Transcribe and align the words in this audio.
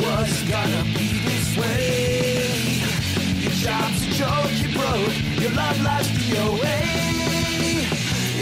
was 0.00 0.42
gonna 0.48 0.84
be 0.96 1.08
this 1.24 1.56
way. 1.56 2.80
Your 3.42 3.56
job's 3.64 4.02
a 4.06 4.10
joke, 4.20 4.52
you 4.60 4.68
broke, 4.76 5.16
your 5.40 5.52
love 5.52 5.80
life's 5.82 6.08
DOA. 6.18 6.78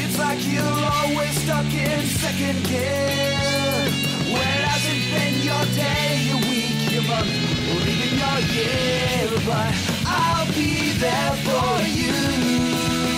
It's 0.03 0.19
like 0.19 0.41
you're 0.53 0.81
always 0.99 1.35
stuck 1.43 1.71
in 1.73 2.01
second 2.23 2.59
gear. 2.65 3.89
When 4.33 4.59
hasn't 4.69 5.05
been 5.15 5.35
your 5.49 5.65
day, 5.79 6.09
your 6.29 6.41
week, 6.51 6.79
your 6.93 7.05
month, 7.11 7.33
or 7.71 7.81
even 7.93 8.13
your 8.23 8.39
year. 8.55 9.29
But 9.47 9.75
I'll 10.07 10.47
be 10.55 10.93
there 10.99 11.35
for 11.47 11.71
you. 11.99 12.15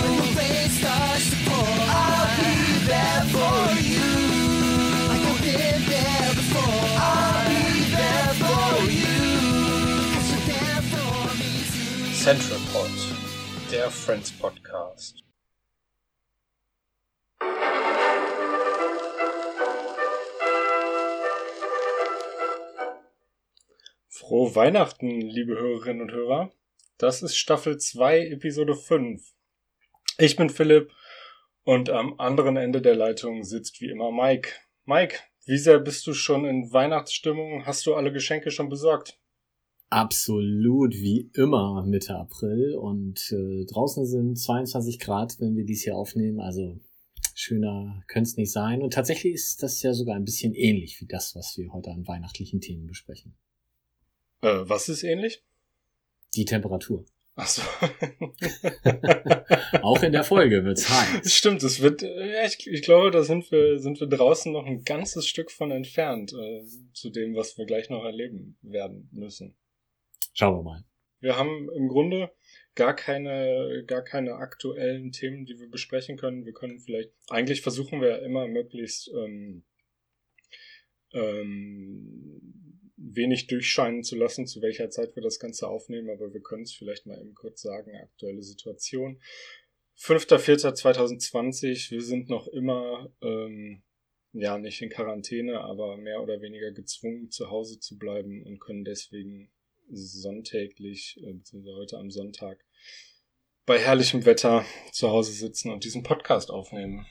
When 0.01 0.15
the 0.17 0.27
rain 0.37 0.69
starts 0.69 1.29
to 1.31 1.37
pour, 1.49 2.16
Central 12.27 12.59
Pod, 12.73 12.89
der 13.71 13.89
Friends 13.89 14.33
Podcast. 14.33 15.23
Frohe 24.09 24.53
Weihnachten, 24.55 25.21
liebe 25.21 25.57
Hörerinnen 25.57 26.01
und 26.01 26.11
Hörer. 26.11 26.51
Das 26.97 27.23
ist 27.23 27.37
Staffel 27.37 27.77
2, 27.77 28.27
Episode 28.27 28.75
5. 28.75 29.23
Ich 30.17 30.35
bin 30.35 30.49
Philipp 30.49 30.91
und 31.63 31.89
am 31.89 32.19
anderen 32.19 32.57
Ende 32.57 32.81
der 32.81 32.95
Leitung 32.95 33.45
sitzt 33.45 33.79
wie 33.79 33.89
immer 33.89 34.11
Mike. 34.11 34.49
Mike, 34.83 35.19
wie 35.45 35.57
sehr 35.57 35.79
bist 35.79 36.05
du 36.05 36.13
schon 36.13 36.43
in 36.43 36.73
Weihnachtsstimmung? 36.73 37.65
Hast 37.65 37.85
du 37.85 37.95
alle 37.95 38.11
Geschenke 38.11 38.51
schon 38.51 38.67
besorgt? 38.67 39.17
Absolut, 39.89 40.93
wie 40.95 41.29
immer 41.33 41.85
Mitte 41.85 42.15
April 42.15 42.75
und 42.75 43.31
äh, 43.31 43.65
draußen 43.65 44.05
sind 44.05 44.37
22 44.37 44.99
Grad, 44.99 45.39
wenn 45.39 45.55
wir 45.55 45.63
dies 45.63 45.83
hier 45.83 45.95
aufnehmen, 45.95 46.41
also 46.41 46.77
schöner 47.33 48.03
könnte 48.07 48.29
es 48.29 48.37
nicht 48.37 48.51
sein. 48.51 48.81
Und 48.81 48.93
tatsächlich 48.93 49.33
ist 49.33 49.63
das 49.63 49.81
ja 49.81 49.93
sogar 49.93 50.15
ein 50.15 50.25
bisschen 50.25 50.53
ähnlich 50.53 50.99
wie 50.99 51.05
das, 51.05 51.35
was 51.35 51.57
wir 51.57 51.71
heute 51.71 51.91
an 51.91 52.05
weihnachtlichen 52.05 52.59
Themen 52.59 52.85
besprechen. 52.85 53.33
Äh, 54.41 54.63
was 54.63 54.89
ist 54.89 55.03
ähnlich? 55.03 55.41
Die 56.35 56.43
Temperatur. 56.43 57.05
Ach 57.35 57.47
so. 57.47 57.61
Auch 59.83 60.01
in 60.01 60.11
der 60.11 60.23
Folge 60.23 60.65
wird's 60.65 60.89
heiß. 60.89 61.31
Stimmt, 61.31 61.63
es 61.63 61.81
wird, 61.81 62.01
ja, 62.01 62.45
ich, 62.45 62.67
ich 62.67 62.81
glaube, 62.81 63.11
da 63.11 63.23
sind 63.23 63.51
wir, 63.51 63.79
sind 63.79 63.99
wir 63.99 64.07
draußen 64.07 64.51
noch 64.51 64.65
ein 64.65 64.83
ganzes 64.83 65.27
Stück 65.27 65.51
von 65.51 65.69
entfernt, 65.69 66.33
äh, 66.33 66.63
zu 66.93 67.11
dem, 67.11 67.35
was 67.35 67.57
wir 67.57 67.65
gleich 67.65 67.89
noch 67.89 68.03
erleben 68.03 68.57
werden 68.63 69.07
müssen. 69.11 69.55
Schauen 70.37 70.59
wir 70.59 70.63
mal. 70.63 70.83
Wir 71.19 71.35
haben 71.35 71.67
im 71.71 71.87
Grunde 71.87 72.31
gar 72.75 72.95
keine, 72.95 73.83
gar 73.87 74.03
keine 74.03 74.35
aktuellen 74.35 75.11
Themen, 75.11 75.45
die 75.45 75.59
wir 75.59 75.67
besprechen 75.67 76.15
können. 76.15 76.45
Wir 76.45 76.53
können 76.53 76.79
vielleicht, 76.79 77.11
eigentlich 77.29 77.63
versuchen 77.63 78.01
wir 78.01 78.21
immer 78.21 78.47
möglichst 78.47 79.09
ähm, 79.15 79.63
ähm, 81.11 82.93
wenig 82.97 83.47
durchscheinen 83.47 84.03
zu 84.03 84.15
lassen, 84.15 84.45
zu 84.45 84.61
welcher 84.61 84.91
Zeit 84.91 85.15
wir 85.15 85.23
das 85.23 85.39
Ganze 85.39 85.67
aufnehmen, 85.67 86.11
aber 86.11 86.31
wir 86.31 86.41
können 86.41 86.63
es 86.63 86.73
vielleicht 86.73 87.07
mal 87.07 87.19
eben 87.19 87.33
kurz 87.33 87.63
sagen, 87.63 87.95
aktuelle 87.95 88.43
Situation. 88.43 89.19
5.4.2020, 89.97 91.89
wir 91.89 92.03
sind 92.03 92.29
noch 92.29 92.47
immer, 92.47 93.11
ähm, 93.23 93.81
ja, 94.33 94.59
nicht 94.59 94.83
in 94.83 94.91
Quarantäne, 94.91 95.61
aber 95.61 95.97
mehr 95.97 96.21
oder 96.21 96.41
weniger 96.41 96.71
gezwungen, 96.71 97.31
zu 97.31 97.49
Hause 97.49 97.79
zu 97.79 97.97
bleiben 97.97 98.43
und 98.43 98.59
können 98.59 98.85
deswegen 98.85 99.51
sonntäglich, 99.89 101.17
äh, 101.21 101.33
beziehungsweise 101.33 101.75
heute 101.77 101.97
am 101.97 102.11
Sonntag, 102.11 102.63
bei 103.65 103.79
herrlichem 103.79 104.25
Wetter 104.25 104.65
zu 104.91 105.09
Hause 105.09 105.31
sitzen 105.31 105.71
und 105.71 105.83
diesen 105.83 106.03
Podcast 106.03 106.51
aufnehmen. 106.51 107.05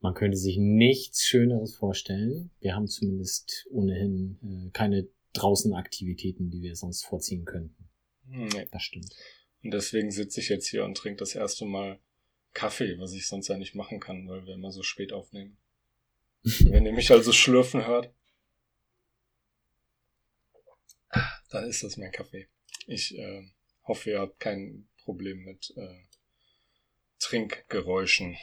Man 0.00 0.14
könnte 0.14 0.36
sich 0.36 0.58
nichts 0.58 1.26
Schöneres 1.26 1.74
vorstellen. 1.74 2.50
Wir 2.60 2.74
haben 2.74 2.86
zumindest 2.86 3.66
ohnehin 3.70 4.38
äh, 4.42 4.70
keine 4.72 5.08
draußen 5.32 5.74
Aktivitäten, 5.74 6.50
die 6.50 6.62
wir 6.62 6.76
sonst 6.76 7.04
vorziehen 7.04 7.44
könnten. 7.44 7.88
Nee. 8.28 8.66
Das 8.70 8.82
stimmt. 8.82 9.14
Und 9.62 9.72
deswegen 9.72 10.10
sitze 10.10 10.40
ich 10.40 10.48
jetzt 10.48 10.68
hier 10.68 10.84
und 10.84 10.96
trinke 10.96 11.18
das 11.18 11.34
erste 11.34 11.64
Mal 11.64 11.98
Kaffee, 12.52 12.98
was 12.98 13.12
ich 13.12 13.26
sonst 13.26 13.48
ja 13.48 13.56
nicht 13.56 13.74
machen 13.74 14.00
kann, 14.00 14.28
weil 14.28 14.46
wir 14.46 14.54
immer 14.54 14.70
so 14.70 14.82
spät 14.82 15.12
aufnehmen. 15.12 15.56
Wenn 16.42 16.86
ihr 16.86 16.92
mich 16.92 17.10
also 17.10 17.32
schlürfen 17.32 17.86
hört, 17.86 18.12
dann 21.50 21.68
ist 21.68 21.82
das 21.82 21.96
mein 21.96 22.12
Kaffee. 22.12 22.48
Ich 22.86 23.16
äh, 23.16 23.42
hoffe, 23.84 24.10
ihr 24.10 24.20
habt 24.20 24.40
kein 24.40 24.88
Problem 25.04 25.44
mit 25.44 25.72
äh, 25.76 26.02
Trinkgeräuschen. 27.18 28.36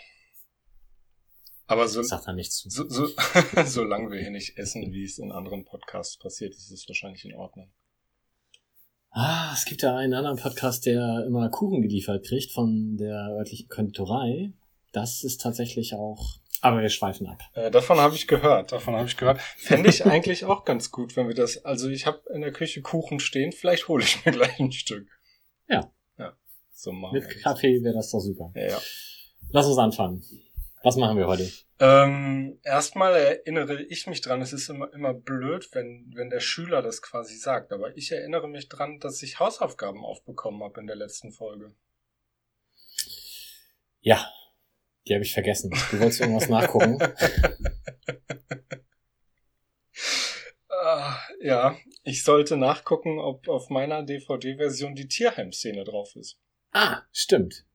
Aber 1.65 1.87
so, 1.87 2.03
Sagt 2.03 2.27
da 2.27 2.33
nichts 2.33 2.63
so, 2.67 2.87
so, 2.89 3.07
solange 3.65 4.11
wir 4.11 4.19
hier 4.19 4.31
nicht 4.31 4.57
essen, 4.57 4.91
wie 4.91 5.05
es 5.05 5.17
in 5.17 5.31
anderen 5.31 5.65
Podcasts 5.65 6.17
passiert, 6.17 6.53
ist 6.53 6.71
es 6.71 6.87
wahrscheinlich 6.87 7.23
in 7.25 7.35
Ordnung. 7.35 7.71
Ah, 9.11 9.53
es 9.53 9.65
gibt 9.65 9.83
ja 9.83 9.95
einen 9.95 10.13
anderen 10.13 10.39
Podcast, 10.39 10.85
der 10.85 11.23
immer 11.27 11.49
Kuchen 11.49 11.81
geliefert 11.81 12.25
kriegt 12.25 12.51
von 12.51 12.97
der 12.97 13.29
örtlichen 13.29 13.69
Konditorei. 13.69 14.51
Das 14.91 15.23
ist 15.23 15.39
tatsächlich 15.39 15.93
auch. 15.93 16.39
Aber 16.63 16.81
wir 16.81 16.87
schweifen 16.87 17.27
ab. 17.27 17.41
Äh, 17.55 17.71
davon 17.71 17.97
habe 17.97 18.15
ich 18.15 18.25
gehört, 18.25 18.71
davon 18.71 18.95
habe 18.95 19.05
ich 19.05 19.17
gehört. 19.17 19.41
Fände 19.57 19.89
ich 19.89 20.05
eigentlich 20.05 20.45
auch 20.45 20.63
ganz 20.63 20.91
gut, 20.91 21.17
wenn 21.17 21.27
wir 21.27 21.35
das. 21.35 21.65
Also 21.65 21.89
ich 21.89 22.07
habe 22.07 22.21
in 22.33 22.39
der 22.39 22.53
Küche 22.53 22.81
Kuchen 22.81 23.19
stehen, 23.19 23.51
vielleicht 23.51 23.89
hole 23.89 24.01
ich 24.01 24.25
mir 24.25 24.31
gleich 24.31 24.57
ein 24.61 24.71
Stück. 24.71 25.05
Ja. 25.67 25.91
Ja. 26.17 26.37
So 26.71 26.93
machen 26.93 27.15
Mit 27.15 27.27
wir 27.27 27.33
das. 27.33 27.43
Kaffee 27.43 27.83
wäre 27.83 27.95
das 27.95 28.11
doch 28.11 28.21
super. 28.21 28.53
Ja, 28.55 28.69
ja. 28.69 28.81
Lass 29.49 29.67
uns 29.67 29.77
anfangen. 29.77 30.23
Was 30.83 30.95
machen 30.95 31.17
wir 31.17 31.27
heute? 31.27 31.51
Ähm, 31.79 32.57
erstmal 32.63 33.13
erinnere 33.13 33.81
ich 33.83 34.07
mich 34.07 34.21
dran, 34.21 34.41
es 34.41 34.53
ist 34.53 34.69
immer, 34.69 34.93
immer 34.93 35.13
blöd, 35.13 35.67
wenn, 35.73 36.13
wenn 36.15 36.29
der 36.29 36.39
Schüler 36.39 36.81
das 36.81 37.01
quasi 37.01 37.35
sagt, 37.35 37.73
aber 37.73 37.97
ich 37.97 38.09
erinnere 38.13 38.47
mich 38.47 38.69
dran, 38.69 38.99
dass 38.99 39.21
ich 39.21 39.37
Hausaufgaben 39.37 40.05
aufbekommen 40.05 40.63
habe 40.63 40.79
in 40.79 40.87
der 40.87 40.95
letzten 40.95 41.33
Folge. 41.33 41.75
Ja, 43.99 44.25
die 45.07 45.13
habe 45.13 45.23
ich 45.23 45.33
vergessen. 45.33 45.71
Du 45.91 45.99
wolltest 45.99 46.21
irgendwas 46.21 46.49
nachgucken. 46.49 46.99
Ah, 50.85 51.17
ja, 51.39 51.77
ich 52.03 52.25
sollte 52.25 52.57
nachgucken, 52.57 53.17
ob 53.17 53.47
auf 53.47 53.69
meiner 53.69 54.03
DVD-Version 54.03 54.95
die 54.95 55.07
Tierheim-Szene 55.07 55.85
drauf 55.85 56.13
ist. 56.17 56.37
Ah, 56.73 57.03
stimmt. 57.13 57.65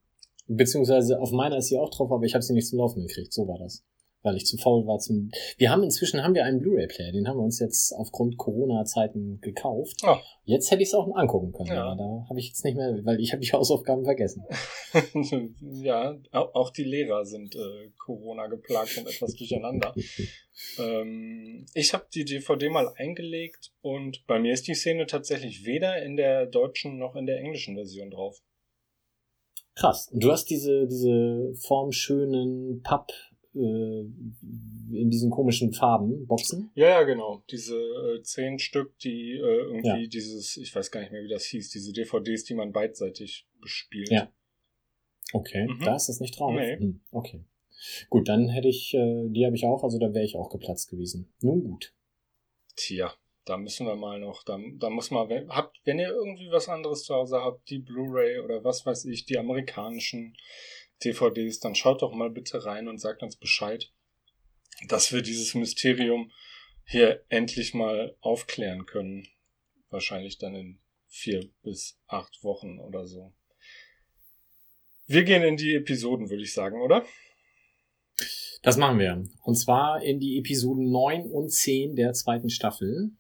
Beziehungsweise 0.47 1.19
auf 1.19 1.31
meiner 1.31 1.57
ist 1.57 1.69
sie 1.69 1.79
auch 1.79 1.91
drauf, 1.91 2.13
aber 2.13 2.25
ich 2.25 2.35
habe 2.35 2.43
sie 2.43 2.53
nicht 2.53 2.69
zum 2.69 2.79
Laufen 2.79 3.07
gekriegt. 3.07 3.33
So 3.33 3.49
war 3.49 3.59
das. 3.59 3.83
Weil 4.23 4.35
ich 4.37 4.47
zu 4.47 4.57
faul 4.57 4.85
war 4.87 4.99
zum. 4.99 5.31
Wir 5.59 5.71
haben 5.71 5.85
inzwischen 5.85 6.25
haben 6.25 6.35
wir 6.35 6.45
einen 6.45 6.59
Blu-ray-Player, 6.59 7.13
den 7.13 7.29
haben 7.29 7.37
wir 7.39 7.45
uns 7.45 7.61
jetzt 7.61 7.93
aufgrund 7.93 8.37
Corona-Zeiten 8.37 9.41
gekauft. 9.41 10.01
Oh. 10.05 10.17
Jetzt 10.45 10.71
hätte 10.73 10.83
ich 10.83 10.89
es 10.89 10.95
auch 10.95 11.15
angucken 11.15 11.53
können, 11.53 11.69
Ja. 11.69 11.85
aber 11.93 11.97
da 11.97 12.27
habe 12.29 12.41
ich 12.41 12.49
jetzt 12.49 12.65
nicht 12.65 12.77
mehr, 12.77 12.99
weil 13.05 13.21
ich 13.21 13.33
habe 13.33 13.41
die 13.43 13.49
Hausaufgaben 13.53 14.05
vergessen. 14.05 14.43
ja, 15.61 16.19
au- 16.33 16.51
auch 16.55 16.71
die 16.71 16.83
Lehrer 16.83 17.25
sind 17.25 17.55
äh, 17.55 17.91
Corona 17.97 18.49
geplagt 18.49 18.99
und 18.99 19.07
etwas 19.07 19.35
durcheinander. 19.35 19.95
Ähm, 20.77 21.67
ich 21.73 21.95
habe 21.95 22.07
die 22.13 22.25
DVD 22.25 22.69
mal 22.69 22.93
eingelegt 22.97 23.71
und 23.81 24.27
bei 24.27 24.41
mir 24.41 24.53
ist 24.53 24.67
die 24.67 24.75
Szene 24.75 25.07
tatsächlich 25.07 25.65
weder 25.65 26.03
in 26.03 26.17
der 26.17 26.47
deutschen 26.47 26.99
noch 26.99 27.15
in 27.15 27.27
der 27.27 27.39
englischen 27.39 27.77
Version 27.77 28.11
drauf. 28.11 28.41
Krass. 29.77 30.09
Und 30.13 30.25
du 30.25 30.33
hast 30.33 30.47
diese 30.47 30.89
diese 30.89 31.55
formschönen 31.61 32.83
Papp 32.83 33.13
in 33.61 35.11
diesen 35.11 35.31
komischen 35.31 35.73
Farben 35.73 36.27
Boxen. 36.27 36.71
Ja, 36.75 36.89
ja, 36.89 37.03
genau. 37.03 37.43
Diese 37.51 37.77
äh, 37.77 38.23
zehn 38.23 38.59
Stück, 38.59 38.99
die 39.01 39.33
äh, 39.33 39.39
irgendwie 39.41 40.03
Ja. 40.03 40.07
dieses, 40.09 40.57
ich 40.57 40.75
weiß 40.75 40.91
gar 40.91 41.01
nicht 41.01 41.13
mehr, 41.13 41.23
wie 41.23 41.29
das 41.29 41.45
hieß, 41.45 41.71
diese 41.71 41.93
DVDs, 41.93 42.45
die 42.45 42.55
man 42.55 42.73
beidseitig 42.73 43.47
bespielt. 43.61 44.11
Ja. 44.11 44.31
Okay, 45.33 45.67
Mhm. 45.69 45.81
da 45.85 45.97
ist 45.97 46.09
es 46.09 46.21
nicht 46.21 46.39
drauf. 46.39 46.53
Nee. 46.55 46.77
Hm, 46.79 47.01
okay. 47.11 47.45
Gut, 48.11 48.29
dann 48.29 48.49
hätte 48.49 48.69
ich, 48.69 48.95
äh, 48.95 49.29
die 49.29 49.45
habe 49.45 49.55
ich 49.57 49.65
auch, 49.65 49.85
also 49.85 49.99
da 49.99 50.13
wäre 50.15 50.25
ich 50.25 50.37
auch 50.37 50.49
geplatzt 50.51 50.91
gewesen. 50.91 51.33
Nun 51.41 51.63
gut. 51.65 51.95
Tja, 52.77 53.13
da 53.45 53.57
müssen 53.57 53.87
wir 53.87 53.95
mal 53.97 54.19
noch, 54.21 54.43
da, 54.45 54.59
da 54.79 54.89
muss 54.91 55.11
man, 55.11 55.29
wenn, 55.29 55.49
habt, 55.51 55.81
wenn 55.85 55.99
ihr 55.99 56.09
irgendwie 56.09 56.51
was 56.51 56.69
anderes 56.69 57.05
zu 57.05 57.15
Hause 57.15 57.39
habt, 57.41 57.69
die 57.71 57.79
Blu-ray 57.79 58.41
oder 58.41 58.65
was 58.65 58.85
weiß 58.87 59.05
ich, 59.07 59.27
die 59.27 59.39
amerikanischen 59.39 60.35
DVDs, 61.05 61.61
dann 61.61 61.75
schaut 61.75 62.03
doch 62.03 62.13
mal 62.13 62.31
bitte 62.31 62.65
rein 62.65 62.89
und 62.89 62.99
sagt 62.99 63.23
uns 63.23 63.37
Bescheid, 63.37 63.93
dass 64.89 65.13
wir 65.13 65.23
dieses 65.23 65.55
Mysterium 65.55 66.33
hier 66.85 67.25
endlich 67.29 67.75
mal 67.75 68.17
aufklären 68.21 68.87
können. 68.87 69.27
Wahrscheinlich 69.91 70.39
dann 70.39 70.55
in 70.55 70.81
vier 71.07 71.51
bis 71.63 71.99
acht 72.07 72.43
Wochen 72.43 72.79
oder 72.79 73.07
so. 73.07 73.33
Wir 75.07 75.25
gehen 75.25 75.43
in 75.43 75.57
die 75.57 75.75
Episoden, 75.75 76.29
würde 76.29 76.43
ich 76.43 76.53
sagen, 76.53 76.83
oder? 76.83 77.07
Das 78.63 78.77
machen 78.77 78.99
wir. 78.99 79.25
Und 79.43 79.55
zwar 79.55 80.03
in 80.03 80.19
die 80.21 80.39
Episoden 80.39 80.91
9 80.91 81.31
und 81.31 81.51
10 81.51 81.97
der 81.97 82.13
zweiten 82.13 82.51
Staffel. 82.51 83.13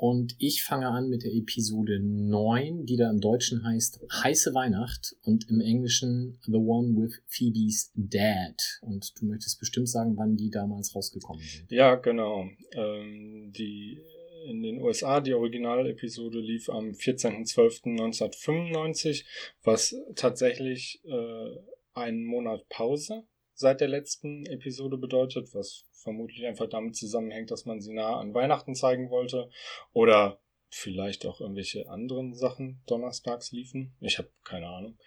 Und 0.00 0.34
ich 0.38 0.62
fange 0.62 0.88
an 0.88 1.10
mit 1.10 1.24
der 1.24 1.34
Episode 1.34 2.00
9, 2.00 2.86
die 2.86 2.96
da 2.96 3.10
im 3.10 3.20
Deutschen 3.20 3.62
heißt 3.62 4.00
Heiße 4.10 4.54
Weihnacht 4.54 5.14
und 5.24 5.50
im 5.50 5.60
Englischen 5.60 6.38
The 6.46 6.54
One 6.54 6.96
with 6.96 7.20
Phoebe's 7.26 7.92
Dad. 7.94 8.80
Und 8.80 9.12
du 9.20 9.26
möchtest 9.26 9.60
bestimmt 9.60 9.90
sagen, 9.90 10.16
wann 10.16 10.36
die 10.36 10.48
damals 10.48 10.94
rausgekommen 10.94 11.42
sind. 11.42 11.70
Ja, 11.70 11.96
genau. 11.96 12.48
Ähm, 12.72 13.52
die 13.54 14.00
in 14.46 14.62
den 14.62 14.80
USA, 14.80 15.20
die 15.20 15.34
Originalepisode 15.34 16.40
lief 16.40 16.70
am 16.70 16.92
14.12.1995, 16.92 19.26
was 19.64 19.94
tatsächlich 20.14 21.02
äh, 21.04 21.58
einen 21.92 22.24
Monat 22.24 22.66
Pause 22.70 23.24
seit 23.52 23.82
der 23.82 23.88
letzten 23.88 24.46
Episode 24.46 24.96
bedeutet, 24.96 25.54
was 25.54 25.84
vermutlich 26.02 26.46
einfach 26.46 26.68
damit 26.68 26.96
zusammenhängt, 26.96 27.50
dass 27.50 27.64
man 27.64 27.80
sie 27.80 27.92
nah 27.92 28.18
an 28.18 28.34
Weihnachten 28.34 28.74
zeigen 28.74 29.10
wollte 29.10 29.50
oder 29.92 30.40
vielleicht 30.70 31.26
auch 31.26 31.40
irgendwelche 31.40 31.88
anderen 31.88 32.34
Sachen 32.34 32.82
donnerstags 32.86 33.52
liefen. 33.52 33.94
Ich 34.00 34.18
habe 34.18 34.30
keine 34.44 34.68
Ahnung. 34.68 34.98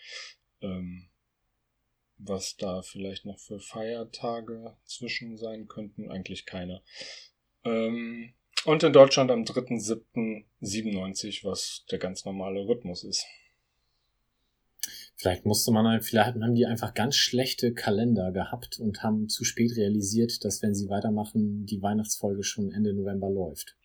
Ähm, 0.62 1.10
was 2.18 2.56
da 2.58 2.82
vielleicht 2.82 3.26
noch 3.26 3.40
für 3.40 3.60
Feiertage 3.60 4.76
zwischen 4.86 5.38
sein 5.38 5.68
könnten, 5.68 6.10
eigentlich 6.10 6.46
keine. 6.46 6.82
Ähm, 7.66 8.34
und 8.66 8.84
in 8.84 8.94
Deutschland 8.94 9.32
am 9.32 9.44
3.7.97, 9.44 11.44
was 11.44 11.86
der 11.92 12.00
ganz 12.00 12.24
normale 12.26 12.68
Rhythmus 12.68 13.04
ist. 13.04 13.26
Vielleicht 15.24 15.46
musste 15.46 15.72
man, 15.72 16.02
vielleicht 16.02 16.36
haben 16.36 16.54
die 16.54 16.66
einfach 16.66 16.94
ganz 16.94 17.16
schlechte 17.16 17.74
Kalender 17.74 18.34
gehabt 18.34 18.78
und 18.78 19.04
haben 19.04 19.30
zu 19.30 19.46
spät 19.46 19.78
realisiert, 19.78 20.44
dass 20.44 20.62
wenn 20.62 20.76
sie 20.76 20.90
weitermachen, 20.90 21.66
die 21.66 21.82
Weihnachtsfolge 21.82 22.44
schon 22.44 22.74
Ende 22.74 22.94
November 22.94 23.30
läuft. 23.30 23.78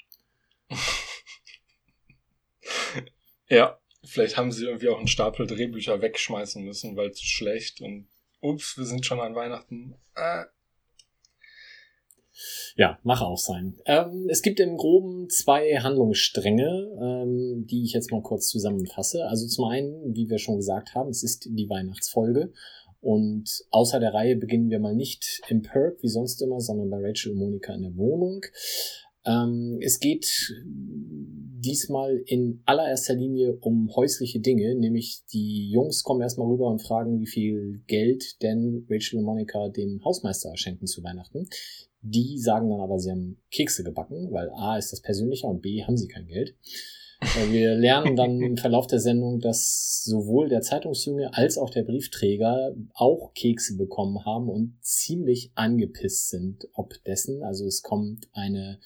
ja, 3.49 3.79
vielleicht 4.05 4.37
haben 4.37 4.50
sie 4.50 4.64
irgendwie 4.64 4.88
auch 4.88 4.99
einen 4.99 5.06
Stapel 5.06 5.46
Drehbücher 5.46 6.02
wegschmeißen 6.02 6.64
müssen, 6.64 6.96
weil 6.96 7.12
zu 7.12 7.25
schlecht 7.25 7.81
und 7.82 8.08
ups, 8.40 8.76
wir 8.76 8.87
sind 8.87 9.06
schon 9.06 9.20
an 9.20 9.37
Weihnachten. 9.37 9.94
Äh, 10.17 10.43
ja, 12.76 12.99
mach 13.02 13.23
auch 13.23 13.38
sein. 13.38 13.76
Ähm, 13.87 14.26
es 14.29 14.43
gibt 14.43 14.61
im 14.61 14.76
Groben 14.76 15.29
zwei 15.31 15.76
Handlungsstränge, 15.79 16.88
ähm, 17.00 17.67
die 17.67 17.85
ich 17.85 17.93
jetzt 17.93 18.12
mal 18.12 18.23
kurz 18.23 18.49
zusammenfasse. 18.49 19.26
Also 19.26 19.46
zum 19.46 19.67
einen, 19.67 20.14
wie 20.14 20.29
wir 20.29 20.38
schon 20.38 20.56
gesagt 20.56 20.94
haben, 20.94 21.11
es 21.11 21.23
ist 21.23 21.49
die 21.50 21.69
Weihnachtsfolge. 21.69 22.52
Und 23.00 23.64
außer 23.70 24.00
der 24.00 24.12
Reihe 24.12 24.37
beginnen 24.37 24.70
wir 24.70 24.81
mal 24.81 24.94
nicht 24.94 25.40
im 25.49 25.62
Perk 25.62 26.02
wie 26.02 26.08
sonst 26.08 26.43
immer, 26.43 26.61
sondern 26.61 26.90
bei 26.90 26.99
Rachel 27.00 27.32
und 27.32 27.38
Monika 27.38 27.75
in 27.75 27.82
der 27.82 27.96
Wohnung. 27.96 28.44
Ähm, 29.25 29.79
es 29.81 30.00
geht 30.00 30.55
diesmal 31.61 32.23
in 32.26 32.62
allererster 32.64 33.14
Linie 33.14 33.56
um 33.61 33.94
häusliche 33.94 34.40
Dinge, 34.40 34.75
nämlich 34.75 35.23
die 35.32 35.70
Jungs 35.70 36.02
kommen 36.02 36.23
erstmal 36.23 36.49
rüber 36.49 36.69
und 36.69 36.81
fragen, 36.81 37.20
wie 37.20 37.26
viel 37.26 37.82
Geld 37.87 38.43
denn 38.43 38.87
Rachel 38.88 39.19
und 39.19 39.25
Monika 39.25 39.69
dem 39.69 40.02
Hausmeister 40.05 40.56
schenken 40.56 40.87
zu 40.87 41.02
Weihnachten. 41.02 41.49
Die 42.00 42.38
sagen 42.38 42.70
dann 42.70 42.80
aber, 42.80 42.98
sie 42.98 43.10
haben 43.10 43.40
Kekse 43.50 43.82
gebacken, 43.82 44.30
weil 44.30 44.50
A 44.50 44.76
ist 44.76 44.92
das 44.92 45.00
persönlicher 45.00 45.48
und 45.48 45.62
B 45.62 45.84
haben 45.84 45.96
sie 45.96 46.08
kein 46.08 46.26
Geld. 46.26 46.54
Wir 47.50 47.74
lernen 47.74 48.14
dann 48.14 48.40
im 48.40 48.56
Verlauf 48.58 48.86
der 48.86 49.00
Sendung, 49.00 49.40
dass 49.40 50.04
sowohl 50.04 50.48
der 50.48 50.60
Zeitungsjunge 50.60 51.34
als 51.34 51.58
auch 51.58 51.70
der 51.70 51.82
Briefträger 51.82 52.74
auch 52.94 53.34
Kekse 53.34 53.76
bekommen 53.76 54.24
haben 54.24 54.48
und 54.48 54.78
ziemlich 54.80 55.50
angepisst 55.56 56.28
sind 56.28 56.68
ob 56.74 57.02
dessen. 57.04 57.42
Also 57.42 57.66
es 57.66 57.82
kommt 57.82 58.28
eine 58.32 58.78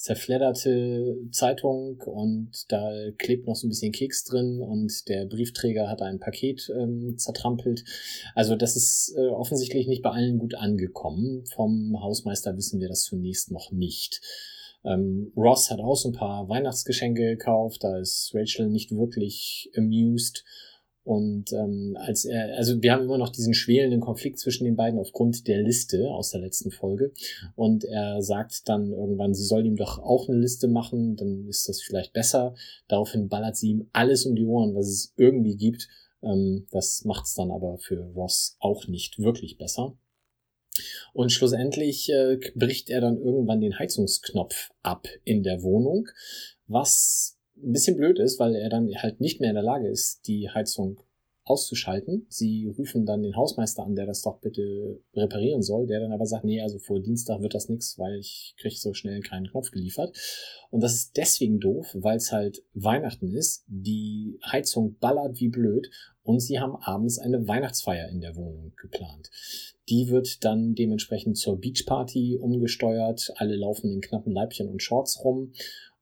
zerfledderte 0.00 1.18
Zeitung 1.30 2.00
und 2.00 2.50
da 2.68 2.90
klebt 3.18 3.46
noch 3.46 3.54
so 3.54 3.66
ein 3.66 3.70
bisschen 3.70 3.92
Keks 3.92 4.24
drin 4.24 4.62
und 4.62 5.06
der 5.10 5.26
Briefträger 5.26 5.90
hat 5.90 6.00
ein 6.00 6.18
Paket 6.18 6.72
ähm, 6.74 7.18
zertrampelt. 7.18 7.84
Also 8.34 8.56
das 8.56 8.76
ist 8.76 9.14
äh, 9.18 9.28
offensichtlich 9.28 9.88
nicht 9.88 10.02
bei 10.02 10.08
allen 10.08 10.38
gut 10.38 10.54
angekommen. 10.54 11.44
Vom 11.54 12.00
Hausmeister 12.00 12.56
wissen 12.56 12.80
wir 12.80 12.88
das 12.88 13.02
zunächst 13.02 13.50
noch 13.50 13.72
nicht. 13.72 14.22
Ähm, 14.86 15.32
Ross 15.36 15.70
hat 15.70 15.80
auch 15.80 15.96
so 15.96 16.08
ein 16.08 16.14
paar 16.14 16.48
Weihnachtsgeschenke 16.48 17.36
gekauft, 17.36 17.84
da 17.84 17.98
ist 17.98 18.30
Rachel 18.34 18.70
nicht 18.70 18.92
wirklich 18.92 19.70
amused. 19.76 20.44
Und 21.02 21.52
ähm, 21.52 21.96
als 21.98 22.24
er, 22.24 22.56
also 22.56 22.82
wir 22.82 22.92
haben 22.92 23.04
immer 23.04 23.18
noch 23.18 23.30
diesen 23.30 23.54
schwelenden 23.54 24.00
Konflikt 24.00 24.38
zwischen 24.38 24.64
den 24.64 24.76
beiden 24.76 25.00
aufgrund 25.00 25.46
der 25.48 25.62
Liste 25.62 26.10
aus 26.10 26.30
der 26.30 26.42
letzten 26.42 26.70
Folge. 26.70 27.12
Und 27.56 27.84
er 27.84 28.22
sagt 28.22 28.68
dann 28.68 28.92
irgendwann, 28.92 29.34
sie 29.34 29.44
soll 29.44 29.64
ihm 29.64 29.76
doch 29.76 29.98
auch 29.98 30.28
eine 30.28 30.38
Liste 30.38 30.68
machen, 30.68 31.16
dann 31.16 31.46
ist 31.48 31.68
das 31.68 31.80
vielleicht 31.80 32.12
besser. 32.12 32.54
Daraufhin 32.88 33.28
ballert 33.28 33.56
sie 33.56 33.70
ihm 33.70 33.88
alles 33.92 34.26
um 34.26 34.36
die 34.36 34.44
Ohren, 34.44 34.74
was 34.74 34.88
es 34.88 35.14
irgendwie 35.16 35.56
gibt. 35.56 35.88
Ähm, 36.22 36.66
das 36.70 37.04
macht 37.04 37.26
es 37.26 37.34
dann 37.34 37.50
aber 37.50 37.78
für 37.78 38.00
Ross 38.14 38.56
auch 38.60 38.86
nicht 38.86 39.18
wirklich 39.18 39.56
besser. 39.56 39.96
Und 41.12 41.32
schlussendlich 41.32 42.10
äh, 42.10 42.38
bricht 42.54 42.90
er 42.90 43.00
dann 43.00 43.18
irgendwann 43.18 43.60
den 43.60 43.78
Heizungsknopf 43.78 44.70
ab 44.82 45.08
in 45.24 45.42
der 45.42 45.62
Wohnung, 45.62 46.08
was 46.66 47.39
ein 47.62 47.72
bisschen 47.72 47.96
blöd 47.96 48.18
ist, 48.18 48.38
weil 48.38 48.54
er 48.54 48.68
dann 48.68 48.88
halt 48.96 49.20
nicht 49.20 49.40
mehr 49.40 49.50
in 49.50 49.56
der 49.56 49.62
Lage 49.62 49.88
ist, 49.88 50.26
die 50.26 50.48
Heizung 50.50 51.00
auszuschalten. 51.44 52.26
Sie 52.28 52.72
rufen 52.78 53.06
dann 53.06 53.22
den 53.22 53.34
Hausmeister 53.34 53.82
an, 53.82 53.96
der 53.96 54.06
das 54.06 54.22
doch 54.22 54.40
bitte 54.40 55.00
reparieren 55.14 55.62
soll, 55.62 55.86
der 55.86 56.00
dann 56.00 56.12
aber 56.12 56.26
sagt, 56.26 56.44
nee, 56.44 56.60
also 56.60 56.78
vor 56.78 57.00
Dienstag 57.00 57.40
wird 57.42 57.54
das 57.54 57.68
nichts, 57.68 57.98
weil 57.98 58.18
ich 58.18 58.54
kriege 58.58 58.76
so 58.76 58.94
schnell 58.94 59.20
keinen 59.20 59.48
Knopf 59.48 59.70
geliefert. 59.70 60.16
Und 60.70 60.82
das 60.82 60.94
ist 60.94 61.16
deswegen 61.16 61.58
doof, 61.58 61.96
weil 61.98 62.16
es 62.16 62.30
halt 62.30 62.62
Weihnachten 62.74 63.34
ist, 63.34 63.64
die 63.66 64.38
Heizung 64.44 64.96
ballert 64.98 65.40
wie 65.40 65.48
blöd 65.48 65.90
und 66.22 66.40
sie 66.40 66.60
haben 66.60 66.76
abends 66.76 67.18
eine 67.18 67.48
Weihnachtsfeier 67.48 68.08
in 68.08 68.20
der 68.20 68.36
Wohnung 68.36 68.72
geplant. 68.80 69.30
Die 69.88 70.08
wird 70.08 70.44
dann 70.44 70.74
dementsprechend 70.76 71.36
zur 71.36 71.60
Beachparty 71.60 72.38
umgesteuert. 72.40 73.32
Alle 73.36 73.56
laufen 73.56 73.90
in 73.90 74.00
knappen 74.00 74.32
Leibchen 74.32 74.68
und 74.68 74.82
Shorts 74.82 75.24
rum 75.24 75.52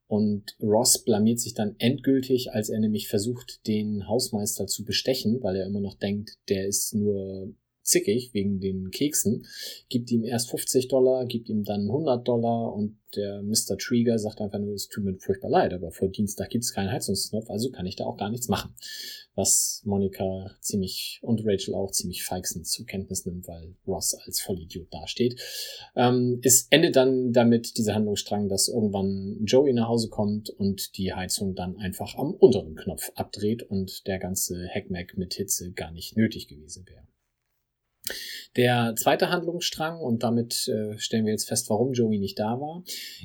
und 0.09 0.57
Ross 0.61 1.05
blamiert 1.05 1.39
sich 1.39 1.55
dann 1.55 1.77
endgültig, 1.79 2.53
als 2.53 2.71
er 2.71 2.81
nämlich 2.81 3.09
versucht, 3.09 3.67
den 3.67 4.09
Hausmeister 4.09 4.67
zu 4.67 4.85
bestechen, 4.85 5.43
weil 5.43 5.57
er 5.57 5.67
immer 5.67 5.81
noch 5.81 5.99
denkt, 5.99 6.39
der 6.49 6.67
ist 6.67 6.95
nur 6.95 7.55
zickig 7.83 8.31
wegen 8.33 8.61
den 8.61 8.91
Keksen, 8.91 9.47
gibt 9.89 10.11
ihm 10.11 10.25
erst 10.25 10.50
50 10.50 10.88
Dollar, 10.88 11.27
gibt 11.27 11.49
ihm 11.49 11.65
dann 11.65 11.83
100 11.83 12.27
Dollar 12.27 12.75
und 12.75 12.99
der 13.17 13.43
Mr. 13.43 13.79
Trigger 13.79 14.19
sagt 14.19 14.41
einfach 14.41 14.59
nur, 14.59 14.75
es 14.75 14.88
tut 14.88 15.05
mir 15.05 15.17
furchtbar 15.19 15.50
leid, 15.50 15.73
aber 15.73 15.91
vor 15.91 16.09
Dienstag 16.09 16.50
gibt 16.50 16.65
es 16.65 16.75
keinen 16.75 16.91
Heizungsknopf, 16.91 17.49
also 17.49 17.71
kann 17.71 17.87
ich 17.87 17.97
da 17.97 18.05
auch 18.05 18.19
gar 18.19 18.31
nichts 18.31 18.49
machen. 18.49 18.75
Was 19.38 19.83
Monika 19.85 20.50
ziemlich 20.61 21.21
und 21.23 21.47
Rachel 21.47 21.76
auch 21.76 21.92
ziemlich 21.92 22.25
feixend 22.25 22.66
zur 22.66 22.87
Kenntnis 22.87 23.25
nimmt, 23.25 23.47
weil 23.47 23.76
Ross 23.87 24.14
als 24.14 24.40
Vollidiot 24.40 24.92
dasteht. 24.92 25.40
Ähm, 25.95 26.40
es 26.42 26.66
endet 26.71 26.97
dann 26.97 27.33
damit 27.33 27.78
dieser 27.78 27.95
Handlungsstrang, 27.95 28.49
dass 28.49 28.66
irgendwann 28.66 29.38
Joey 29.45 29.75
nach 29.75 29.87
Hause 29.87 30.09
kommt 30.09 30.50
und 30.50 30.99
die 30.99 31.14
Heizung 31.14 31.54
dann 31.54 31.76
einfach 31.76 32.16
am 32.16 32.35
unteren 32.35 32.75
Knopf 32.75 33.12
abdreht 33.14 33.62
und 33.62 34.09
der 34.09 34.18
ganze 34.18 34.68
Hackmack 34.75 35.16
mit 35.16 35.35
Hitze 35.35 35.71
gar 35.71 35.92
nicht 35.92 36.16
nötig 36.16 36.49
gewesen 36.49 36.85
wäre. 36.88 37.07
Der 38.57 38.95
zweite 38.97 39.31
Handlungsstrang, 39.31 40.00
und 40.00 40.23
damit 40.23 40.69
äh, 40.69 40.99
stellen 40.99 41.25
wir 41.25 41.33
jetzt 41.33 41.49
fest, 41.49 41.71
warum 41.71 41.93
Joey 41.93 42.19
nicht 42.19 42.38
da 42.38 42.61
war, 42.61 42.83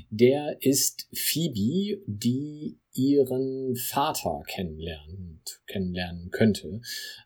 der 0.09 0.57
ist 0.61 1.07
Phoebe, 1.13 2.01
die 2.05 2.79
ihren 2.93 3.75
Vater 3.75 4.43
kennenlernen, 4.47 5.41
kennenlernen 5.65 6.29
könnte. 6.29 6.81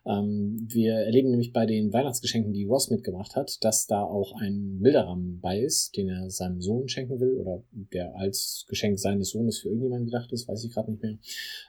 Ähm, 0.06 0.66
wir 0.70 0.94
erleben 0.94 1.30
nämlich 1.30 1.52
bei 1.52 1.66
den 1.66 1.92
Weihnachtsgeschenken, 1.92 2.52
die 2.52 2.64
Ross 2.64 2.90
mitgebracht 2.90 3.36
hat, 3.36 3.62
dass 3.62 3.86
da 3.86 4.02
auch 4.02 4.32
ein 4.40 4.80
Bilderrahmen 4.80 5.40
bei 5.40 5.60
ist, 5.60 5.96
den 5.96 6.08
er 6.08 6.30
seinem 6.30 6.60
Sohn 6.62 6.88
schenken 6.88 7.20
will 7.20 7.36
oder 7.36 7.62
der 7.70 8.14
als 8.16 8.64
Geschenk 8.68 8.98
seines 8.98 9.30
Sohnes 9.30 9.58
für 9.58 9.68
irgendjemanden 9.68 10.06
gedacht 10.06 10.32
ist, 10.32 10.48
weiß 10.48 10.64
ich 10.64 10.72
gerade 10.72 10.90
nicht 10.90 11.02
mehr. 11.02 11.18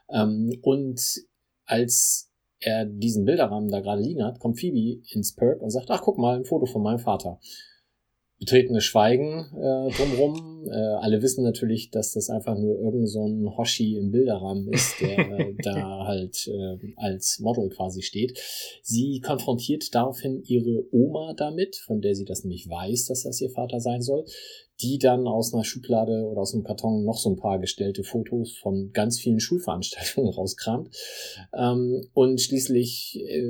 Ähm, 0.09 0.57
und 0.61 1.01
als 1.65 2.28
er 2.59 2.85
diesen 2.85 3.25
Bilderrahmen 3.25 3.69
da 3.69 3.79
gerade 3.79 4.01
liegen 4.01 4.23
hat, 4.23 4.39
kommt 4.39 4.59
Phoebe 4.59 5.01
ins 5.11 5.35
Perk 5.35 5.61
und 5.61 5.69
sagt, 5.69 5.89
ach 5.89 6.01
guck 6.01 6.17
mal, 6.17 6.37
ein 6.37 6.45
Foto 6.45 6.65
von 6.65 6.83
meinem 6.83 6.99
Vater. 6.99 7.39
Betretenes 8.39 8.85
Schweigen 8.85 9.45
äh, 9.55 9.91
drumrum. 9.91 10.45
Äh, 10.59 10.73
alle 10.73 11.21
wissen 11.21 11.45
natürlich, 11.45 11.89
dass 11.89 12.11
das 12.11 12.29
einfach 12.29 12.57
nur 12.57 12.77
irgend 12.81 13.09
so 13.09 13.25
ein 13.25 13.47
Hoshi 13.55 13.95
im 13.95 14.11
Bilderrahmen 14.11 14.67
ist, 14.73 14.99
der 14.99 15.17
äh, 15.17 15.53
da 15.63 16.05
halt 16.05 16.49
äh, 16.49 16.77
als 16.97 17.39
Model 17.39 17.69
quasi 17.69 18.01
steht. 18.01 18.37
Sie 18.83 19.21
konfrontiert 19.21 19.95
daraufhin 19.95 20.43
ihre 20.43 20.83
Oma 20.91 21.33
damit, 21.37 21.77
von 21.77 22.01
der 22.01 22.13
sie 22.13 22.25
das 22.25 22.43
nämlich 22.43 22.69
weiß, 22.69 23.05
dass 23.05 23.23
das 23.23 23.39
ihr 23.39 23.49
Vater 23.49 23.79
sein 23.79 24.01
soll 24.01 24.25
die 24.81 24.97
dann 24.97 25.27
aus 25.27 25.53
einer 25.53 25.65
Schublade 25.65 26.25
oder 26.25 26.41
aus 26.41 26.53
einem 26.53 26.63
Karton 26.63 27.03
noch 27.03 27.17
so 27.17 27.29
ein 27.29 27.35
paar 27.35 27.59
gestellte 27.59 28.03
Fotos 28.03 28.57
von 28.57 28.91
ganz 28.93 29.19
vielen 29.19 29.39
Schulveranstaltungen 29.39 30.33
rauskramt 30.33 30.95
ähm, 31.53 32.07
und 32.13 32.39
schließlich 32.39 33.19
äh, 33.25 33.43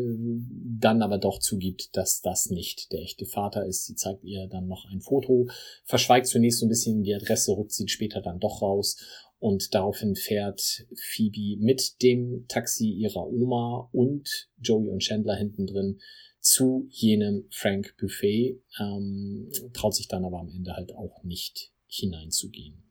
dann 0.79 1.01
aber 1.01 1.17
doch 1.17 1.39
zugibt, 1.39 1.95
dass 1.95 2.21
das 2.21 2.49
nicht 2.49 2.91
der 2.91 3.01
echte 3.01 3.25
Vater 3.25 3.65
ist. 3.65 3.85
Sie 3.85 3.95
zeigt 3.95 4.23
ihr 4.23 4.47
dann 4.47 4.67
noch 4.67 4.85
ein 4.91 5.01
Foto, 5.01 5.47
verschweigt 5.83 6.27
zunächst 6.27 6.59
so 6.59 6.65
ein 6.65 6.69
bisschen 6.69 7.03
die 7.03 7.13
Adresse, 7.13 7.55
rückt 7.55 7.73
sie 7.73 7.87
später 7.87 8.21
dann 8.21 8.39
doch 8.39 8.61
raus 8.61 8.97
Und 9.37 9.73
daraufhin 9.73 10.15
fährt 10.15 10.85
Phoebe 10.95 11.57
mit 11.61 12.01
dem 12.01 12.45
Taxi 12.47 12.89
ihrer 12.89 13.27
Oma 13.27 13.89
und 13.91 14.49
Joey 14.61 14.89
und 14.89 14.99
Chandler 14.99 15.35
hinten 15.35 15.67
drin 15.67 15.99
zu 16.39 16.87
jenem 16.89 17.47
Frank 17.51 17.95
Buffet, 17.97 18.61
ähm, 18.79 19.51
traut 19.73 19.95
sich 19.95 20.07
dann 20.07 20.25
aber 20.25 20.39
am 20.39 20.49
Ende 20.49 20.73
halt 20.73 20.93
auch 20.95 21.23
nicht 21.23 21.71
hineinzugehen. 21.87 22.83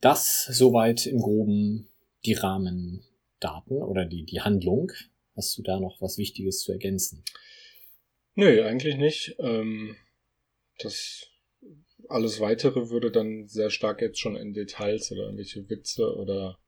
Das 0.00 0.46
soweit 0.46 1.06
im 1.06 1.18
Groben 1.18 1.88
die 2.24 2.32
Rahmendaten 2.32 3.82
oder 3.82 4.04
die, 4.04 4.24
die 4.24 4.40
Handlung. 4.40 4.92
Hast 5.36 5.56
du 5.58 5.62
da 5.62 5.80
noch 5.80 6.00
was 6.00 6.18
Wichtiges 6.18 6.60
zu 6.60 6.72
ergänzen? 6.72 7.24
Nö, 8.34 8.62
eigentlich 8.62 8.96
nicht. 8.96 9.36
Ähm, 9.38 9.96
das 10.78 11.26
alles 12.08 12.40
weitere 12.40 12.90
würde 12.90 13.10
dann 13.10 13.46
sehr 13.46 13.70
stark 13.70 14.00
jetzt 14.00 14.18
schon 14.18 14.36
in 14.36 14.52
Details 14.52 15.12
oder 15.12 15.24
irgendwelche 15.24 15.68
Witze 15.68 16.14
oder 16.16 16.58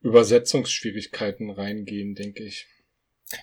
Übersetzungsschwierigkeiten 0.00 1.50
reingehen, 1.50 2.14
denke 2.14 2.44
ich. 2.44 2.66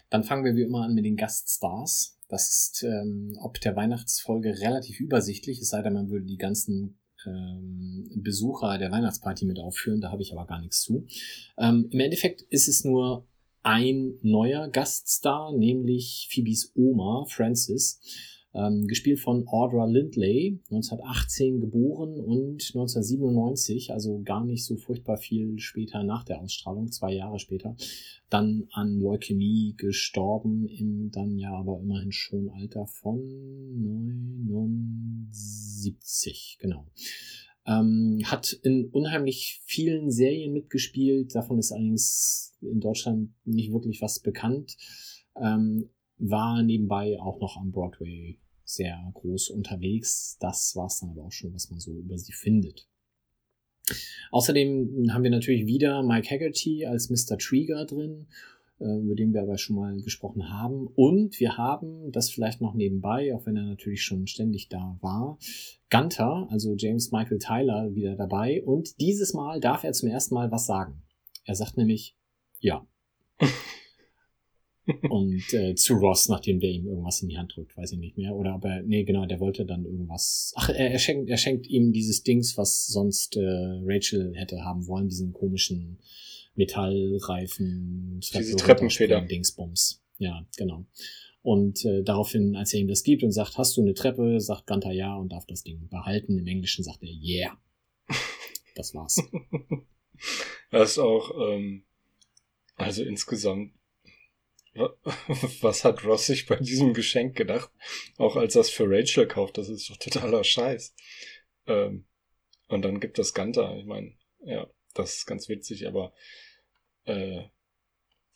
Dann 0.10 0.24
fangen 0.24 0.46
wir 0.46 0.56
wie 0.56 0.64
immer 0.64 0.84
an 0.84 0.94
mit 0.94 1.06
den 1.06 1.18
Gaststars. 1.18 2.18
Das 2.30 2.50
ist 2.50 2.84
ähm, 2.84 3.38
ob 3.42 3.60
der 3.60 3.76
Weihnachtsfolge 3.76 4.60
relativ 4.60 5.00
übersichtlich, 5.00 5.60
es 5.60 5.70
sei 5.70 5.82
denn, 5.82 5.94
man 5.94 6.10
würde 6.10 6.26
die 6.26 6.38
ganzen 6.38 6.98
ähm, 7.26 8.10
Besucher 8.16 8.78
der 8.78 8.92
Weihnachtsparty 8.92 9.46
mit 9.46 9.60
aufführen, 9.60 10.02
da 10.02 10.12
habe 10.12 10.22
ich 10.22 10.32
aber 10.32 10.46
gar 10.46 10.62
nichts 10.62 10.82
zu. 10.82 11.06
Ähm, 11.58 11.88
Im 11.92 12.00
Endeffekt 12.00 12.42
ist 12.44 12.68
es 12.68 12.84
nur 12.84 13.28
ein 13.64 14.18
neuer 14.22 14.70
Gaststar, 14.70 15.52
nämlich 15.56 16.30
Phoebes 16.32 16.72
Oma, 16.76 17.26
Francis. 17.28 18.00
Ähm, 18.54 18.86
gespielt 18.86 19.22
von 19.22 19.48
Audra 19.48 19.86
Lindley, 19.86 20.60
1918 20.70 21.62
geboren 21.62 22.20
und 22.20 22.56
1997, 22.56 23.94
also 23.94 24.22
gar 24.26 24.44
nicht 24.44 24.66
so 24.66 24.76
furchtbar 24.76 25.16
viel 25.16 25.58
später 25.58 26.04
nach 26.04 26.26
der 26.26 26.42
Ausstrahlung, 26.42 26.92
zwei 26.92 27.14
Jahre 27.14 27.40
später, 27.40 27.78
dann 28.30 28.68
an 28.74 29.00
Leukämie 29.00 29.76
gestorben, 29.78 30.68
im 30.68 31.12
dann 31.12 31.38
ja 31.38 31.54
aber 31.54 31.80
immerhin 31.80 32.12
schon 32.12 32.50
Alter 32.50 32.88
von 32.88 33.22
79, 34.48 36.58
genau. 36.60 36.86
Ähm, 37.66 38.20
hat 38.26 38.52
in 38.64 38.90
unheimlich 38.90 39.62
vielen 39.64 40.12
Serien 40.12 40.52
mitgespielt, 40.52 41.34
davon 41.36 41.58
ist 41.58 41.72
allerdings 41.72 42.54
in 42.60 42.82
Deutschland 42.82 43.32
nicht 43.46 43.72
wirklich 43.72 44.02
was 44.02 44.20
bekannt. 44.20 44.76
Ähm, 45.42 45.90
war 46.22 46.62
nebenbei 46.64 47.20
auch 47.20 47.40
noch 47.40 47.58
am 47.58 47.72
Broadway 47.72 48.38
sehr 48.64 49.12
groß 49.14 49.50
unterwegs. 49.50 50.38
Das 50.40 50.76
war 50.76 50.86
es 50.86 51.00
dann 51.00 51.10
aber 51.10 51.24
auch 51.24 51.32
schon, 51.32 51.54
was 51.54 51.70
man 51.70 51.80
so 51.80 51.92
über 51.92 52.18
sie 52.18 52.32
findet. 52.32 52.88
Außerdem 54.32 55.12
haben 55.12 55.24
wir 55.24 55.32
natürlich 55.32 55.66
wieder 55.66 56.04
Mike 56.04 56.30
Haggerty 56.30 56.86
als 56.86 57.10
Mr. 57.10 57.38
Trigger 57.38 57.86
drin, 57.86 58.28
äh, 58.80 59.00
über 59.00 59.16
den 59.16 59.34
wir 59.34 59.42
aber 59.42 59.58
schon 59.58 59.76
mal 59.76 60.00
gesprochen 60.02 60.50
haben. 60.50 60.88
Und 60.88 61.40
wir 61.40 61.58
haben 61.58 62.12
das 62.12 62.30
vielleicht 62.30 62.62
noch 62.62 62.74
nebenbei, 62.74 63.34
auch 63.36 63.46
wenn 63.46 63.58
er 63.58 63.66
natürlich 63.66 64.04
schon 64.04 64.28
ständig 64.28 64.70
da 64.70 64.98
war, 65.02 65.38
Gunter, 65.90 66.48
also 66.50 66.76
James 66.78 67.12
Michael 67.12 67.40
Tyler, 67.40 67.94
wieder 67.96 68.16
dabei. 68.16 68.64
Und 68.64 69.00
dieses 69.02 69.34
Mal 69.34 69.60
darf 69.60 69.84
er 69.84 69.92
zum 69.92 70.10
ersten 70.10 70.36
Mal 70.36 70.52
was 70.52 70.66
sagen. 70.66 71.02
Er 71.44 71.56
sagt 71.56 71.78
nämlich, 71.78 72.16
ja. 72.60 72.86
und 75.10 75.54
äh, 75.54 75.76
zu 75.76 75.96
Ross, 75.96 76.30
nachdem 76.30 76.60
der 76.60 76.70
ihm 76.70 76.88
irgendwas 76.88 77.22
in 77.22 77.30
die 77.30 77.38
Hand 77.38 77.56
drückt, 77.56 77.76
weiß 77.78 77.92
ich 77.94 78.00
nicht 78.00 78.18
mehr. 78.18 78.36
Oder 78.36 78.54
aber, 78.54 78.82
nee, 78.82 79.04
genau, 79.04 79.26
der 79.26 79.40
wollte 79.40 79.66
dann 79.66 79.86
irgendwas. 79.86 80.54
Ach, 80.56 80.70
er, 80.70 80.92
er, 80.92 81.00
schenkt, 81.00 81.30
er 81.30 81.38
schenkt 81.38 81.68
ihm 81.68 81.92
dieses 81.94 82.24
Dings, 82.24 82.58
was 82.58 82.88
sonst 82.88 83.38
äh, 83.38 83.42
Rachel 83.84 84.34
hätte 84.36 84.64
haben 84.64 84.88
wollen, 84.88 85.10
diesen 85.10 85.34
komischen 85.34 86.00
Metallreifen, 86.56 88.20
Diese 88.20 88.56
Treppenfeder. 88.56 89.22
Dingsbums. 89.22 90.02
Ja, 90.18 90.46
genau. 90.58 90.86
Und 91.42 91.86
äh, 91.86 92.04
daraufhin, 92.04 92.56
als 92.56 92.74
er 92.74 92.82
ihm 92.82 92.88
das 92.88 93.04
gibt 93.04 93.24
und 93.24 93.32
sagt, 93.32 93.58
hast 93.58 93.76
du 93.76 93.82
eine 93.82 93.94
Treppe, 93.94 94.40
sagt 94.40 94.68
Gunther 94.68 94.92
ja 94.92 95.16
und 95.16 95.32
darf 95.32 95.46
das 95.48 95.64
Ding 95.64 95.88
behalten. 95.90 96.38
Im 96.38 96.48
Englischen 96.48 96.84
sagt 96.84 97.02
er 97.02 97.10
yeah. 97.10 97.58
Das 98.76 98.94
war's. 98.94 99.18
das 100.72 100.92
ist 100.92 101.00
auch, 101.00 101.32
ähm, 101.50 101.84
also 102.76 103.04
insgesamt 103.04 103.74
was 105.62 105.84
hat 105.84 106.06
Ross 106.06 106.28
sich 106.28 106.46
bei 106.46 106.56
diesem 106.56 106.94
Geschenk 106.94 107.36
gedacht? 107.36 107.72
Auch 108.18 108.36
als 108.36 108.56
er 108.56 108.62
es 108.62 108.70
für 108.70 108.90
Rachel 108.90 109.28
kauft, 109.28 109.58
das 109.58 109.70
ist 109.70 109.90
doch 109.90 109.98
totaler 109.98 110.44
Scheiß. 110.44 110.96
Ähm, 111.68 112.06
und 112.68 112.84
dann 112.84 113.00
gibt 113.00 113.18
das 113.18 113.34
Ganter. 113.34 113.76
Ich 113.78 113.86
meine, 113.86 114.14
ja, 114.46 114.70
das 114.94 115.18
ist 115.18 115.26
ganz 115.26 115.50
witzig, 115.50 115.88
aber 115.88 116.14
äh, 117.04 117.44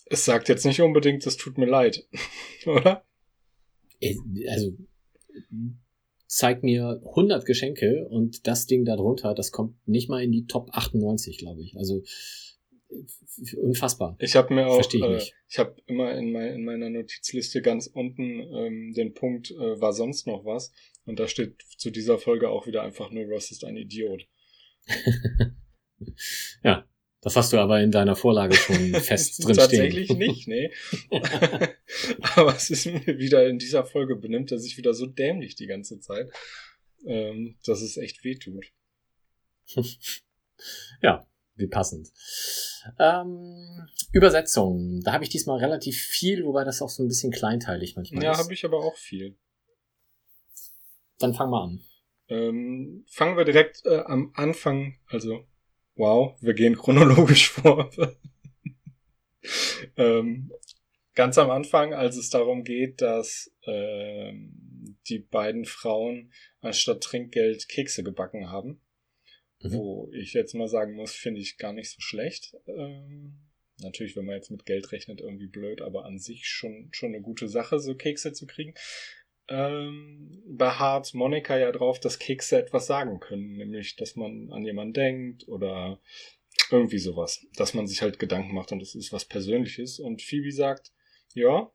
es 0.06 0.26
sagt 0.26 0.50
jetzt 0.50 0.66
nicht 0.66 0.82
unbedingt, 0.82 1.26
es 1.26 1.38
tut 1.38 1.58
mir 1.58 1.68
leid, 1.68 2.08
oder? 2.66 3.06
Äh, 4.00 4.16
also 4.50 4.74
zeig 6.28 6.64
mir 6.64 7.02
100 7.06 7.46
Geschenke 7.46 8.08
und 8.10 8.46
das 8.48 8.66
Ding 8.66 8.84
darunter, 8.84 9.34
das 9.34 9.52
kommt 9.52 9.88
nicht 9.88 10.10
mal 10.10 10.24
in 10.24 10.32
die 10.32 10.48
Top 10.48 10.70
98, 10.72 11.38
glaube 11.38 11.62
ich. 11.62 11.78
Also 11.78 12.04
unfassbar. 13.58 14.16
Ich 14.20 14.36
habe 14.36 14.54
mir 14.54 14.68
auch, 14.68 14.76
Versteh 14.76 14.98
ich, 14.98 15.04
äh, 15.04 15.34
ich 15.50 15.60
habe 15.60 15.76
immer 15.86 16.14
in, 16.14 16.32
mein, 16.32 16.54
in, 16.54 16.66
meiner 16.66 16.90
Notizliste 16.90 17.62
ganz 17.62 17.88
unten 17.88 18.40
ähm, 18.40 18.94
den 18.94 19.14
Punkt, 19.14 19.52
äh, 19.52 19.80
war 19.80 19.94
sonst 19.94 20.28
noch 20.28 20.46
was? 20.46 20.74
Und 21.06 21.20
da 21.20 21.28
steht 21.28 21.62
zu 21.78 21.92
dieser 21.92 22.18
Folge 22.18 22.50
auch 22.50 22.68
wieder 22.68 22.84
einfach 22.84 23.12
nur, 23.12 23.26
Ross 23.26 23.52
ist 23.52 23.64
ein 23.64 23.78
Idiot. 23.78 24.28
ja, 26.64 26.88
das 27.22 27.36
hast 27.36 27.54
du 27.54 27.58
aber 27.58 27.82
in 27.82 27.92
deiner 27.92 28.16
Vorlage 28.16 28.56
schon 28.56 28.94
fest 29.02 29.44
drin 29.46 29.56
Tatsächlich 29.56 30.06
stehen. 30.06 30.20
nicht, 30.20 30.48
nee. 30.48 30.72
aber 32.36 32.56
es 32.56 32.70
ist 32.70 32.86
mir 32.86 33.18
wieder 33.18 33.48
in 33.48 33.58
dieser 33.58 33.84
Folge 33.84 34.16
benimmt 34.16 34.52
er 34.52 34.60
sich 34.60 34.78
wieder 34.78 34.94
so 34.94 35.08
dämlich 35.08 35.56
die 35.56 35.68
ganze 35.68 36.00
Zeit, 36.00 36.30
ähm, 37.06 37.58
dass 37.66 37.82
es 37.82 37.98
echt 37.98 38.24
weh 38.24 38.36
tut. 38.36 38.66
ja, 41.02 41.26
wie 41.56 41.68
passend. 41.68 42.12
Ähm, 43.00 43.88
Übersetzung. 44.12 45.02
Da 45.04 45.14
habe 45.14 45.24
ich 45.24 45.30
diesmal 45.30 45.60
relativ 45.60 46.00
viel, 46.00 46.46
wobei 46.46 46.64
das 46.64 46.82
auch 46.82 46.90
so 46.90 47.04
ein 47.04 47.08
bisschen 47.08 47.32
kleinteilig 47.32 47.96
manchmal 47.96 48.24
ja, 48.24 48.32
ist. 48.32 48.38
Ja, 48.38 48.44
habe 48.44 48.54
ich 48.54 48.66
aber 48.66 48.80
auch 48.80 48.98
viel. 48.98 49.38
Dann 51.20 51.34
fangen 51.34 51.52
wir 51.52 51.62
an. 51.62 51.82
Ähm, 52.28 53.06
fangen 53.08 53.38
wir 53.38 53.46
direkt 53.46 53.86
äh, 53.86 54.00
am 54.06 54.32
Anfang, 54.36 54.98
also 55.08 55.46
wow, 55.96 56.36
wir 56.42 56.54
gehen 56.54 56.76
chronologisch 56.76 57.50
vor. 57.52 57.90
ähm, 59.96 60.52
ganz 61.14 61.38
am 61.38 61.52
Anfang, 61.52 61.94
als 61.94 62.18
es 62.18 62.30
darum 62.30 62.64
geht, 62.64 63.02
dass 63.02 63.52
ähm, 63.66 64.98
die 65.08 65.20
beiden 65.20 65.66
Frauen 65.66 66.34
anstatt 66.62 67.02
Trinkgeld 67.02 67.70
Kekse 67.70 68.04
gebacken 68.04 68.50
haben 68.50 68.82
Mhm. 69.62 69.74
Wo 69.74 70.10
ich 70.14 70.34
jetzt 70.34 70.54
mal 70.54 70.68
sagen 70.68 70.96
muss, 70.96 71.14
finde 71.14 71.42
ich 71.42 71.58
gar 71.58 71.74
nicht 71.74 71.92
so 71.92 72.02
schlecht. 72.02 72.56
Ähm, 72.68 73.46
natürlich, 73.80 74.16
wenn 74.16 74.26
man 74.26 74.36
jetzt 74.36 74.52
mit 74.52 74.66
Geld 74.66 74.92
rechnet, 74.92 75.22
irgendwie 75.22 75.48
blöd, 75.48 75.82
aber 75.82 76.06
an 76.06 76.20
sich 76.20 76.48
schon, 76.48 76.90
schon 76.92 77.14
eine 77.14 77.22
gute 77.22 77.48
Sache, 77.48 77.80
so 77.80 77.96
Kekse 77.96 78.34
zu 78.34 78.46
kriegen. 78.46 78.74
Ähm, 79.48 80.42
beharrt 80.48 81.14
Monika 81.14 81.58
ja 81.58 81.72
drauf, 81.72 82.00
dass 82.00 82.18
Kekse 82.18 82.58
etwas 82.58 82.88
sagen 82.88 83.20
können, 83.20 83.58
nämlich, 83.58 83.96
dass 83.96 84.16
man 84.16 84.52
an 84.52 84.66
jemanden 84.66 84.94
denkt 84.94 85.48
oder 85.48 86.02
irgendwie 86.72 86.98
sowas, 86.98 87.46
dass 87.56 87.76
man 87.76 87.86
sich 87.86 88.02
halt 88.02 88.18
Gedanken 88.18 88.56
macht 88.56 88.72
und 88.72 88.82
es 88.82 88.96
ist 88.96 89.14
was 89.14 89.26
Persönliches. 89.26 90.00
Und 90.00 90.24
Phoebe 90.24 90.52
sagt, 90.52 90.94
ja, 91.34 91.72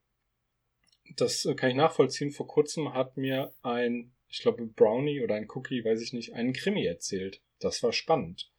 das 1.17 1.49
kann 1.57 1.71
ich 1.71 1.77
nachvollziehen. 1.77 2.33
Vor 2.33 2.49
kurzem 2.49 2.93
hat 2.93 3.17
mir 3.17 3.53
ein, 3.63 4.13
ich 4.29 4.41
glaube, 4.41 4.67
Brownie 4.67 5.23
oder 5.23 5.37
ein 5.37 5.49
Cookie, 5.51 5.85
weiß 5.85 6.01
ich 6.01 6.13
nicht, 6.13 6.35
einen 6.35 6.53
Krimi 6.53 6.85
erzählt. 6.85 7.41
Das 7.61 7.83
war 7.83 7.93
spannend. 7.93 8.51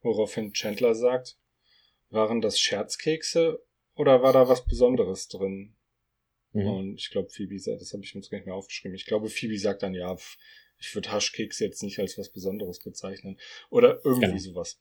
Woraufhin 0.00 0.52
Chandler 0.52 0.94
sagt, 0.94 1.38
waren 2.10 2.40
das 2.40 2.58
Scherzkekse 2.60 3.64
oder 3.94 4.22
war 4.22 4.32
da 4.32 4.48
was 4.48 4.64
Besonderes 4.64 5.28
drin? 5.28 5.76
Mhm. 6.52 6.66
Und 6.66 6.94
ich 6.96 7.10
glaube, 7.10 7.30
Phoebe 7.30 7.58
sagt, 7.58 7.80
das 7.80 7.92
habe 7.92 8.04
ich 8.04 8.14
mir 8.14 8.20
jetzt 8.20 8.30
gar 8.30 8.38
nicht 8.38 8.46
mehr 8.46 8.54
aufgeschrieben. 8.54 8.94
Ich 8.94 9.06
glaube, 9.06 9.28
Phoebe 9.28 9.58
sagt 9.58 9.82
dann, 9.82 9.94
ja, 9.94 10.16
ich 10.78 10.94
würde 10.94 11.10
Haschkekse 11.10 11.64
jetzt 11.64 11.82
nicht 11.82 11.98
als 11.98 12.16
was 12.18 12.30
Besonderes 12.30 12.80
bezeichnen. 12.80 13.38
Oder 13.70 14.00
irgendwie 14.04 14.26
genau. 14.26 14.38
sowas. 14.38 14.80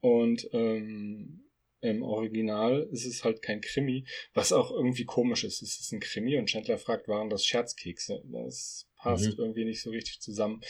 Und 0.00 0.48
ähm, 0.52 1.44
im 1.80 2.02
Original 2.02 2.88
ist 2.90 3.04
es 3.04 3.24
halt 3.24 3.42
kein 3.42 3.60
Krimi, 3.60 4.06
was 4.32 4.52
auch 4.52 4.70
irgendwie 4.70 5.04
komisch 5.04 5.44
ist. 5.44 5.62
Es 5.62 5.78
ist 5.80 5.92
ein 5.92 6.00
Krimi 6.00 6.38
und 6.38 6.46
Chandler 6.46 6.78
fragt, 6.78 7.08
waren 7.08 7.28
das 7.28 7.44
Scherzkekse? 7.44 8.22
Das 8.26 8.88
passt 9.04 9.36
mhm. 9.36 9.44
irgendwie 9.44 9.66
nicht 9.66 9.82
so 9.82 9.90
richtig 9.90 10.20
zusammen. 10.20 10.62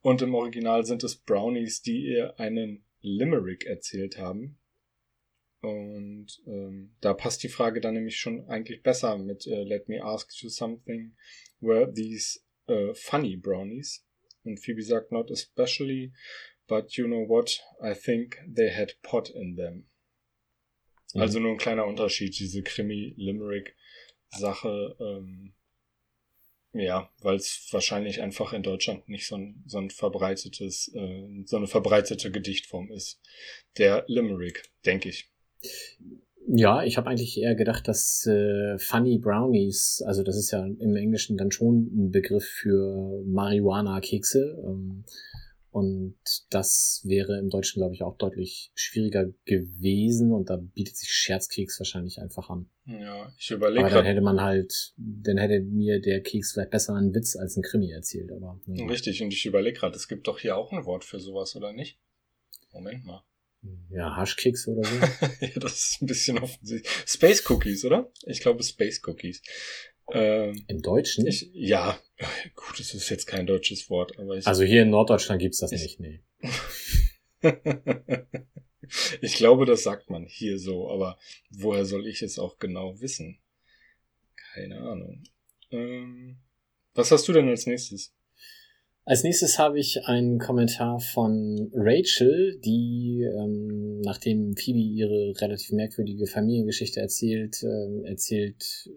Und 0.00 0.22
im 0.22 0.34
Original 0.34 0.86
sind 0.86 1.04
es 1.04 1.16
Brownies, 1.16 1.82
die 1.82 2.06
ihr 2.06 2.40
einen 2.40 2.86
Limerick 3.02 3.66
erzählt 3.66 4.16
haben. 4.18 4.58
Und 5.60 6.42
ähm, 6.46 6.96
da 7.00 7.12
passt 7.14 7.44
die 7.44 7.48
Frage 7.48 7.80
dann 7.80 7.94
nämlich 7.94 8.16
schon 8.16 8.48
eigentlich 8.48 8.82
besser 8.82 9.16
mit 9.18 9.46
uh, 9.46 9.62
Let 9.62 9.88
me 9.88 10.02
ask 10.02 10.42
you 10.42 10.48
something. 10.48 11.14
Were 11.60 11.92
these 11.92 12.40
uh, 12.68 12.92
funny 12.94 13.36
brownies? 13.36 14.04
Und 14.42 14.58
Phoebe 14.58 14.82
sagt, 14.82 15.12
not 15.12 15.30
especially, 15.30 16.12
but 16.66 16.96
you 16.96 17.06
know 17.06 17.28
what? 17.28 17.62
I 17.80 17.94
think 17.94 18.42
they 18.52 18.74
had 18.74 19.00
pot 19.02 19.30
in 19.30 19.54
them. 19.54 19.88
Mhm. 21.14 21.20
Also 21.20 21.38
nur 21.38 21.52
ein 21.52 21.58
kleiner 21.58 21.86
Unterschied, 21.86 22.36
diese 22.36 22.62
Krimi-Limerick-Sache. 22.62 24.96
Ähm, 24.98 25.54
ja, 26.72 27.10
weil 27.20 27.36
es 27.36 27.68
wahrscheinlich 27.70 28.22
einfach 28.22 28.52
in 28.52 28.62
Deutschland 28.62 29.08
nicht 29.08 29.26
so 29.26 29.36
ein, 29.36 29.62
so 29.66 29.78
ein 29.78 29.90
verbreitetes, 29.90 30.92
äh, 30.94 31.42
so 31.44 31.56
eine 31.56 31.66
verbreitete 31.66 32.30
Gedichtform 32.30 32.90
ist. 32.90 33.20
Der 33.78 34.04
Limerick, 34.08 34.62
denke 34.84 35.08
ich. 35.08 35.30
Ja, 36.46 36.82
ich 36.82 36.96
habe 36.96 37.08
eigentlich 37.08 37.38
eher 37.38 37.54
gedacht, 37.54 37.86
dass 37.86 38.26
äh, 38.26 38.76
Funny 38.78 39.18
Brownies, 39.18 40.02
also 40.04 40.22
das 40.22 40.36
ist 40.36 40.50
ja 40.50 40.64
im 40.64 40.96
Englischen 40.96 41.36
dann 41.36 41.52
schon 41.52 41.88
ein 41.94 42.10
Begriff 42.10 42.44
für 42.44 43.22
Marihuana-Kekse. 43.26 44.60
Ähm, 44.64 45.04
und 45.72 46.18
das 46.50 47.00
wäre 47.04 47.38
im 47.38 47.48
Deutschen, 47.48 47.80
glaube 47.80 47.94
ich, 47.94 48.02
auch 48.02 48.18
deutlich 48.18 48.70
schwieriger 48.74 49.32
gewesen. 49.46 50.30
Und 50.30 50.50
da 50.50 50.56
bietet 50.56 50.98
sich 50.98 51.10
Scherzkeks 51.10 51.80
wahrscheinlich 51.80 52.20
einfach 52.20 52.50
an. 52.50 52.68
Ja, 52.84 53.32
ich 53.38 53.50
überlege. 53.50 53.86
Aber 53.86 53.94
dann 53.94 54.04
hätte 54.04 54.20
man 54.20 54.42
halt, 54.42 54.92
dann 54.98 55.38
hätte 55.38 55.60
mir 55.60 55.98
der 55.98 56.20
Keks 56.22 56.52
vielleicht 56.52 56.72
besser 56.72 56.94
einen 56.94 57.14
Witz 57.14 57.36
als 57.36 57.56
ein 57.56 57.62
Krimi 57.62 57.90
erzählt. 57.90 58.30
Aber 58.32 58.60
ja. 58.66 58.86
Richtig, 58.86 59.22
und 59.22 59.32
ich 59.32 59.46
überlege 59.46 59.78
gerade, 59.78 59.96
es 59.96 60.08
gibt 60.08 60.28
doch 60.28 60.38
hier 60.38 60.58
auch 60.58 60.72
ein 60.72 60.84
Wort 60.84 61.04
für 61.04 61.20
sowas, 61.20 61.56
oder 61.56 61.72
nicht? 61.72 61.98
Moment 62.70 63.06
mal. 63.06 63.22
Ja, 63.88 64.14
Haschkeks 64.16 64.68
oder 64.68 64.82
so. 64.86 64.96
ja, 65.40 65.58
das 65.58 65.72
ist 65.72 66.02
ein 66.02 66.06
bisschen 66.06 66.38
offensichtlich. 66.38 66.92
Space 67.06 67.48
Cookies, 67.48 67.84
oder? 67.86 68.12
Ich 68.26 68.40
glaube 68.40 68.62
Space 68.62 69.00
Cookies. 69.06 69.40
Ähm, 70.14 70.64
Im 70.68 70.82
Deutschen? 70.82 71.26
Ich, 71.26 71.50
ja, 71.54 71.98
gut, 72.54 72.78
das 72.78 72.92
ist 72.92 73.08
jetzt 73.08 73.26
kein 73.26 73.46
deutsches 73.46 73.88
Wort, 73.88 74.18
aber 74.18 74.36
ich. 74.36 74.46
Also 74.46 74.62
hier 74.62 74.82
in 74.82 74.90
Norddeutschland 74.90 75.40
gibt's 75.40 75.58
das 75.58 75.72
ich, 75.72 75.98
nicht, 75.98 76.00
nee. 76.00 76.20
ich 79.22 79.34
glaube, 79.36 79.64
das 79.64 79.82
sagt 79.82 80.10
man 80.10 80.26
hier 80.26 80.58
so, 80.58 80.90
aber 80.90 81.18
woher 81.50 81.86
soll 81.86 82.06
ich 82.06 82.20
es 82.22 82.38
auch 82.38 82.58
genau 82.58 83.00
wissen? 83.00 83.38
Keine 84.54 84.80
Ahnung. 84.80 85.22
Ähm, 85.70 86.36
was 86.94 87.10
hast 87.10 87.26
du 87.26 87.32
denn 87.32 87.48
als 87.48 87.66
nächstes? 87.66 88.14
Als 89.04 89.24
nächstes 89.24 89.58
habe 89.58 89.80
ich 89.80 90.04
einen 90.06 90.38
Kommentar 90.38 91.00
von 91.00 91.70
Rachel, 91.74 92.60
die, 92.62 93.22
ähm, 93.22 94.00
nachdem 94.02 94.56
Phoebe 94.56 94.78
ihre 94.78 95.32
relativ 95.40 95.72
merkwürdige 95.72 96.26
Familiengeschichte 96.26 97.00
erzählt, 97.00 97.62
äh, 97.62 98.08
erzählt 98.08 98.90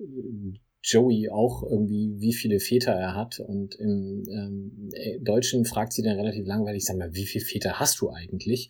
Joey 0.86 1.30
auch 1.30 1.64
irgendwie, 1.64 2.16
wie 2.20 2.34
viele 2.34 2.60
Väter 2.60 2.92
er 2.92 3.16
hat. 3.16 3.40
Und 3.40 3.76
im 3.76 4.24
ähm, 4.30 4.90
äh, 4.94 5.20
Deutschen 5.20 5.66
fragt 5.66 5.94
sie 5.94 6.04
dann 6.04 6.18
relativ 6.18 6.46
langweilig, 6.46 6.86
sag 6.86 6.98
mal, 6.98 7.14
wie 7.14 7.26
viele 7.26 7.44
Väter 7.44 7.80
hast 7.80 8.00
du 8.02 8.12
eigentlich? 8.12 8.70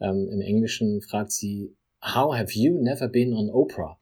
Ähm, 0.00 0.28
Im 0.30 0.40
Englischen 0.40 1.00
fragt 1.00 1.32
sie, 1.32 1.74
How 2.00 2.32
have 2.32 2.52
you 2.52 2.80
never 2.80 3.08
been 3.08 3.34
on 3.34 3.50
Oprah? 3.50 3.98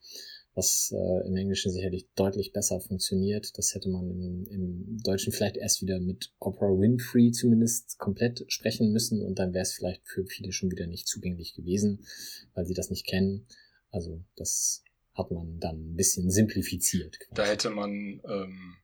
Was 0.54 0.92
äh, 0.94 1.26
im 1.26 1.36
Englischen 1.36 1.72
sicherlich 1.72 2.08
deutlich 2.14 2.52
besser 2.52 2.80
funktioniert. 2.80 3.56
Das 3.56 3.74
hätte 3.74 3.88
man 3.88 4.10
im, 4.10 4.46
im 4.50 4.98
Deutschen 5.02 5.32
vielleicht 5.32 5.56
erst 5.56 5.80
wieder 5.80 5.98
mit 5.98 6.32
Oprah 6.38 6.78
Winfrey 6.78 7.30
zumindest 7.30 7.98
komplett 7.98 8.44
sprechen 8.48 8.92
müssen 8.92 9.22
und 9.22 9.38
dann 9.38 9.54
wäre 9.54 9.62
es 9.62 9.72
vielleicht 9.72 10.06
für 10.06 10.26
viele 10.26 10.52
schon 10.52 10.70
wieder 10.70 10.86
nicht 10.86 11.08
zugänglich 11.08 11.54
gewesen, 11.54 12.04
weil 12.54 12.66
sie 12.66 12.74
das 12.74 12.90
nicht 12.90 13.06
kennen. 13.06 13.46
Also 13.90 14.22
das 14.36 14.82
hat 15.16 15.30
man 15.30 15.58
dann 15.60 15.92
ein 15.92 15.96
bisschen 15.96 16.30
simplifiziert. 16.30 17.18
Quasi. 17.18 17.34
Da 17.34 17.44
hätte 17.46 17.70
man 17.70 18.20
ähm, 18.28 18.76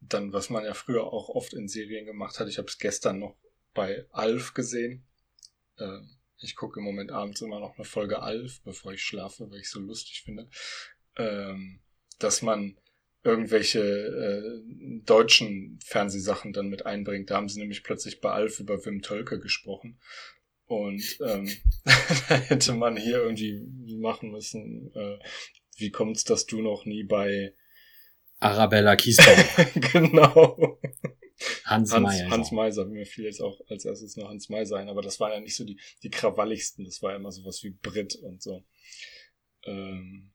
dann, 0.00 0.32
was 0.32 0.50
man 0.50 0.64
ja 0.64 0.74
früher 0.74 1.04
auch 1.04 1.28
oft 1.28 1.54
in 1.54 1.68
Serien 1.68 2.06
gemacht 2.06 2.38
hat, 2.38 2.48
ich 2.48 2.58
habe 2.58 2.68
es 2.68 2.78
gestern 2.78 3.18
noch 3.18 3.36
bei 3.74 4.06
Alf 4.10 4.54
gesehen. 4.54 5.06
Äh, 5.76 6.00
ich 6.40 6.54
gucke 6.54 6.80
im 6.80 6.84
Moment 6.84 7.10
abends 7.10 7.40
immer 7.40 7.60
noch 7.60 7.76
eine 7.76 7.84
Folge 7.84 8.20
Alf, 8.20 8.62
bevor 8.62 8.92
ich 8.92 9.02
schlafe, 9.02 9.50
weil 9.50 9.60
ich 9.60 9.70
so 9.70 9.80
lustig 9.80 10.22
finde. 10.22 10.48
Ähm, 11.16 11.80
dass 12.18 12.42
man 12.42 12.76
irgendwelche 13.24 13.80
äh, 13.80 15.02
deutschen 15.04 15.78
Fernsehsachen 15.84 16.52
dann 16.52 16.68
mit 16.68 16.86
einbringt. 16.86 17.30
Da 17.30 17.36
haben 17.36 17.48
sie 17.48 17.58
nämlich 17.58 17.82
plötzlich 17.82 18.20
bei 18.20 18.30
Alf 18.30 18.60
über 18.60 18.84
Wim 18.84 19.02
Tölke 19.02 19.40
gesprochen. 19.40 19.98
Und 20.68 21.18
ähm, 21.26 21.50
da 22.28 22.34
hätte 22.48 22.74
man 22.74 22.96
hier 22.96 23.22
irgendwie 23.22 23.66
machen 23.96 24.30
müssen, 24.30 24.92
äh, 24.94 25.18
wie 25.76 25.90
kommt's, 25.90 26.24
dass 26.24 26.46
du 26.46 26.60
noch 26.60 26.84
nie 26.84 27.04
bei 27.04 27.54
Arabella 28.38 28.94
Kiesbauer. 28.94 29.64
genau. 29.92 30.78
Hans, 31.64 31.92
Hans 31.92 32.02
Meiser. 32.02 32.30
Hans 32.30 32.52
Meiser, 32.52 32.84
mir 32.84 33.06
fiel 33.06 33.24
jetzt 33.24 33.40
auch 33.40 33.60
als 33.68 33.84
erstes 33.84 34.16
noch 34.16 34.28
Hans 34.28 34.48
Meiser 34.48 34.76
ein, 34.76 34.88
aber 34.88 35.02
das 35.02 35.18
waren 35.20 35.32
ja 35.32 35.40
nicht 35.40 35.56
so 35.56 35.64
die, 35.64 35.80
die 36.02 36.10
krawalligsten, 36.10 36.84
das 36.84 37.02
war 37.02 37.12
ja 37.12 37.16
immer 37.16 37.32
sowas 37.32 37.62
wie 37.62 37.70
Brit 37.70 38.16
und 38.16 38.42
so. 38.42 38.64
Ähm, 39.64 40.32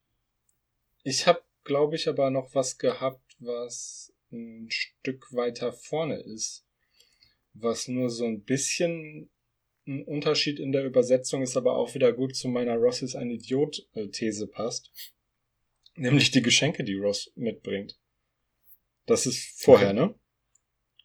ich 1.03 1.27
habe, 1.27 1.43
glaube 1.63 1.95
ich, 1.95 2.07
aber 2.07 2.29
noch 2.29 2.55
was 2.55 2.77
gehabt, 2.77 3.35
was 3.39 4.13
ein 4.31 4.67
Stück 4.69 5.33
weiter 5.33 5.73
vorne 5.73 6.19
ist, 6.19 6.65
was 7.53 7.87
nur 7.87 8.09
so 8.09 8.25
ein 8.25 8.43
bisschen 8.43 9.29
ein 9.85 10.03
Unterschied 10.03 10.59
in 10.59 10.71
der 10.71 10.85
Übersetzung 10.85 11.41
ist 11.41 11.57
aber 11.57 11.75
auch 11.75 11.93
wieder 11.93 12.13
gut 12.13 12.35
zu 12.35 12.47
meiner 12.47 12.75
Ross 12.75 13.01
ist 13.01 13.15
ein 13.15 13.29
Idiot-These 13.29 14.47
passt. 14.47 14.91
Nämlich 15.95 16.31
die 16.31 16.41
Geschenke, 16.41 16.83
die 16.83 16.95
Ross 16.95 17.31
mitbringt. 17.35 17.99
Das 19.05 19.25
ist 19.25 19.61
vorher, 19.61 19.89
okay. 19.89 19.99
ne? 19.99 20.15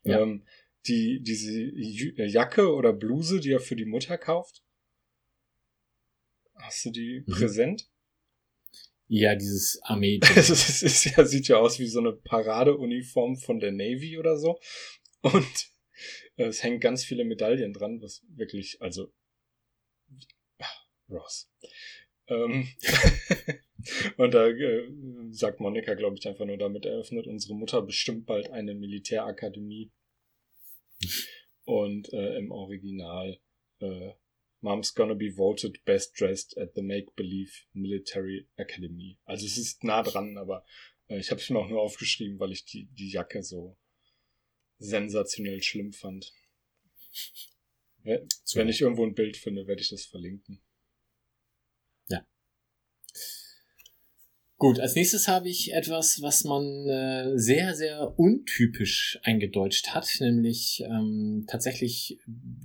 Ja. 0.05 0.21
Ähm, 0.23 0.45
die, 0.87 1.21
diese 1.21 1.53
äh, 1.53 2.27
Jacke 2.27 2.73
oder 2.73 2.93
Bluse, 2.93 3.41
die 3.41 3.53
er 3.53 3.61
für 3.61 3.77
die 3.77 3.85
Mutter 3.85 4.17
kauft. 4.17 4.63
Hast 6.55 6.85
du 6.85 6.91
die 6.91 7.25
mhm. 7.27 7.33
präsent? 7.33 7.91
Ja, 9.09 9.35
dieses 9.35 9.81
Armee. 9.83 10.21
es 10.37 10.51
ist, 10.51 10.83
ist, 10.83 11.05
ja, 11.05 11.25
sieht 11.25 11.49
ja 11.49 11.57
aus 11.57 11.79
wie 11.79 11.87
so 11.87 11.99
eine 11.99 12.13
Paradeuniform 12.13 13.37
von 13.37 13.59
der 13.59 13.73
Navy 13.73 14.19
oder 14.19 14.37
so. 14.39 14.59
Und 15.23 15.71
es 16.37 16.63
hängen 16.63 16.81
ganz 16.81 17.05
viele 17.05 17.25
Medaillen 17.25 17.73
dran, 17.73 18.01
was 18.01 18.25
wirklich, 18.29 18.81
also 18.81 19.13
Ross. 21.11 21.51
Ähm, 22.27 22.69
und 24.17 24.35
da 24.35 24.49
äh, 24.49 24.89
sagt 25.31 25.61
Monika, 25.61 25.95
glaube 25.95 26.17
ich, 26.19 26.29
einfach 26.29 26.45
nur, 26.45 26.59
damit 26.59 26.85
eröffnet 26.85 27.27
unsere 27.27 27.55
Mutter 27.55 27.83
bestimmt 27.83 28.27
bald 28.27 28.51
eine 28.51 28.75
Militärakademie. 28.75 29.91
Und 31.65 32.13
äh, 32.13 32.37
im 32.37 32.51
Original 32.51 33.39
äh, 33.81 34.13
Mom's 34.61 34.93
gonna 34.93 35.15
be 35.15 35.31
voted 35.31 35.85
best 35.85 36.19
dressed 36.19 36.59
at 36.59 36.75
the 36.75 36.83
Make-Believe 36.83 37.53
Military 37.75 38.49
Academy. 38.57 39.17
Also 39.25 39.47
es 39.47 39.57
ist 39.57 39.85
nah 39.85 40.03
dran, 40.03 40.37
aber 40.37 40.65
äh, 41.09 41.19
ich 41.19 41.31
habe 41.31 41.41
es 41.41 41.49
mir 41.49 41.61
auch 41.61 41.69
nur 41.69 41.81
aufgeschrieben, 41.81 42.41
weil 42.41 42.53
ich 42.53 42.65
die, 42.65 42.87
die 42.87 43.11
Jacke 43.11 43.43
so 43.43 43.77
sensationell 44.79 45.63
schlimm 45.63 45.93
fand. 45.93 46.33
Wenn 48.05 48.69
ich 48.69 48.81
irgendwo 48.81 49.05
ein 49.05 49.15
Bild 49.15 49.37
finde, 49.37 49.67
werde 49.67 49.83
ich 49.83 49.91
das 49.91 50.07
verlinken. 50.07 50.61
Ja. 52.09 52.27
Gut, 54.57 54.81
als 54.81 54.95
nächstes 54.95 55.29
habe 55.29 55.49
ich 55.49 55.73
etwas, 55.73 56.23
was 56.23 56.45
man 56.45 56.65
äh, 56.89 57.39
sehr, 57.39 57.75
sehr 57.75 58.19
untypisch 58.19 59.19
eingedeutscht 59.23 59.89
hat, 59.89 60.09
nämlich 60.21 60.83
ähm, 60.85 61.45
tatsächlich 61.47 62.19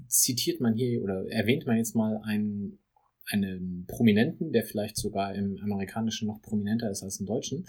zitiert 0.07 0.61
man 0.61 0.75
hier 0.75 1.01
oder 1.01 1.25
erwähnt 1.29 1.65
man 1.65 1.77
jetzt 1.77 1.95
mal 1.95 2.21
ein 2.23 2.79
einen 3.25 3.85
Prominenten, 3.87 4.51
der 4.51 4.63
vielleicht 4.63 4.97
sogar 4.97 5.33
im 5.33 5.57
Amerikanischen 5.61 6.27
noch 6.27 6.41
prominenter 6.41 6.89
ist 6.89 7.03
als 7.03 7.19
im 7.19 7.25
Deutschen. 7.25 7.65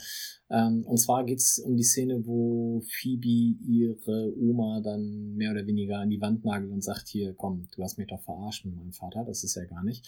Ähm, 0.51 0.85
und 0.85 0.99
zwar 0.99 1.25
geht's 1.25 1.59
um 1.59 1.77
die 1.77 1.85
Szene, 1.85 2.27
wo 2.27 2.83
Phoebe 2.89 3.57
ihre 3.65 4.33
Oma 4.37 4.81
dann 4.81 5.35
mehr 5.37 5.53
oder 5.53 5.67
weniger 5.67 5.99
an 5.99 6.11
die 6.11 6.21
Wand 6.21 6.45
nagelt 6.45 6.73
und 6.73 6.83
sagt, 6.83 7.09
hier, 7.09 7.35
komm, 7.35 7.69
du 7.75 7.83
hast 7.83 7.99
mich 7.99 8.09
doch 8.09 8.23
verarscht 8.23 8.65
mit 8.65 8.75
meinem 8.75 8.93
Vater, 8.93 9.25
das 9.25 9.45
ist 9.45 9.55
ja 9.55 9.65
gar 9.65 9.85
nicht. 9.85 10.07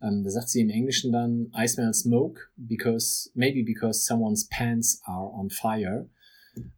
Ähm, 0.00 0.22
da 0.22 0.30
sagt 0.30 0.48
sie 0.48 0.60
im 0.60 0.70
Englischen 0.70 1.12
dann, 1.12 1.50
I 1.56 1.66
smell 1.66 1.92
smoke, 1.92 2.40
because, 2.56 3.30
maybe 3.34 3.64
because 3.64 4.04
someone's 4.04 4.48
pants 4.48 5.00
are 5.04 5.32
on 5.32 5.50
fire. 5.50 6.08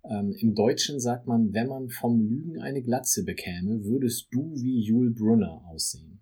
Ähm, 0.08 0.32
Im 0.38 0.54
Deutschen 0.54 1.00
sagt 1.00 1.26
man, 1.26 1.52
wenn 1.52 1.68
man 1.68 1.90
vom 1.90 2.18
Lügen 2.26 2.62
eine 2.62 2.80
Glatze 2.80 3.24
bekäme, 3.24 3.84
würdest 3.84 4.28
du 4.30 4.54
wie 4.54 4.80
Jule 4.80 5.10
Brunner 5.10 5.62
aussehen 5.66 6.15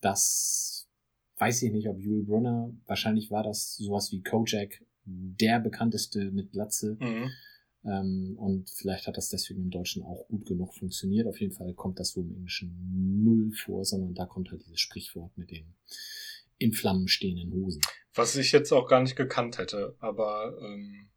das 0.00 0.88
weiß 1.38 1.62
ich 1.62 1.72
nicht, 1.72 1.88
ob 1.88 2.00
Yul 2.00 2.24
Brunner, 2.24 2.72
wahrscheinlich 2.86 3.30
war 3.30 3.42
das 3.42 3.76
sowas 3.76 4.10
wie 4.12 4.22
Kojak, 4.22 4.82
der 5.04 5.60
bekannteste 5.60 6.30
mit 6.30 6.52
Glatze. 6.52 6.96
Mhm. 7.00 7.30
Ähm, 7.84 8.36
und 8.38 8.70
vielleicht 8.70 9.06
hat 9.06 9.16
das 9.16 9.28
deswegen 9.28 9.62
im 9.62 9.70
Deutschen 9.70 10.02
auch 10.02 10.26
gut 10.28 10.46
genug 10.46 10.74
funktioniert. 10.74 11.26
Auf 11.26 11.40
jeden 11.40 11.52
Fall 11.52 11.72
kommt 11.74 12.00
das 12.00 12.10
so 12.10 12.20
im 12.20 12.34
Englischen 12.34 13.22
null 13.22 13.52
vor, 13.52 13.84
sondern 13.84 14.14
da 14.14 14.26
kommt 14.26 14.50
halt 14.50 14.64
dieses 14.64 14.80
Sprichwort 14.80 15.36
mit 15.38 15.50
den 15.50 15.74
in 16.58 16.72
Flammen 16.72 17.06
stehenden 17.06 17.52
Hosen. 17.52 17.82
Was 18.14 18.34
ich 18.34 18.50
jetzt 18.52 18.72
auch 18.72 18.88
gar 18.88 19.02
nicht 19.02 19.14
gekannt 19.14 19.58
hätte, 19.58 19.94
aber 20.00 20.58
ähm, 20.60 21.10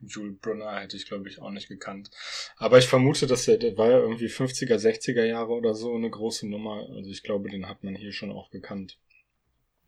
Jules 0.00 0.38
Brunner 0.40 0.80
hätte 0.80 0.96
ich, 0.96 1.06
glaube 1.06 1.28
ich, 1.28 1.40
auch 1.40 1.50
nicht 1.50 1.68
gekannt. 1.68 2.10
Aber 2.56 2.78
ich 2.78 2.86
vermute, 2.86 3.26
dass 3.26 3.46
der, 3.46 3.58
der 3.58 3.76
war 3.76 3.90
ja 3.90 3.98
irgendwie 3.98 4.26
50er, 4.26 4.76
60er 4.76 5.24
Jahre 5.24 5.52
oder 5.52 5.74
so 5.74 5.94
eine 5.94 6.10
große 6.10 6.48
Nummer. 6.48 6.86
Also 6.94 7.10
ich 7.10 7.22
glaube, 7.22 7.50
den 7.50 7.68
hat 7.68 7.82
man 7.82 7.94
hier 7.94 8.12
schon 8.12 8.30
auch 8.30 8.50
gekannt. 8.50 8.98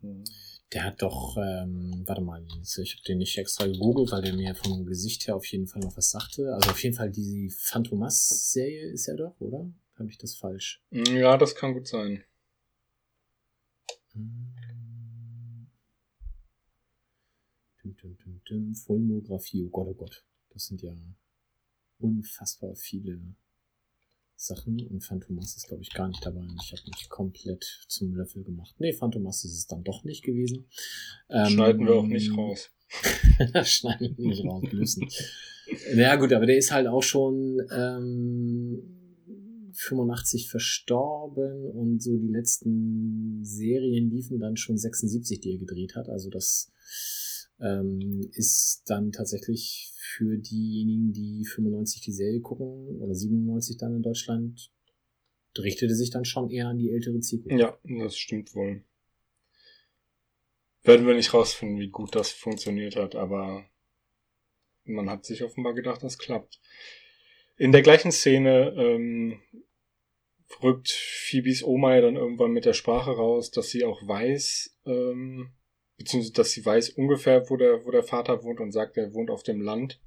Mhm. 0.01 0.23
Der 0.73 0.85
hat 0.85 1.01
doch, 1.01 1.37
ähm, 1.37 2.03
warte 2.05 2.21
mal, 2.21 2.45
ich 2.61 2.93
habe 2.93 3.03
den 3.05 3.17
nicht 3.17 3.37
extra 3.37 3.67
gegoogelt, 3.67 4.11
weil 4.11 4.21
der 4.21 4.33
mir 4.33 4.55
vom 4.55 4.85
Gesicht 4.85 5.27
her 5.27 5.35
auf 5.35 5.45
jeden 5.47 5.67
Fall 5.67 5.81
noch 5.81 5.97
was 5.97 6.11
sagte. 6.11 6.53
Also 6.53 6.71
auf 6.71 6.81
jeden 6.81 6.95
Fall 6.95 7.11
die 7.11 7.49
Phantomas-Serie 7.49 8.89
ist 8.91 9.07
er 9.07 9.17
doch, 9.17 9.39
oder? 9.39 9.69
Habe 9.97 10.09
ich 10.09 10.17
das 10.17 10.35
falsch? 10.35 10.81
Ja, 10.91 11.37
das 11.37 11.55
kann 11.55 11.73
gut 11.73 11.87
sein. 11.87 12.23
Hm. 14.13 14.53
Filmografie, 18.85 19.65
oh 19.65 19.69
Gott, 19.69 19.87
oh 19.87 19.93
Gott. 19.93 20.25
Das 20.49 20.65
sind 20.65 20.81
ja 20.81 20.93
unfassbar 21.99 22.75
viele 22.75 23.21
Sachen 24.35 24.87
und 24.87 25.01
Phantomas 25.01 25.55
ist, 25.55 25.67
glaube 25.67 25.83
ich, 25.83 25.93
gar 25.93 26.07
nicht 26.07 26.25
dabei. 26.25 26.45
Ich 26.63 26.71
habe 26.71 26.81
mich 26.85 27.09
komplett 27.09 27.85
zum 27.87 28.15
Löffel 28.15 28.43
gemacht. 28.43 28.75
Nee, 28.79 28.93
Phantomas 28.93 29.45
ist 29.45 29.53
es 29.53 29.67
dann 29.67 29.83
doch 29.83 30.03
nicht 30.03 30.23
gewesen. 30.23 30.67
Schneiden 31.29 31.81
ähm, 31.81 31.87
wir 31.87 31.95
auch 31.95 32.07
nicht 32.07 32.29
ähm, 32.29 32.39
raus. 32.39 32.71
schneiden 33.63 34.17
wir 34.17 34.27
nicht 34.27 34.43
raus 34.43 34.63
müssen. 34.71 35.07
naja, 35.93 36.15
gut, 36.15 36.33
aber 36.33 36.47
der 36.47 36.57
ist 36.57 36.71
halt 36.71 36.87
auch 36.87 37.03
schon 37.03 37.61
ähm, 37.71 39.01
85 39.73 40.49
verstorben 40.49 41.63
und 41.71 42.01
so 42.01 42.17
die 42.17 42.31
letzten 42.31 43.43
Serien 43.43 44.09
liefen 44.09 44.39
dann 44.39 44.57
schon 44.57 44.77
76, 44.77 45.39
die 45.39 45.51
er 45.51 45.59
gedreht 45.59 45.95
hat. 45.95 46.09
Also 46.09 46.29
das 46.29 46.71
ähm, 47.61 48.29
ist 48.33 48.83
dann 48.87 49.11
tatsächlich 49.11 49.91
für 49.97 50.37
diejenigen, 50.37 51.13
die 51.13 51.45
95 51.45 52.01
die 52.01 52.11
Serie 52.11 52.41
gucken 52.41 52.99
oder 52.99 53.13
97 53.13 53.77
dann 53.77 53.95
in 53.95 54.01
Deutschland, 54.01 54.71
richtete 55.57 55.95
sich 55.95 56.09
dann 56.09 56.25
schon 56.25 56.49
eher 56.49 56.67
an 56.67 56.77
die 56.77 56.91
ältere 56.91 57.19
Zielgruppe. 57.19 57.59
Ja, 57.59 57.77
das 57.83 58.17
stimmt 58.17 58.55
wohl. 58.55 58.83
Werden 60.83 61.05
wir 61.05 61.13
nicht 61.13 61.33
rausfinden, 61.33 61.79
wie 61.79 61.89
gut 61.89 62.15
das 62.15 62.31
funktioniert 62.31 62.95
hat, 62.95 63.15
aber 63.15 63.65
man 64.83 65.09
hat 65.09 65.25
sich 65.25 65.43
offenbar 65.43 65.73
gedacht, 65.73 66.01
das 66.01 66.17
klappt. 66.17 66.59
In 67.57 67.71
der 67.71 67.83
gleichen 67.83 68.11
Szene 68.11 68.73
ähm, 68.75 69.39
rückt 70.63 70.89
Phoebes 70.89 71.63
Oma 71.63 71.95
ja 71.95 72.01
dann 72.01 72.15
irgendwann 72.15 72.51
mit 72.51 72.65
der 72.65 72.73
Sprache 72.73 73.11
raus, 73.11 73.51
dass 73.51 73.69
sie 73.69 73.83
auch 73.83 74.01
weiß, 74.07 74.79
ähm, 74.85 75.51
beziehungsweise 76.03 76.33
dass 76.33 76.51
sie 76.51 76.65
weiß 76.65 76.89
ungefähr, 76.91 77.49
wo 77.49 77.57
der, 77.57 77.85
wo 77.85 77.91
der 77.91 78.03
Vater 78.03 78.43
wohnt 78.43 78.59
und 78.59 78.71
sagt, 78.71 78.97
er 78.97 79.13
wohnt 79.13 79.29
auf 79.29 79.43
dem 79.43 79.61
Land. 79.61 79.99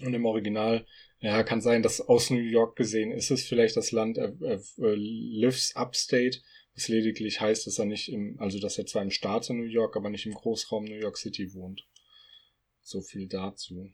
Und 0.00 0.14
im 0.14 0.26
Original, 0.26 0.86
ja, 1.20 1.42
kann 1.42 1.60
sein, 1.60 1.82
dass 1.82 2.00
aus 2.00 2.30
New 2.30 2.38
York 2.38 2.76
gesehen 2.76 3.10
ist 3.10 3.30
es 3.30 3.46
vielleicht 3.46 3.76
das 3.76 3.92
Land, 3.92 4.18
er, 4.18 4.36
er, 4.42 4.60
er 4.78 4.96
lives 4.96 5.74
upstate, 5.74 6.38
was 6.74 6.88
lediglich 6.88 7.40
heißt, 7.40 7.66
dass 7.66 7.78
er 7.78 7.86
nicht 7.86 8.12
im, 8.12 8.38
also 8.38 8.60
dass 8.60 8.76
er 8.76 8.86
zwar 8.86 9.02
im 9.02 9.10
Staat 9.10 9.48
in 9.48 9.56
New 9.56 9.64
York, 9.64 9.96
aber 9.96 10.10
nicht 10.10 10.26
im 10.26 10.34
Großraum 10.34 10.84
New 10.84 10.98
York 10.98 11.16
City 11.16 11.54
wohnt. 11.54 11.86
So 12.82 13.00
viel 13.00 13.26
dazu. 13.26 13.90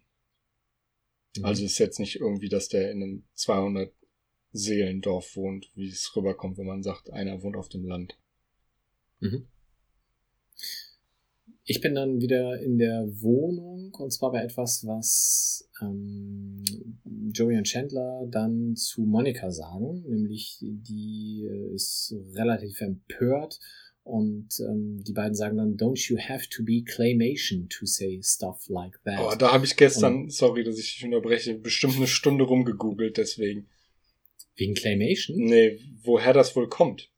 Mhm. 1.36 1.44
Also 1.44 1.64
ist 1.64 1.78
jetzt 1.78 2.00
nicht 2.00 2.16
irgendwie, 2.16 2.48
dass 2.48 2.68
der 2.68 2.90
in 2.90 3.02
einem 3.02 3.24
200 3.34 3.94
Seelendorf 4.50 5.36
wohnt, 5.36 5.70
wie 5.74 5.88
es 5.88 6.14
rüberkommt, 6.14 6.58
wenn 6.58 6.66
man 6.66 6.82
sagt, 6.82 7.10
einer 7.10 7.42
wohnt 7.42 7.56
auf 7.56 7.68
dem 7.68 7.86
Land. 7.86 8.18
Mhm. 9.20 9.46
Ich 11.64 11.80
bin 11.80 11.94
dann 11.94 12.20
wieder 12.20 12.60
in 12.60 12.78
der 12.78 13.06
Wohnung 13.20 13.94
und 13.94 14.12
zwar 14.12 14.32
bei 14.32 14.42
etwas, 14.42 14.84
was 14.86 15.68
ähm, 15.80 16.64
Joey 17.32 17.56
und 17.56 17.64
Chandler 17.64 18.26
dann 18.28 18.74
zu 18.74 19.02
Monika 19.02 19.50
sagen, 19.50 20.02
nämlich 20.08 20.58
die 20.60 21.46
äh, 21.48 21.74
ist 21.74 22.14
relativ 22.34 22.80
empört 22.80 23.60
und 24.04 24.48
ähm, 24.58 25.04
die 25.04 25.12
beiden 25.12 25.34
sagen 25.34 25.58
dann, 25.58 25.76
don't 25.76 26.10
you 26.10 26.18
have 26.18 26.48
to 26.48 26.64
be 26.64 26.82
claymation 26.82 27.68
to 27.68 27.86
say 27.86 28.20
stuff 28.22 28.68
like 28.68 28.98
that. 29.04 29.20
Oh, 29.20 29.36
da 29.36 29.52
habe 29.52 29.64
ich 29.64 29.76
gestern, 29.76 30.22
und, 30.22 30.32
sorry, 30.32 30.64
dass 30.64 30.78
ich 30.78 30.94
dich 30.94 31.04
unterbreche, 31.04 31.54
bestimmt 31.54 31.96
eine 31.96 32.08
Stunde 32.08 32.44
rumgegoogelt 32.44 33.16
deswegen. 33.16 33.68
Wegen 34.56 34.74
Claymation? 34.74 35.38
Nee, 35.38 35.78
woher 36.02 36.32
das 36.32 36.54
wohl 36.56 36.68
kommt. 36.68 37.11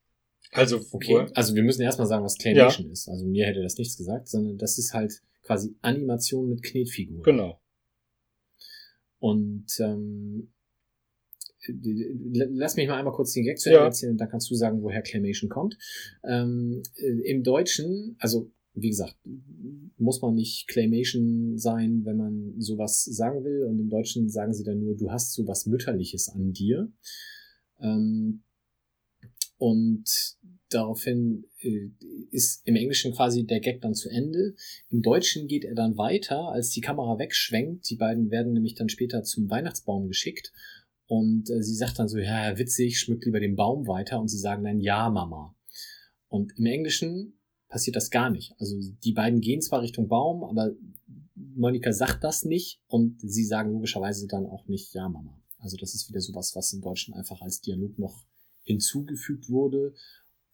Also, 0.52 0.80
okay. 0.92 1.26
Also 1.34 1.54
wir 1.54 1.62
müssen 1.62 1.82
erstmal 1.82 2.06
sagen, 2.06 2.24
was 2.24 2.38
Claymation 2.38 2.86
ja. 2.86 2.92
ist. 2.92 3.08
Also 3.08 3.26
mir 3.26 3.46
hätte 3.46 3.62
das 3.62 3.76
nichts 3.76 3.96
gesagt, 3.96 4.28
sondern 4.28 4.56
das 4.58 4.78
ist 4.78 4.94
halt 4.94 5.20
quasi 5.42 5.74
Animation 5.82 6.48
mit 6.48 6.62
Knetfiguren. 6.62 7.22
Genau. 7.22 7.60
Und 9.18 9.66
ähm, 9.80 10.52
lass 11.66 12.76
mich 12.76 12.88
mal 12.88 12.98
einmal 12.98 13.14
kurz 13.14 13.32
den 13.32 13.44
Gag 13.44 13.58
zu 13.58 13.70
Ende 13.70 13.80
ja. 13.80 13.84
erzählen 13.86 14.12
und 14.12 14.18
dann 14.18 14.28
kannst 14.28 14.50
du 14.50 14.54
sagen, 14.54 14.82
woher 14.82 15.02
Claymation 15.02 15.48
kommt. 15.48 15.76
Ähm, 16.22 16.82
Im 17.24 17.42
Deutschen, 17.42 18.16
also 18.18 18.50
wie 18.74 18.90
gesagt, 18.90 19.16
muss 19.98 20.20
man 20.20 20.34
nicht 20.34 20.66
Claymation 20.66 21.56
sein, 21.58 22.04
wenn 22.04 22.16
man 22.16 22.54
sowas 22.60 23.04
sagen 23.04 23.44
will. 23.44 23.64
Und 23.64 23.78
im 23.78 23.88
Deutschen 23.88 24.28
sagen 24.28 24.52
sie 24.52 24.64
dann 24.64 24.80
nur, 24.80 24.96
du 24.96 25.10
hast 25.10 25.32
sowas 25.32 25.66
Mütterliches 25.66 26.28
an 26.28 26.52
dir. 26.52 26.90
Ähm, 27.80 28.42
und 29.64 30.36
daraufhin 30.68 31.46
äh, 31.60 31.88
ist 32.30 32.60
im 32.66 32.76
Englischen 32.76 33.14
quasi 33.14 33.46
der 33.46 33.60
Gag 33.60 33.80
dann 33.80 33.94
zu 33.94 34.10
Ende. 34.10 34.54
Im 34.90 35.00
Deutschen 35.00 35.48
geht 35.48 35.64
er 35.64 35.74
dann 35.74 35.96
weiter, 35.96 36.50
als 36.50 36.68
die 36.68 36.82
Kamera 36.82 37.18
wegschwenkt. 37.18 37.88
Die 37.88 37.96
beiden 37.96 38.30
werden 38.30 38.52
nämlich 38.52 38.74
dann 38.74 38.90
später 38.90 39.22
zum 39.22 39.48
Weihnachtsbaum 39.48 40.06
geschickt. 40.06 40.52
Und 41.06 41.48
äh, 41.48 41.62
sie 41.62 41.74
sagt 41.74 41.98
dann 41.98 42.08
so, 42.08 42.18
ja, 42.18 42.58
witzig, 42.58 43.00
schmückt 43.00 43.24
lieber 43.24 43.40
den 43.40 43.56
Baum 43.56 43.86
weiter. 43.86 44.20
Und 44.20 44.28
sie 44.28 44.36
sagen 44.36 44.64
dann, 44.64 44.80
ja, 44.80 45.08
Mama. 45.08 45.56
Und 46.28 46.52
im 46.58 46.66
Englischen 46.66 47.38
passiert 47.68 47.96
das 47.96 48.10
gar 48.10 48.28
nicht. 48.28 48.52
Also 48.58 48.76
die 49.02 49.14
beiden 49.14 49.40
gehen 49.40 49.62
zwar 49.62 49.80
Richtung 49.80 50.08
Baum, 50.08 50.44
aber 50.44 50.72
Monika 51.34 51.90
sagt 51.94 52.22
das 52.22 52.44
nicht 52.44 52.82
und 52.86 53.18
sie 53.18 53.46
sagen 53.46 53.72
logischerweise 53.72 54.26
dann 54.26 54.44
auch 54.44 54.68
nicht, 54.68 54.92
ja, 54.92 55.08
Mama. 55.08 55.40
Also 55.56 55.78
das 55.78 55.94
ist 55.94 56.10
wieder 56.10 56.20
sowas, 56.20 56.54
was 56.54 56.74
im 56.74 56.82
Deutschen 56.82 57.14
einfach 57.14 57.40
als 57.40 57.62
Dialog 57.62 57.98
noch 57.98 58.26
hinzugefügt 58.64 59.48
wurde, 59.48 59.94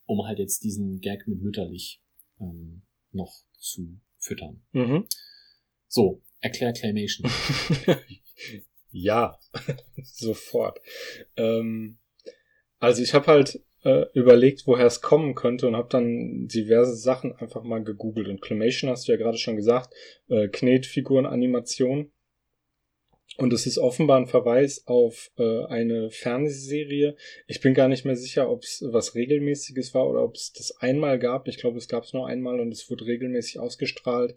um 0.06 0.26
halt 0.26 0.38
jetzt 0.38 0.62
diesen 0.64 1.00
Gag 1.00 1.26
mit 1.26 1.40
mütterlich 1.40 2.02
ähm, 2.40 2.82
noch 3.12 3.32
zu 3.58 4.00
füttern. 4.18 4.62
Mhm. 4.72 5.06
So, 5.88 6.22
erklär 6.40 6.72
Claymation. 6.72 7.30
ja, 8.90 9.38
sofort. 10.02 10.80
Ähm, 11.36 11.98
also 12.78 13.02
ich 13.02 13.14
habe 13.14 13.26
halt 13.26 13.62
äh, 13.84 14.06
überlegt, 14.14 14.66
woher 14.66 14.86
es 14.86 15.00
kommen 15.00 15.34
könnte 15.34 15.66
und 15.66 15.76
habe 15.76 15.88
dann 15.90 16.46
diverse 16.48 16.96
Sachen 16.96 17.34
einfach 17.36 17.62
mal 17.62 17.82
gegoogelt. 17.82 18.28
Und 18.28 18.40
Claymation 18.40 18.90
hast 18.90 19.08
du 19.08 19.12
ja 19.12 19.18
gerade 19.18 19.38
schon 19.38 19.56
gesagt, 19.56 19.94
äh, 20.28 20.48
Knetfiguren-Animation. 20.48 22.12
Und 23.36 23.52
es 23.52 23.66
ist 23.66 23.78
offenbar 23.78 24.18
ein 24.18 24.26
Verweis 24.26 24.86
auf 24.86 25.30
äh, 25.38 25.64
eine 25.64 26.10
Fernsehserie. 26.10 27.16
Ich 27.46 27.60
bin 27.60 27.74
gar 27.74 27.88
nicht 27.88 28.04
mehr 28.04 28.16
sicher, 28.16 28.50
ob 28.50 28.64
es 28.64 28.84
was 28.86 29.14
Regelmäßiges 29.14 29.94
war 29.94 30.08
oder 30.08 30.22
ob 30.22 30.34
es 30.34 30.52
das 30.52 30.76
einmal 30.78 31.18
gab. 31.18 31.48
Ich 31.48 31.56
glaube, 31.56 31.78
es 31.78 31.88
gab 31.88 32.04
es 32.04 32.12
nur 32.12 32.26
einmal 32.26 32.60
und 32.60 32.72
es 32.72 32.90
wurde 32.90 33.06
regelmäßig 33.06 33.58
ausgestrahlt. 33.58 34.36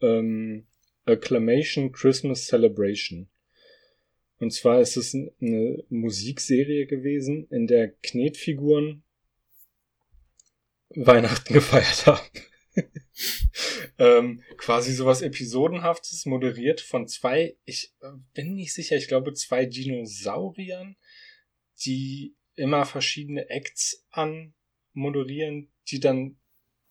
Ähm, 0.00 0.66
Acclamation 1.04 1.92
Christmas 1.92 2.46
Celebration. 2.46 3.28
Und 4.38 4.52
zwar 4.52 4.80
ist 4.80 4.96
es 4.96 5.14
eine 5.14 5.84
Musikserie 5.90 6.86
gewesen, 6.86 7.46
in 7.50 7.66
der 7.66 7.88
Knetfiguren 8.02 9.02
Weihnachten 10.88 11.52
gefeiert 11.54 12.06
haben. 12.06 12.26
ähm, 13.98 14.42
quasi 14.56 14.92
sowas 14.92 15.22
Episodenhaftes, 15.22 16.26
moderiert 16.26 16.80
von 16.80 17.06
zwei, 17.06 17.56
ich 17.64 17.94
äh, 18.00 18.10
bin 18.34 18.54
nicht 18.54 18.74
sicher, 18.74 18.96
ich 18.96 19.08
glaube 19.08 19.32
zwei 19.34 19.66
Dinosauriern, 19.66 20.96
die 21.84 22.36
immer 22.56 22.84
verschiedene 22.84 23.48
Acts 23.48 24.06
anmoderieren, 24.10 25.72
die 25.88 26.00
dann 26.00 26.38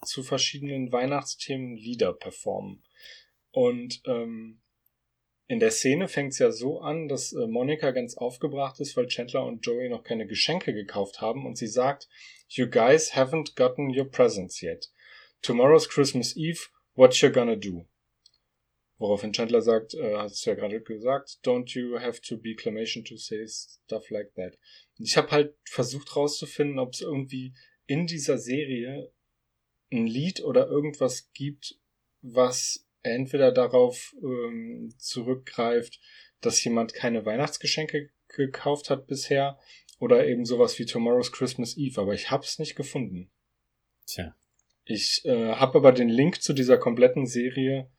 zu 0.05 0.23
verschiedenen 0.23 0.91
Weihnachtsthemen 0.91 1.75
Lieder 1.75 2.13
performen. 2.13 2.83
Und 3.51 4.01
ähm, 4.05 4.61
in 5.47 5.59
der 5.59 5.71
Szene 5.71 6.07
fängt 6.07 6.33
es 6.33 6.39
ja 6.39 6.51
so 6.51 6.79
an, 6.79 7.07
dass 7.07 7.33
äh, 7.33 7.47
Monika 7.47 7.89
ganz 7.91 8.15
aufgebracht 8.15 8.79
ist, 8.79 8.95
weil 8.95 9.07
Chandler 9.07 9.45
und 9.45 9.65
Joey 9.65 9.89
noch 9.89 10.03
keine 10.03 10.27
Geschenke 10.27 10.73
gekauft 10.73 11.21
haben 11.21 11.45
und 11.45 11.57
sie 11.57 11.67
sagt, 11.67 12.07
You 12.47 12.67
guys 12.67 13.15
haven't 13.15 13.55
gotten 13.55 13.89
your 13.89 14.09
presents 14.09 14.61
yet. 14.61 14.91
Tomorrow's 15.41 15.87
Christmas 15.87 16.35
Eve, 16.35 16.69
what 16.95 17.19
you 17.21 17.29
gonna 17.29 17.55
do? 17.55 17.87
Woraufhin 18.97 19.31
Chandler 19.31 19.61
sagt, 19.61 19.93
äh, 19.93 20.17
hast 20.17 20.45
du 20.45 20.49
ja 20.49 20.55
gerade 20.55 20.81
gesagt, 20.81 21.39
don't 21.43 21.73
you 21.73 21.99
have 21.99 22.19
to 22.21 22.37
be 22.37 22.53
clamation 22.53 23.05
to 23.05 23.15
say 23.15 23.47
stuff 23.47 24.09
like 24.09 24.33
that. 24.35 24.57
ich 24.97 25.15
habe 25.15 25.31
halt 25.31 25.55
versucht 25.63 26.15
rauszufinden, 26.15 26.79
ob 26.79 26.93
es 26.93 27.01
irgendwie 27.01 27.53
in 27.87 28.07
dieser 28.07 28.37
Serie 28.37 29.11
ein 29.91 30.05
Lied 30.05 30.43
oder 30.43 30.67
irgendwas 30.67 31.31
gibt, 31.33 31.79
was 32.21 32.85
entweder 33.01 33.51
darauf 33.51 34.13
ähm, 34.21 34.93
zurückgreift, 34.97 35.99
dass 36.41 36.63
jemand 36.63 36.93
keine 36.93 37.25
Weihnachtsgeschenke 37.25 38.11
gekauft 38.27 38.89
hat 38.89 39.07
bisher 39.07 39.57
oder 39.99 40.27
eben 40.27 40.45
sowas 40.45 40.77
wie 40.77 40.85
Tomorrow's 40.85 41.31
Christmas 41.31 41.77
Eve, 41.77 42.01
aber 42.01 42.13
ich 42.13 42.31
hab's 42.31 42.59
nicht 42.59 42.75
gefunden. 42.75 43.31
Tja. 44.05 44.35
Ich 44.91 45.23
äh, 45.23 45.53
habe 45.53 45.77
aber 45.77 45.91
den 45.91 46.09
Link 46.09 46.41
zu 46.41 46.51
dieser 46.51 46.79
kompletten 46.79 47.27
Serie 47.27 47.91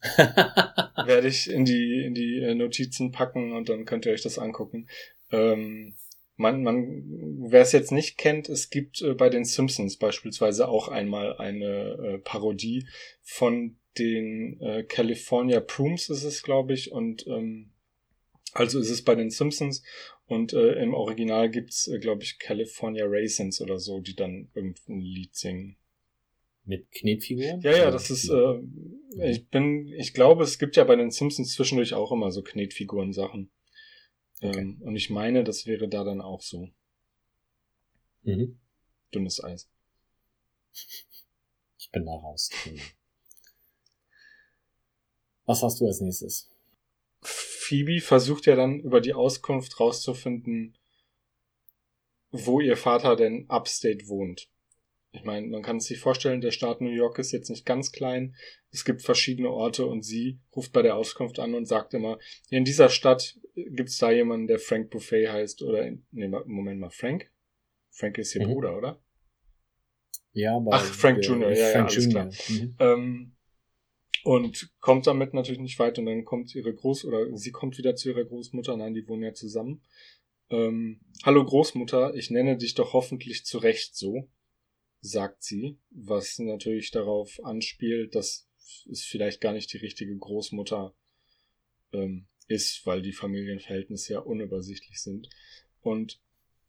werde 0.16 1.28
ich 1.28 1.50
in 1.50 1.66
die 1.66 2.02
in 2.02 2.14
die 2.14 2.38
äh, 2.38 2.54
Notizen 2.54 3.12
packen 3.12 3.52
und 3.52 3.68
dann 3.68 3.84
könnt 3.84 4.06
ihr 4.06 4.12
euch 4.12 4.22
das 4.22 4.38
angucken. 4.38 4.88
Ähm, 5.30 5.96
man, 6.36 6.62
man, 6.62 7.04
wer 7.50 7.60
es 7.60 7.72
jetzt 7.72 7.92
nicht 7.92 8.16
kennt, 8.16 8.48
es 8.48 8.70
gibt 8.70 9.02
äh, 9.02 9.12
bei 9.12 9.28
den 9.28 9.44
Simpsons 9.44 9.98
beispielsweise 9.98 10.68
auch 10.68 10.88
einmal 10.88 11.36
eine 11.36 11.66
äh, 11.66 12.18
Parodie 12.18 12.86
von 13.20 13.76
den 13.98 14.58
äh, 14.62 14.84
California 14.84 15.60
Prooms 15.60 16.08
ist 16.08 16.24
es, 16.24 16.42
glaube 16.42 16.72
ich, 16.72 16.90
und 16.90 17.26
ähm, 17.26 17.74
also 18.54 18.80
ist 18.80 18.88
es 18.88 19.04
bei 19.04 19.14
den 19.14 19.28
Simpsons 19.28 19.82
und 20.24 20.54
äh, 20.54 20.82
im 20.82 20.94
Original 20.94 21.50
gibt's, 21.50 21.86
äh, 21.86 21.98
glaube 21.98 22.22
ich, 22.22 22.38
California 22.38 23.04
Raisins 23.06 23.60
oder 23.60 23.78
so, 23.78 24.00
die 24.00 24.16
dann 24.16 24.48
irgendein 24.54 25.00
Lied 25.00 25.34
singen. 25.34 25.76
Mit 26.70 26.92
Knetfiguren? 26.92 27.60
Ja, 27.62 27.76
ja, 27.76 27.90
das 27.90 28.10
ist, 28.10 28.30
äh, 28.30 28.60
ich 29.28 29.48
bin, 29.48 29.88
ich 29.88 30.14
glaube, 30.14 30.44
es 30.44 30.56
gibt 30.56 30.76
ja 30.76 30.84
bei 30.84 30.94
den 30.94 31.10
Simpsons 31.10 31.52
zwischendurch 31.52 31.94
auch 31.94 32.12
immer 32.12 32.30
so 32.30 32.42
Knetfiguren-Sachen. 32.42 33.50
Okay. 34.40 34.60
Ähm, 34.60 34.80
und 34.80 34.94
ich 34.94 35.10
meine, 35.10 35.42
das 35.42 35.66
wäre 35.66 35.88
da 35.88 36.04
dann 36.04 36.20
auch 36.20 36.42
so. 36.42 36.68
Mhm. 38.22 38.60
Dünnes 39.12 39.42
Eis. 39.42 39.68
Ich 41.76 41.90
bin 41.90 42.06
da 42.06 42.12
raus. 42.12 42.50
Was 45.46 45.64
hast 45.64 45.80
du 45.80 45.86
als 45.88 46.00
nächstes? 46.00 46.52
Phoebe 47.20 48.00
versucht 48.00 48.46
ja 48.46 48.54
dann 48.54 48.78
über 48.78 49.00
die 49.00 49.14
Auskunft 49.14 49.80
rauszufinden, 49.80 50.78
wo 52.30 52.60
ihr 52.60 52.76
Vater 52.76 53.16
denn 53.16 53.46
upstate 53.48 54.06
wohnt. 54.06 54.48
Ich 55.12 55.24
meine, 55.24 55.48
man 55.48 55.62
kann 55.62 55.78
es 55.78 55.86
sich 55.86 55.98
vorstellen, 55.98 56.40
der 56.40 56.52
Staat 56.52 56.80
New 56.80 56.90
York 56.90 57.18
ist 57.18 57.32
jetzt 57.32 57.50
nicht 57.50 57.66
ganz 57.66 57.90
klein. 57.90 58.36
Es 58.70 58.84
gibt 58.84 59.02
verschiedene 59.02 59.50
Orte 59.50 59.86
und 59.86 60.02
sie 60.02 60.38
ruft 60.54 60.72
bei 60.72 60.82
der 60.82 60.94
Auskunft 60.96 61.40
an 61.40 61.54
und 61.54 61.66
sagt 61.66 61.94
immer, 61.94 62.18
in 62.48 62.64
dieser 62.64 62.88
Stadt 62.88 63.36
gibt's 63.56 63.98
da 63.98 64.12
jemanden, 64.12 64.46
der 64.46 64.60
Frank 64.60 64.90
Buffet 64.90 65.28
heißt 65.28 65.62
oder, 65.62 65.84
in, 65.86 66.06
nee, 66.12 66.28
Moment 66.28 66.78
mal, 66.80 66.90
Frank? 66.90 67.28
Frank 67.90 68.18
ist 68.18 68.34
ihr 68.36 68.46
Mhm. 68.46 68.52
Bruder, 68.52 68.76
oder? 68.78 69.02
Ja, 70.32 70.56
aber 70.56 70.74
Ach, 70.74 70.84
Frank 70.84 71.22
der- 71.22 71.30
Jr., 71.30 71.50
ja, 71.50 71.56
ja, 71.58 71.72
Frank 71.72 71.90
alles 71.90 72.04
Jr. 72.04 72.10
klar. 72.12 72.30
Mhm. 72.48 72.76
Ähm, 72.78 73.36
und 74.22 74.70
kommt 74.80 75.08
damit 75.08 75.34
natürlich 75.34 75.60
nicht 75.60 75.78
weit 75.80 75.98
und 75.98 76.06
dann 76.06 76.24
kommt 76.24 76.54
ihre 76.54 76.70
Groß- 76.70 77.04
oder 77.06 77.36
sie 77.36 77.50
kommt 77.50 77.78
wieder 77.78 77.96
zu 77.96 78.10
ihrer 78.10 78.24
Großmutter, 78.24 78.76
nein, 78.76 78.94
die 78.94 79.08
wohnen 79.08 79.24
ja 79.24 79.34
zusammen. 79.34 79.82
Ähm, 80.50 81.00
Hallo 81.24 81.44
Großmutter, 81.44 82.14
ich 82.14 82.30
nenne 82.30 82.56
dich 82.56 82.74
doch 82.74 82.92
hoffentlich 82.92 83.44
zu 83.44 83.58
Recht 83.58 83.96
so, 83.96 84.28
sagt 85.00 85.42
sie, 85.42 85.78
was 85.90 86.38
natürlich 86.38 86.90
darauf 86.90 87.42
anspielt, 87.44 88.14
dass 88.14 88.48
es 88.90 89.02
vielleicht 89.02 89.40
gar 89.40 89.52
nicht 89.52 89.72
die 89.72 89.78
richtige 89.78 90.16
Großmutter 90.16 90.94
ähm, 91.92 92.26
ist, 92.48 92.84
weil 92.84 93.02
die 93.02 93.12
Familienverhältnisse 93.12 94.14
ja 94.14 94.18
unübersichtlich 94.20 95.00
sind. 95.00 95.28
Und 95.80 96.20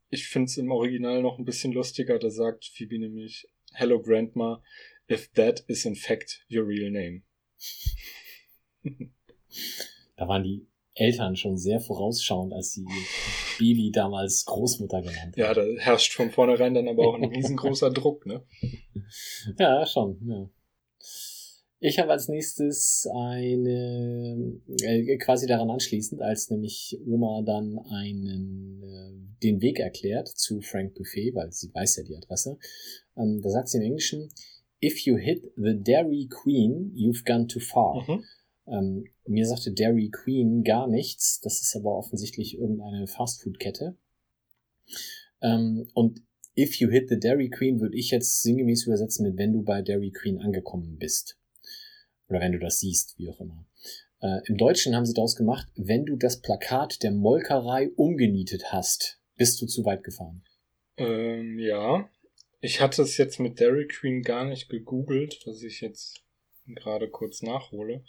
ich 0.10 0.28
finde 0.28 0.46
es 0.46 0.58
im 0.58 0.72
Original 0.72 1.22
noch 1.22 1.40
ein 1.40 1.46
bisschen 1.46 1.74
lustiger, 1.74 2.20
da 2.20 2.30
sagt 2.30 2.66
Phoebe 2.66 3.00
nämlich, 3.00 3.48
Hello 3.74 4.02
Grandma, 4.02 4.64
if 5.10 5.30
that 5.34 5.64
is 5.68 5.86
in 5.86 5.96
fact 5.96 6.46
your 6.52 6.68
real 6.68 6.92
name. 6.92 7.24
Da 10.16 10.28
waren 10.28 10.44
die 10.44 10.68
Eltern 10.94 11.36
schon 11.36 11.58
sehr 11.58 11.80
vorausschauend, 11.80 12.54
als 12.54 12.74
sie 12.74 12.86
Baby 13.62 13.92
damals 13.92 14.46
Großmutter 14.46 15.02
genannt 15.02 15.38
Ja, 15.38 15.54
da 15.54 15.62
herrscht 15.78 16.14
von 16.14 16.32
vornherein 16.32 16.74
dann 16.74 16.88
aber 16.88 17.08
auch 17.08 17.14
ein 17.14 17.26
riesengroßer 17.36 17.92
Druck, 17.92 18.26
ne? 18.26 18.44
Ja, 19.60 19.86
schon, 19.86 20.18
ja. 20.28 20.50
Ich 21.84 21.98
habe 21.98 22.12
als 22.12 22.28
nächstes 22.28 23.08
eine, 23.12 24.60
äh, 24.84 25.18
quasi 25.18 25.48
daran 25.48 25.70
anschließend, 25.70 26.22
als 26.22 26.50
nämlich 26.50 27.00
Oma 27.08 27.42
dann 27.44 27.80
einen, 27.90 28.84
äh, 28.84 29.44
den 29.44 29.62
Weg 29.62 29.80
erklärt 29.80 30.28
zu 30.28 30.62
Frank 30.62 30.94
Buffet, 30.94 31.34
weil 31.34 31.52
sie 31.52 31.74
weiß 31.74 31.98
ja 31.98 32.04
die 32.04 32.16
Adresse. 32.16 32.58
Ähm, 33.18 33.42
da 33.42 33.50
sagt 33.50 33.70
sie 33.70 33.78
im 33.78 33.84
Englischen, 33.84 34.30
if 34.84 35.00
you 35.06 35.18
hit 35.18 35.52
the 35.56 35.76
Dairy 35.76 36.28
Queen, 36.30 36.94
you've 36.96 37.26
gone 37.26 37.48
too 37.48 37.60
far. 37.60 38.08
Mhm. 38.08 38.24
Ähm, 38.68 39.06
mir 39.26 39.46
sagte 39.46 39.72
Dairy 39.72 40.10
Queen 40.10 40.64
gar 40.64 40.88
nichts. 40.88 41.40
Das 41.42 41.62
ist 41.62 41.76
aber 41.76 41.96
offensichtlich 41.96 42.58
irgendeine 42.58 43.08
Fastfood-Kette. 43.08 43.96
Ähm, 45.42 45.88
und 45.94 46.22
if 46.58 46.76
you 46.76 46.90
hit 46.90 47.10
the 47.10 47.20
Dairy 47.20 47.50
Queen 47.50 47.80
würde 47.80 47.98
ich 47.98 48.12
jetzt 48.12 48.42
sinngemäß 48.42 48.86
übersetzen 48.86 49.26
mit 49.26 49.38
wenn 49.38 49.54
du 49.54 49.64
bei 49.64 49.82
Dairy 49.82 50.12
Queen 50.12 50.40
angekommen 50.40 50.98
bist. 50.98 51.38
Oder 52.30 52.40
wenn 52.40 52.52
du 52.52 52.60
das 52.60 52.80
siehst, 52.80 53.18
wie 53.18 53.30
auch 53.30 53.40
immer. 53.40 53.66
Äh, 54.22 54.42
Im 54.46 54.58
Deutschen 54.58 54.96
haben 54.96 55.06
sie 55.06 55.14
daraus 55.14 55.36
gemacht, 55.36 55.68
wenn 55.76 56.06
du 56.06 56.16
das 56.16 56.42
Plakat 56.42 57.04
der 57.04 57.12
Molkerei 57.12 57.90
umgenietet 57.96 58.72
hast, 58.72 59.20
bist 59.36 59.62
du 59.62 59.66
zu 59.66 59.84
weit 59.84 60.04
gefahren. 60.04 60.44
Ähm, 60.98 61.58
ja. 61.58 62.10
Ich 62.62 62.80
hatte 62.80 63.02
es 63.02 63.18
jetzt 63.18 63.40
mit 63.40 63.60
Dairy 63.60 63.88
Queen 63.88 64.22
gar 64.22 64.46
nicht 64.46 64.70
gegoogelt, 64.70 65.42
was 65.46 65.64
ich 65.64 65.82
jetzt 65.82 66.24
gerade 66.68 67.10
kurz 67.10 67.42
nachhole. 67.42 68.04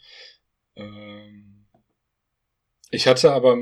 Ähm, 0.76 1.66
ich 2.90 3.06
hatte 3.06 3.32
aber 3.32 3.56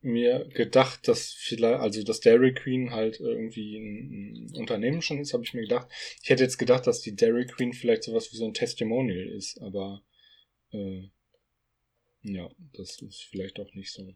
mir 0.00 0.48
gedacht, 0.54 1.08
dass 1.08 1.32
vielleicht, 1.32 1.80
also 1.80 2.02
dass 2.04 2.20
Dairy 2.20 2.54
Queen 2.54 2.92
halt 2.92 3.18
irgendwie 3.18 3.76
ein, 3.76 4.50
ein 4.52 4.56
Unternehmen 4.56 5.02
schon 5.02 5.18
ist, 5.18 5.32
habe 5.32 5.42
ich 5.42 5.54
mir 5.54 5.62
gedacht. 5.62 5.88
Ich 6.22 6.30
hätte 6.30 6.44
jetzt 6.44 6.58
gedacht, 6.58 6.86
dass 6.86 7.00
die 7.00 7.16
Dairy 7.16 7.46
Queen 7.46 7.72
vielleicht 7.72 8.04
sowas 8.04 8.32
wie 8.32 8.36
so 8.36 8.46
ein 8.46 8.54
Testimonial 8.54 9.26
ist, 9.26 9.60
aber 9.60 10.04
äh, 10.72 11.08
ja, 12.22 12.48
das 12.72 13.00
ist 13.02 13.22
vielleicht 13.24 13.58
auch 13.58 13.72
nicht 13.74 13.92
so. 13.92 14.14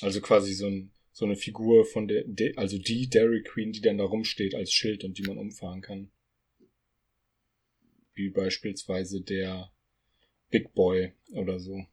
Also 0.00 0.20
quasi 0.20 0.54
so 0.54 0.66
ein 0.66 0.92
so 1.18 1.24
eine 1.24 1.34
Figur 1.34 1.84
von 1.84 2.06
der, 2.06 2.22
de, 2.24 2.54
also 2.56 2.78
die 2.78 3.10
Dairy 3.10 3.42
Queen, 3.42 3.72
die 3.72 3.80
dann 3.80 3.98
da 3.98 4.04
rumsteht 4.04 4.54
als 4.54 4.72
Schild 4.72 5.02
und 5.02 5.18
die 5.18 5.24
man 5.24 5.36
umfahren 5.36 5.80
kann. 5.80 6.12
Wie 8.14 8.30
beispielsweise 8.30 9.20
der 9.20 9.72
Big 10.50 10.72
Boy 10.74 11.12
oder 11.32 11.58
so. 11.58 11.84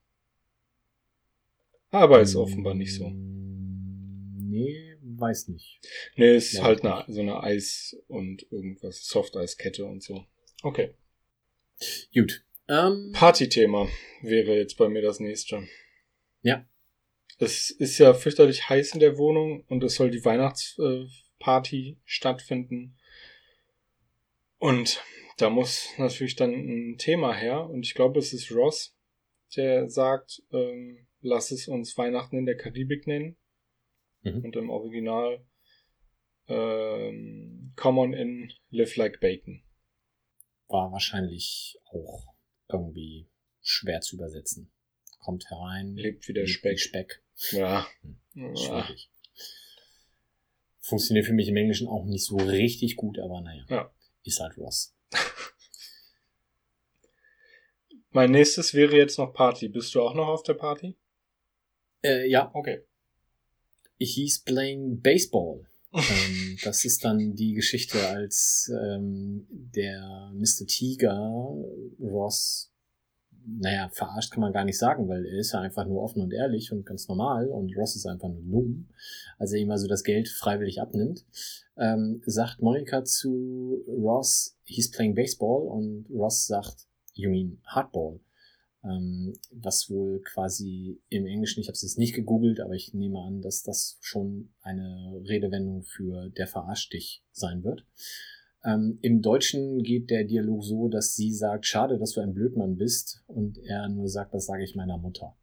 Aber 1.91 2.19
ist 2.21 2.35
offenbar 2.35 2.73
nicht 2.73 2.95
so. 2.95 3.09
Mm, 3.09 3.35
Nee, 4.47 4.95
weiß 5.01 5.49
nicht. 5.49 5.79
Nee, 6.15 6.35
ist 6.35 6.53
Ja, 6.53 6.63
halt 6.63 6.85
eine, 6.85 7.03
so 7.13 7.19
eine 7.21 7.41
Eis- 7.43 7.97
und 8.07 8.49
irgendwas, 8.51 9.05
Soft-Eiskette 9.05 9.85
und 9.85 10.01
so. 10.01 10.25
Okay. 10.63 10.93
Gut. 12.13 12.43
Ähm, 12.69 13.11
Partythema 13.13 13.87
wäre 14.21 14.55
jetzt 14.55 14.77
bei 14.77 14.87
mir 14.87 15.01
das 15.01 15.19
nächste. 15.19 15.67
Ja. 16.41 16.65
Es 17.37 17.69
ist 17.69 17.97
ja 17.97 18.13
fürchterlich 18.13 18.69
heiß 18.69 18.93
in 18.93 19.01
der 19.01 19.17
Wohnung 19.17 19.65
und 19.67 19.83
es 19.83 19.95
soll 19.95 20.09
die 20.09 20.23
Weihnachtsparty 20.23 21.97
stattfinden. 22.05 22.97
Und 24.57 25.01
da 25.37 25.49
muss 25.49 25.89
natürlich 25.97 26.35
dann 26.35 26.51
ein 26.53 26.97
Thema 26.97 27.33
her. 27.33 27.69
Und 27.69 27.85
ich 27.85 27.93
glaube, 27.93 28.19
es 28.19 28.33
ist 28.33 28.51
Ross, 28.51 28.95
der 29.55 29.89
sagt, 29.89 30.43
ähm, 30.51 31.07
lass 31.21 31.51
es 31.51 31.67
uns 31.67 31.97
Weihnachten 31.97 32.37
in 32.37 32.45
der 32.45 32.57
Karibik 32.57 33.07
nennen. 33.07 33.37
Mhm. 34.21 34.45
Und 34.45 34.55
im 34.55 34.69
Original 34.69 35.45
ähm, 36.47 37.73
Come 37.75 38.01
on 38.01 38.13
in, 38.13 38.51
live 38.69 38.95
like 38.95 39.19
bacon. 39.19 39.63
war 40.67 40.91
wahrscheinlich 40.91 41.77
auch 41.85 42.35
irgendwie 42.69 43.29
schwer 43.61 44.01
zu 44.01 44.15
übersetzen. 44.15 44.71
Kommt 45.19 45.49
herein, 45.49 45.95
Lebt 45.95 46.27
wie 46.27 46.33
der 46.33 46.43
lebt 46.43 46.55
Speck. 46.55 46.79
Speck. 46.79 47.23
Ja. 47.51 47.87
Hm. 48.01 48.17
ja. 48.33 48.55
Schwierig. 48.55 49.09
Funktioniert 50.79 51.25
für 51.25 51.33
mich 51.33 51.47
im 51.47 51.57
Englischen 51.57 51.87
auch 51.87 52.05
nicht 52.05 52.25
so 52.25 52.37
richtig 52.37 52.95
gut, 52.95 53.17
aber 53.17 53.41
naja. 53.41 53.65
Ja. 53.69 53.91
Ist 54.23 54.39
halt 54.39 54.55
Ross. 54.57 54.94
Mein 58.15 58.31
nächstes 58.31 58.73
wäre 58.73 58.95
jetzt 58.95 59.19
noch 59.19 59.33
Party. 59.33 59.67
Bist 59.67 59.93
du 59.93 60.01
auch 60.01 60.13
noch 60.13 60.29
auf 60.29 60.41
der 60.43 60.53
Party? 60.53 60.95
Äh, 62.01 62.29
ja, 62.29 62.49
Okay. 62.53 62.79
he's 63.99 64.39
playing 64.39 65.01
Baseball. 65.01 65.65
ähm, 65.93 66.57
das 66.63 66.85
ist 66.85 67.03
dann 67.03 67.35
die 67.35 67.51
Geschichte, 67.55 68.07
als 68.07 68.71
ähm, 68.73 69.45
der 69.49 70.31
Mr. 70.33 70.65
Tiger 70.65 71.53
Ross, 71.99 72.71
naja, 73.45 73.89
verarscht 73.91 74.31
kann 74.31 74.39
man 74.39 74.53
gar 74.53 74.63
nicht 74.63 74.77
sagen, 74.77 75.09
weil 75.09 75.25
er 75.25 75.39
ist 75.39 75.51
ja 75.51 75.59
einfach 75.59 75.85
nur 75.85 76.01
offen 76.01 76.21
und 76.21 76.31
ehrlich 76.31 76.71
und 76.71 76.85
ganz 76.85 77.09
normal 77.09 77.49
und 77.49 77.75
Ross 77.75 77.97
ist 77.97 78.05
einfach 78.05 78.29
nur 78.29 78.43
dumm, 78.43 78.87
als 79.37 79.51
er 79.51 79.59
ihm 79.59 79.71
also 79.71 79.89
das 79.89 80.05
Geld 80.05 80.29
freiwillig 80.29 80.79
abnimmt, 80.79 81.25
ähm, 81.75 82.21
sagt 82.25 82.61
Monika 82.61 83.03
zu 83.03 83.83
Ross, 83.89 84.55
he's 84.63 84.89
playing 84.89 85.15
Baseball 85.15 85.67
und 85.67 86.05
Ross 86.09 86.47
sagt, 86.47 86.87
you 87.15 87.29
mean 87.29 87.61
Hardball. 87.65 88.19
ähm, 88.85 89.33
was 89.51 89.89
wohl 89.89 90.21
quasi 90.21 91.01
im 91.09 91.25
Englischen, 91.25 91.59
ich 91.59 91.67
habe 91.67 91.73
es 91.73 91.81
jetzt 91.81 91.97
nicht 91.97 92.13
gegoogelt, 92.13 92.59
aber 92.59 92.73
ich 92.73 92.93
nehme 92.93 93.19
an, 93.19 93.41
dass 93.41 93.63
das 93.63 93.97
schon 94.01 94.53
eine 94.61 95.21
Redewendung 95.27 95.83
für 95.83 96.29
der 96.29 96.47
verarscht 96.47 96.93
dich 96.93 97.23
sein 97.31 97.63
wird. 97.63 97.85
Ähm, 98.63 98.99
Im 99.01 99.21
Deutschen 99.21 99.83
geht 99.83 100.09
der 100.09 100.23
Dialog 100.23 100.63
so, 100.63 100.87
dass 100.87 101.15
sie 101.15 101.33
sagt, 101.33 101.65
schade, 101.65 101.97
dass 101.97 102.11
du 102.11 102.21
ein 102.21 102.33
Blödmann 102.33 102.77
bist 102.77 103.23
und 103.27 103.57
er 103.59 103.87
nur 103.89 104.07
sagt, 104.07 104.33
das 104.33 104.45
sage 104.45 104.63
ich 104.63 104.75
meiner 104.75 104.97
Mutter. 104.97 105.35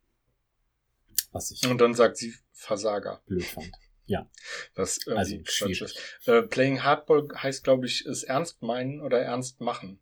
Was 1.30 1.50
ich 1.50 1.66
und 1.68 1.80
dann 1.80 1.94
sagt 1.94 2.18
sie 2.18 2.34
Versager. 2.52 3.22
Blöd 3.26 3.44
fand. 3.44 3.70
Ja. 4.04 4.28
Was 4.74 4.98
also 5.06 5.38
schwierig. 5.44 5.80
ist. 5.80 5.98
Äh, 6.26 6.42
Playing 6.42 6.82
Hardball 6.82 7.28
heißt, 7.34 7.64
glaube 7.64 7.86
ich, 7.86 8.04
es 8.04 8.24
ernst 8.24 8.60
meinen 8.60 9.00
oder 9.00 9.20
ernst 9.20 9.60
machen. 9.60 10.00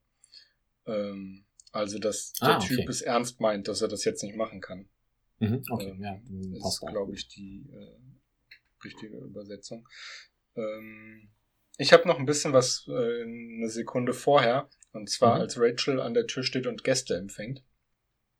Ähm, 0.86 1.44
also, 1.72 1.98
dass 1.98 2.32
der 2.34 2.48
ah, 2.48 2.56
okay. 2.56 2.76
Typ 2.76 2.88
es 2.88 3.02
ernst 3.02 3.40
meint, 3.40 3.68
dass 3.68 3.82
er 3.82 3.88
das 3.88 4.04
jetzt 4.04 4.22
nicht 4.22 4.36
machen 4.36 4.60
kann. 4.60 4.88
Mhm, 5.38 5.62
okay, 5.70 5.90
ähm, 5.90 6.02
ja. 6.02 6.68
Ist, 6.68 6.80
glaube 6.80 7.14
ich, 7.14 7.28
die 7.28 7.66
äh, 7.72 8.84
richtige 8.84 9.16
Übersetzung. 9.18 9.88
Ähm, 10.56 11.30
ich 11.78 11.92
habe 11.92 12.06
noch 12.06 12.18
ein 12.18 12.26
bisschen 12.26 12.52
was 12.52 12.86
äh, 12.88 13.22
eine 13.22 13.68
Sekunde 13.68 14.12
vorher. 14.12 14.68
Und 14.92 15.08
zwar, 15.08 15.36
mhm. 15.36 15.40
als 15.42 15.58
Rachel 15.58 16.00
an 16.00 16.14
der 16.14 16.26
Tür 16.26 16.42
steht 16.42 16.66
und 16.66 16.82
Gäste 16.82 17.16
empfängt. 17.16 17.62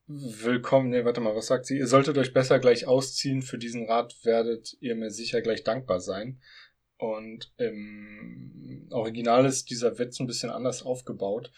Willkommen, 0.09 0.91
nee, 0.91 1.05
warte 1.05 1.21
mal, 1.21 1.37
was 1.37 1.47
sagt 1.47 1.67
sie? 1.67 1.79
Ihr 1.79 1.87
solltet 1.87 2.19
euch 2.19 2.33
besser 2.33 2.59
gleich 2.59 2.87
ausziehen. 2.87 3.43
Für 3.43 3.59
diesen 3.59 3.87
Rat 3.87 4.17
werdet 4.25 4.77
ihr 4.81 4.97
mir 4.97 5.11
sicher 5.11 5.41
gleich 5.41 5.63
dankbar 5.63 6.01
sein. 6.01 6.43
Und 6.97 7.53
im 7.59 8.89
Original 8.91 9.47
ist 9.47 9.71
dieser 9.71 9.99
Witz 9.99 10.19
ein 10.19 10.27
bisschen 10.27 10.51
anders 10.51 10.83
aufgebaut 10.83 11.53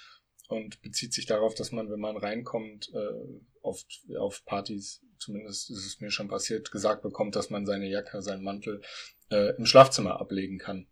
und 0.48 0.82
bezieht 0.82 1.12
sich 1.12 1.26
darauf, 1.26 1.54
dass 1.54 1.72
man, 1.72 1.90
wenn 1.90 2.00
man 2.00 2.16
reinkommt, 2.16 2.90
äh, 2.94 3.40
oft 3.62 4.04
auf 4.18 4.44
Partys, 4.44 5.02
zumindest 5.18 5.70
ist 5.70 5.86
es 5.86 6.00
mir 6.00 6.10
schon 6.10 6.28
passiert, 6.28 6.70
gesagt 6.70 7.02
bekommt, 7.02 7.36
dass 7.36 7.50
man 7.50 7.66
seine 7.66 7.88
Jacke, 7.88 8.22
seinen 8.22 8.42
Mantel 8.42 8.82
äh, 9.30 9.56
im 9.56 9.66
Schlafzimmer 9.66 10.20
ablegen 10.20 10.58
kann. 10.58 10.86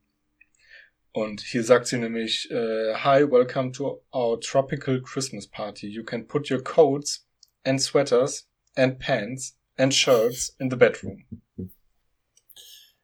Und 1.13 1.41
hier 1.41 1.65
sagt 1.65 1.89
sie 1.89 1.99
nämlich, 1.99 2.51
äh, 2.51 2.95
Hi, 2.95 3.29
welcome 3.29 3.73
to 3.73 4.05
our 4.13 4.41
tropical 4.41 5.03
Christmas 5.03 5.49
party. 5.49 5.89
You 5.89 6.05
can 6.05 6.27
put 6.27 6.51
your 6.51 6.63
coats 6.63 7.27
and 7.65 7.83
sweaters 7.83 8.49
and 8.77 8.99
pants 9.01 9.59
and 9.77 9.93
shirts 9.93 10.55
in 10.61 10.71
the 10.71 10.77
bedroom. 10.77 11.25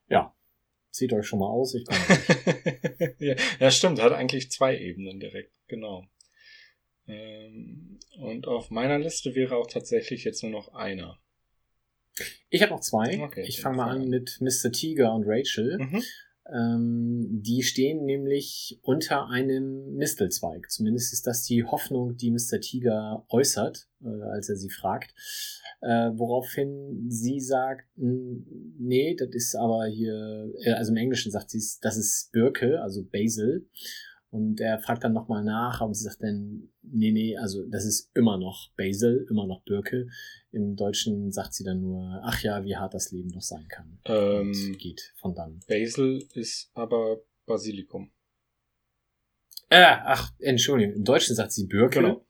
Ja, 0.07 0.33
zieht 0.91 1.11
euch 1.11 1.27
schon 1.27 1.39
mal 1.39 1.49
aus, 1.49 1.75
ich 1.75 1.85
komme. 1.85 1.99
ja, 3.19 3.35
ja, 3.59 3.71
stimmt, 3.71 4.01
hat 4.01 4.13
eigentlich 4.13 4.51
zwei 4.51 4.77
Ebenen 4.77 5.19
direkt, 5.19 5.53
genau. 5.67 6.05
Ähm, 7.07 7.99
und 8.19 8.47
auf 8.47 8.69
meiner 8.69 8.99
Liste 8.99 9.35
wäre 9.35 9.55
auch 9.55 9.67
tatsächlich 9.67 10.23
jetzt 10.23 10.43
nur 10.43 10.51
noch 10.51 10.73
einer. 10.73 11.17
Ich 12.49 12.61
habe 12.61 12.71
noch 12.71 12.81
zwei. 12.81 13.19
Okay, 13.21 13.45
ich 13.47 13.61
fange 13.61 13.77
mal 13.77 13.89
an 13.91 14.09
mit 14.09 14.39
Mr. 14.41 14.71
Tiger 14.71 15.13
und 15.13 15.23
Rachel. 15.25 15.77
Mhm. 15.77 16.03
Ähm, 16.53 17.41
die 17.43 17.61
stehen 17.61 18.05
nämlich 18.05 18.79
unter 18.81 19.27
einem 19.27 19.95
Mistelzweig. 19.95 20.71
Zumindest 20.71 21.11
ist 21.11 21.27
das 21.27 21.43
die 21.43 21.63
Hoffnung, 21.65 22.15
die 22.15 22.31
Mr. 22.31 22.61
Tiger 22.61 23.25
äußert, 23.29 23.89
äh, 24.01 24.07
als 24.31 24.47
er 24.49 24.55
sie 24.55 24.69
fragt. 24.69 25.13
Äh, 25.81 26.11
woraufhin 26.13 27.05
sie 27.09 27.39
sagt, 27.39 27.85
nee, 27.97 29.15
das 29.15 29.29
ist 29.31 29.55
aber 29.55 29.85
hier, 29.87 30.51
äh, 30.63 30.71
also 30.71 30.91
im 30.91 30.97
Englischen 30.97 31.31
sagt 31.31 31.51
sie, 31.51 31.61
das 31.81 31.97
ist 31.97 32.31
Birke, 32.31 32.81
also 32.81 33.03
Basil. 33.03 33.67
Und 34.29 34.59
er 34.59 34.79
fragt 34.79 35.03
dann 35.03 35.13
nochmal 35.13 35.43
nach, 35.43 35.79
aber 35.79 35.93
sie 35.93 36.03
sagt 36.03 36.21
dann, 36.21 36.69
nee, 36.81 37.11
nee, 37.11 37.37
also 37.37 37.65
das 37.67 37.85
ist 37.85 38.11
immer 38.13 38.37
noch 38.37 38.71
Basil, 38.75 39.25
immer 39.29 39.47
noch 39.47 39.63
Birke. 39.63 40.07
Im 40.51 40.75
Deutschen 40.75 41.31
sagt 41.31 41.53
sie 41.53 41.63
dann 41.63 41.81
nur, 41.81 42.19
ach 42.23 42.41
ja, 42.41 42.63
wie 42.65 42.75
hart 42.75 42.93
das 42.93 43.11
Leben 43.11 43.31
doch 43.31 43.41
sein 43.41 43.67
kann. 43.69 43.99
Ähm, 44.05 44.49
Und 44.49 44.79
geht 44.79 45.13
von 45.15 45.33
dann. 45.33 45.61
Basil 45.67 46.27
ist 46.33 46.69
aber 46.73 47.21
Basilikum. 47.45 48.11
Äh, 49.69 49.83
ach, 49.83 50.33
Entschuldigung, 50.39 50.95
im 50.95 51.03
Deutschen 51.03 51.35
sagt 51.35 51.53
sie 51.53 51.65
Birke. 51.65 51.99
Genau. 51.99 52.25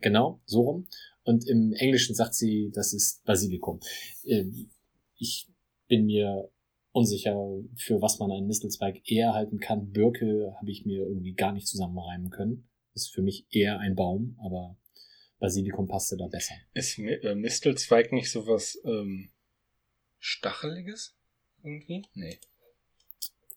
Genau, 0.00 0.40
so 0.46 0.62
rum. 0.62 0.88
Und 1.22 1.48
im 1.48 1.72
Englischen 1.72 2.14
sagt 2.14 2.34
sie, 2.34 2.70
das 2.74 2.92
ist 2.92 3.24
Basilikum. 3.24 3.80
Ähm, 4.24 4.70
ich 5.16 5.48
bin 5.88 6.06
mir 6.06 6.50
unsicher, 6.96 7.36
für 7.76 8.00
was 8.00 8.18
man 8.18 8.32
einen 8.32 8.46
Mistelzweig 8.46 9.02
eher 9.04 9.34
halten 9.34 9.58
kann. 9.58 9.90
Birke 9.90 10.54
habe 10.58 10.70
ich 10.70 10.86
mir 10.86 11.02
irgendwie 11.02 11.34
gar 11.34 11.52
nicht 11.52 11.68
zusammenreimen 11.68 12.30
können. 12.30 12.68
Ist 12.94 13.14
für 13.14 13.20
mich 13.20 13.46
eher 13.50 13.78
ein 13.80 13.94
Baum, 13.94 14.38
aber 14.42 14.78
Basilikum 15.38 15.88
passte 15.88 16.16
da 16.16 16.26
besser. 16.26 16.54
Ist 16.72 16.98
äh, 16.98 17.34
Mistelzweig 17.34 18.12
nicht 18.12 18.30
sowas 18.30 18.80
ähm, 18.86 19.28
Stacheliges 20.18 21.14
irgendwie? 21.62 22.02
Nee. 22.14 22.38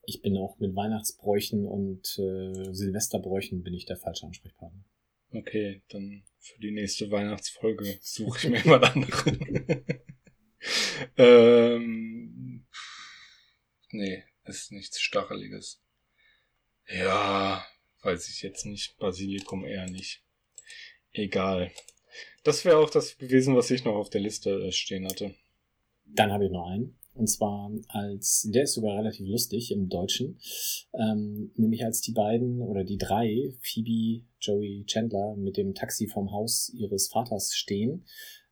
Ich 0.05 0.21
bin 0.21 0.35
auch 0.35 0.59
mit 0.59 0.75
Weihnachtsbräuchen 0.75 1.65
und 1.65 2.19
äh, 2.19 2.73
Silvesterbräuchen 2.73 3.63
bin 3.63 3.73
ich 3.73 3.85
der 3.85 3.95
falsche 3.95 4.25
Ansprechpartner. 4.25 4.83
Okay, 5.31 5.83
dann 5.89 6.23
für 6.39 6.59
die 6.59 6.71
nächste 6.71 7.09
Weihnachtsfolge 7.09 7.99
suche 8.01 8.39
ich 8.39 8.65
mir 8.65 8.65
mal 8.79 8.83
andere. 8.83 9.85
ähm, 11.17 12.38
Nee, 13.91 14.23
ist 14.45 14.71
nichts 14.71 14.99
Stacheliges. 14.99 15.81
Ja, 16.87 17.65
weiß 18.01 18.29
ich 18.29 18.41
jetzt 18.41 18.65
nicht. 18.65 18.97
Basilikum 18.97 19.65
eher 19.65 19.89
nicht. 19.89 20.23
Egal. 21.11 21.71
Das 22.43 22.65
wäre 22.65 22.77
auch 22.77 22.89
das 22.89 23.17
gewesen, 23.17 23.55
was 23.55 23.71
ich 23.71 23.83
noch 23.83 23.95
auf 23.95 24.09
der 24.09 24.21
Liste 24.21 24.51
äh, 24.51 24.71
stehen 24.71 25.05
hatte. 25.07 25.35
Dann 26.05 26.31
habe 26.31 26.45
ich 26.45 26.51
noch 26.51 26.67
einen. 26.67 26.95
Und 27.13 27.27
zwar 27.27 27.71
als, 27.89 28.47
der 28.49 28.63
ist 28.63 28.73
sogar 28.73 28.97
relativ 28.97 29.27
lustig 29.27 29.71
im 29.71 29.89
Deutschen, 29.89 30.39
ähm, 30.93 31.51
nämlich 31.55 31.83
als 31.83 32.01
die 32.01 32.13
beiden 32.13 32.61
oder 32.61 32.85
die 32.85 32.97
drei, 32.97 33.53
Phoebe, 33.61 34.25
Joey, 34.39 34.85
Chandler, 34.85 35.35
mit 35.35 35.57
dem 35.57 35.73
Taxi 35.73 36.07
vom 36.07 36.31
Haus 36.31 36.69
ihres 36.69 37.09
Vaters 37.09 37.53
stehen 37.53 38.05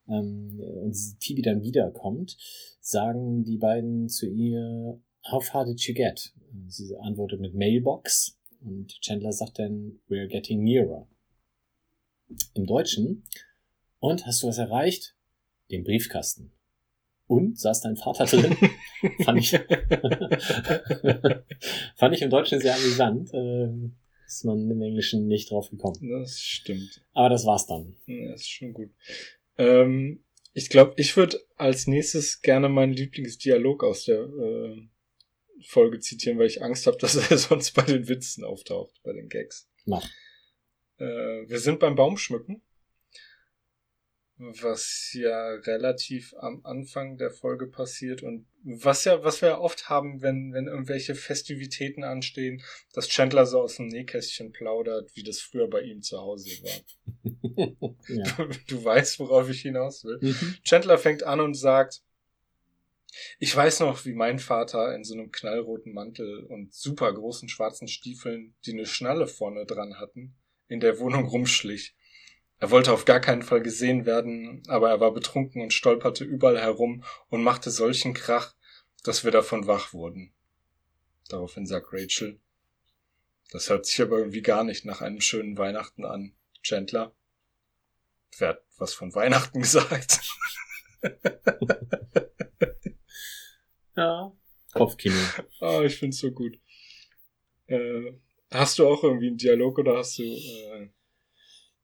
ähm, 0.09 0.59
und 0.59 0.97
Phoebe 1.21 1.43
dann 1.43 1.61
wiederkommt, 1.61 2.37
sagen 2.81 3.45
die 3.45 3.57
beiden 3.57 4.09
zu 4.09 4.27
ihr, 4.27 4.99
How 5.31 5.43
far 5.43 5.65
did 5.65 5.79
you 5.81 5.93
get? 5.93 6.33
Sie 6.67 6.95
antwortet 6.97 7.39
mit 7.39 7.53
Mailbox 7.53 8.39
und 8.61 8.99
Chandler 9.01 9.33
sagt 9.33 9.59
dann, 9.59 9.99
we're 10.09 10.27
getting 10.27 10.63
nearer. 10.63 11.07
Im 12.55 12.65
Deutschen, 12.65 13.23
und 13.99 14.25
hast 14.25 14.41
du 14.43 14.47
was 14.47 14.57
erreicht? 14.57 15.15
Den 15.71 15.83
Briefkasten. 15.83 16.51
Und 17.27 17.59
saß 17.59 17.81
dein 17.81 17.97
Vater 17.97 18.25
drin? 18.25 18.55
fand 19.25 19.39
ich, 19.39 19.51
fand 21.95 22.15
ich 22.15 22.21
im 22.21 22.29
Deutschen 22.29 22.61
sehr 22.61 22.75
amüsant. 22.75 23.33
Äh, 23.33 23.89
ist 24.25 24.45
man 24.45 24.69
im 24.69 24.81
Englischen 24.81 25.27
nicht 25.27 25.51
drauf 25.51 25.69
gekommen. 25.69 26.09
Das 26.09 26.39
stimmt. 26.39 27.01
Aber 27.13 27.27
das 27.29 27.45
war's 27.45 27.65
dann. 27.65 27.95
Ja, 28.05 28.33
ist 28.33 28.49
schon 28.49 28.73
gut. 28.73 28.91
Ähm, 29.57 30.23
ich 30.53 30.69
glaube, 30.69 30.93
ich 30.97 31.17
würde 31.17 31.37
als 31.57 31.87
nächstes 31.87 32.41
gerne 32.41 32.69
meinen 32.69 32.93
Lieblingsdialog 32.93 33.83
aus 33.83 34.05
der 34.05 34.21
äh, 34.21 34.87
Folge 35.65 35.99
zitieren, 35.99 36.39
weil 36.39 36.47
ich 36.47 36.61
Angst 36.61 36.87
habe, 36.87 36.97
dass 37.01 37.15
er 37.15 37.37
sonst 37.37 37.71
bei 37.71 37.83
den 37.83 38.07
Witzen 38.07 38.43
auftaucht, 38.43 39.01
bei 39.03 39.13
den 39.13 39.29
Gags. 39.29 39.69
Mach. 39.85 40.07
Äh, 40.97 41.05
wir 41.47 41.59
sind 41.59 41.79
beim 41.79 41.95
Baumschmücken, 41.95 42.61
was 44.37 45.11
ja 45.13 45.53
relativ 45.55 46.33
am 46.37 46.61
Anfang 46.63 47.17
der 47.17 47.31
Folge 47.31 47.67
passiert 47.67 48.21
und 48.21 48.45
was 48.63 49.05
ja, 49.05 49.23
was 49.23 49.41
wir 49.41 49.49
ja 49.49 49.57
oft 49.59 49.89
haben, 49.89 50.21
wenn, 50.21 50.53
wenn 50.53 50.67
irgendwelche 50.67 51.15
Festivitäten 51.15 52.03
anstehen, 52.03 52.61
dass 52.93 53.07
Chandler 53.07 53.45
so 53.45 53.61
aus 53.61 53.77
dem 53.77 53.87
Nähkästchen 53.87 54.51
plaudert, 54.51 55.15
wie 55.15 55.23
das 55.23 55.39
früher 55.39 55.69
bei 55.69 55.81
ihm 55.81 56.01
zu 56.01 56.19
Hause 56.19 56.49
war. 56.63 57.95
ja. 58.07 58.23
du, 58.37 58.49
du 58.67 58.83
weißt, 58.83 59.19
worauf 59.19 59.49
ich 59.49 59.61
hinaus 59.61 60.03
will. 60.03 60.19
Mhm. 60.21 60.57
Chandler 60.63 60.97
fängt 60.97 61.23
an 61.23 61.39
und 61.39 61.55
sagt, 61.55 62.03
ich 63.39 63.55
weiß 63.55 63.79
noch, 63.81 64.05
wie 64.05 64.13
mein 64.13 64.39
Vater 64.39 64.93
in 64.95 65.03
so 65.03 65.13
einem 65.13 65.31
knallroten 65.31 65.93
Mantel 65.93 66.43
und 66.45 66.73
super 66.73 67.13
großen 67.13 67.49
schwarzen 67.49 67.87
Stiefeln, 67.87 68.55
die 68.65 68.73
eine 68.73 68.85
Schnalle 68.85 69.27
vorne 69.27 69.65
dran 69.65 69.99
hatten, 69.99 70.35
in 70.67 70.79
der 70.79 70.99
Wohnung 70.99 71.25
rumschlich. 71.25 71.95
Er 72.59 72.71
wollte 72.71 72.91
auf 72.91 73.05
gar 73.05 73.19
keinen 73.19 73.43
Fall 73.43 73.61
gesehen 73.61 74.05
werden, 74.05 74.63
aber 74.67 74.89
er 74.89 74.99
war 74.99 75.13
betrunken 75.13 75.61
und 75.61 75.73
stolperte 75.73 76.23
überall 76.23 76.59
herum 76.59 77.03
und 77.29 77.43
machte 77.43 77.69
solchen 77.69 78.13
Krach, 78.13 78.55
dass 79.03 79.23
wir 79.23 79.31
davon 79.31 79.67
wach 79.67 79.93
wurden. 79.93 80.33
Daraufhin 81.29 81.67
sagt 81.67 81.93
Rachel, 81.93 82.39
das 83.51 83.69
hört 83.69 83.85
sich 83.85 84.01
aber 84.01 84.17
irgendwie 84.17 84.41
gar 84.41 84.63
nicht 84.63 84.85
nach 84.85 85.01
einem 85.01 85.21
schönen 85.21 85.57
Weihnachten 85.57 86.03
an. 86.03 86.33
Chandler, 86.63 87.15
wer 88.37 88.49
hat 88.49 88.63
was 88.77 88.93
von 88.93 89.13
Weihnachten 89.13 89.61
gesagt? 89.61 90.21
Ja. 93.97 94.31
Kopfkino. 94.73 95.15
ah, 95.59 95.81
ich 95.83 95.95
find's 95.95 96.19
so 96.19 96.31
gut. 96.31 96.57
Äh, 97.65 98.13
hast 98.51 98.79
du 98.79 98.87
auch 98.87 99.03
irgendwie 99.03 99.27
einen 99.27 99.37
Dialog 99.37 99.79
oder 99.79 99.97
hast 99.97 100.19
du. 100.19 100.23
Äh... 100.23 100.89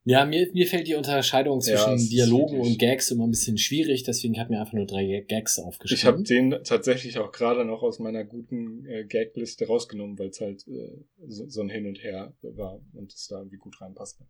Ja, 0.05 0.26
mir, 0.26 0.49
mir 0.53 0.68
fällt 0.68 0.88
die 0.88 0.95
Unterscheidung 0.95 1.61
Ja, 1.61 1.78
zwischen 1.78 1.95
ist 1.95 2.11
Dialogen 2.11 2.59
und 2.59 2.78
Gags 2.78 3.09
immer 3.09 3.26
ein 3.26 3.32
bisschen 3.32 3.57
schwierig, 3.57 4.03
deswegen 4.03 4.38
hat 4.38 4.49
mir 4.49 4.59
einfach 4.59 4.74
nur 4.74 4.86
drei 4.86 5.22
Gags 5.28 5.57
Ich 5.57 5.64
aufgeschrieben. 5.64 6.05
habe 6.05 6.24
den 6.24 6.51
tatsächlich 6.64 7.18
auch 7.20 7.32
gerade 7.32 7.64
noch 7.64 7.84
aus 7.84 7.99
meiner 7.99 8.26
guten 8.26 8.86
äh, 8.86 9.05
Gagliste 9.05 9.66
rausgenommen, 9.66 10.20
weil 10.20 10.28
es 10.28 10.41
halt 10.41 10.68
äh, 10.68 11.05
so, 11.26 11.47
so 11.47 11.61
ein 11.61 11.70
Hin 11.70 11.88
und 11.88 12.03
Her 12.03 12.36
war 12.41 12.82
und 12.93 13.14
es 13.14 13.28
da 13.28 13.39
irgendwie 13.39 13.57
gut 13.57 13.80
reinpasste. 13.80 14.26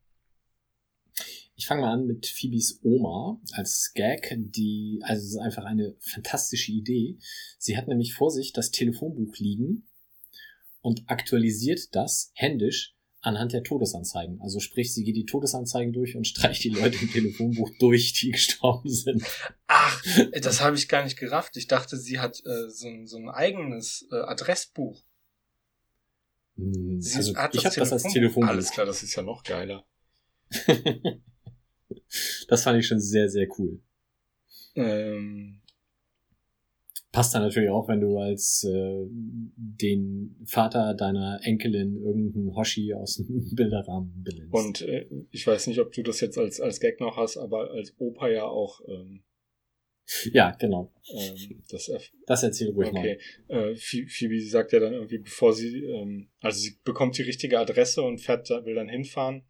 Ich 1.56 1.68
fange 1.68 1.82
mal 1.82 1.94
an 1.94 2.08
mit 2.08 2.26
Phoebes 2.26 2.80
Oma 2.84 3.40
als 3.52 3.92
Gag, 3.94 4.36
die, 4.38 5.00
also 5.04 5.24
es 5.24 5.32
ist 5.34 5.38
einfach 5.38 5.66
eine 5.66 5.96
fantastische 6.00 6.72
Idee. 6.72 7.18
Sie 7.60 7.78
hat 7.78 7.88
nämlich 7.88 8.14
vor 8.14 8.32
sich 8.32 8.54
das 8.54 8.72
Telefonbuch 8.72 9.38
liegen 9.38 9.88
und 10.82 11.04
aktualisiert 11.08 11.96
das 11.96 12.32
händisch 12.34 12.96
anhand 13.22 13.54
der 13.54 13.64
Todesanzeigen. 13.64 14.42
Also 14.42 14.60
sprich, 14.60 14.94
sie 14.94 15.04
geht 15.04 15.16
die 15.16 15.26
Todesanzeigen 15.26 15.94
durch 15.94 16.16
und 16.16 16.28
streicht 16.28 16.64
die 16.64 16.70
Leute 16.70 16.98
im 17.02 17.12
Telefonbuch 17.12 17.70
durch, 17.80 18.14
die 18.14 18.32
gestorben 18.32 18.90
sind. 18.90 19.24
Ach, 19.68 20.04
das 20.42 20.62
habe 20.62 20.76
ich 20.76 20.88
gar 20.88 21.04
nicht 21.04 21.18
gerafft. 21.18 21.56
Ich 21.58 21.68
dachte, 21.68 21.98
sie 21.98 22.20
hat 22.20 22.44
äh, 22.46 22.70
so, 22.70 22.88
ein, 22.88 23.08
so 23.08 23.18
ein 23.18 23.30
eigenes 23.30 24.08
äh, 24.12 24.16
Adressbuch. 24.16 25.04
Hm, 26.58 27.02
Sie 27.02 27.16
Also 27.16 27.32
ich 27.32 27.66
habe 27.66 27.76
das 27.76 27.94
als. 27.94 28.04
Telefonbuch. 28.04 28.50
Alles 28.50 28.72
klar, 28.72 28.86
das 28.86 29.04
ist 29.04 29.16
ja 29.16 29.24
noch 29.24 29.44
geiler. 29.44 29.86
das 32.48 32.64
fand 32.64 32.80
ich 32.80 32.88
schon 32.88 33.00
sehr, 33.00 33.30
sehr 33.30 33.48
cool. 33.58 33.80
Ähm, 34.76 35.60
Passt 37.12 37.36
dann 37.36 37.44
natürlich 37.44 37.70
auch, 37.70 37.88
wenn 37.88 38.02
du 38.02 38.18
als 38.18 38.64
äh, 38.64 39.06
den 39.08 40.36
Vater 40.46 40.96
deiner 40.96 41.40
Enkelin 41.44 41.96
irgendeinen 42.04 42.56
Hoshi 42.56 42.92
aus 42.96 43.18
dem 43.18 43.50
Bilderrahmen 43.56 44.24
benennst. 44.24 44.52
und 44.54 44.82
äh, 44.82 45.06
ich 45.30 45.46
weiß 45.46 45.68
nicht, 45.68 45.80
ob 45.80 45.92
du 45.92 46.02
das 46.02 46.22
jetzt 46.22 46.40
als, 46.40 46.60
als 46.60 46.80
Gag 46.80 47.00
noch 47.00 47.16
hast, 47.16 47.38
aber 47.38 47.70
als 47.70 47.94
Opa 48.00 48.30
ja 48.30 48.46
auch 48.46 48.82
ähm, 48.88 49.24
ja, 50.32 50.52
genau. 50.60 50.92
ähm, 51.14 51.62
das 51.70 51.92
Das 52.26 52.42
erzähl 52.44 52.72
ruhig 52.72 52.90
Okay. 52.90 53.20
Äh, 53.48 53.76
Phoe- 53.76 54.10
Phoebe 54.10 54.42
sagt 54.42 54.74
ja 54.74 54.80
dann 54.80 54.94
irgendwie, 54.94 55.20
bevor 55.20 55.54
sie, 55.54 55.84
ähm, 55.84 56.30
also 56.42 56.60
sie 56.60 56.78
bekommt 56.84 57.18
die 57.18 57.22
richtige 57.22 57.60
Adresse 57.60 58.02
und 58.02 58.20
fährt, 58.22 58.50
will 58.50 58.74
dann 58.76 58.90
hinfahren 58.90 59.44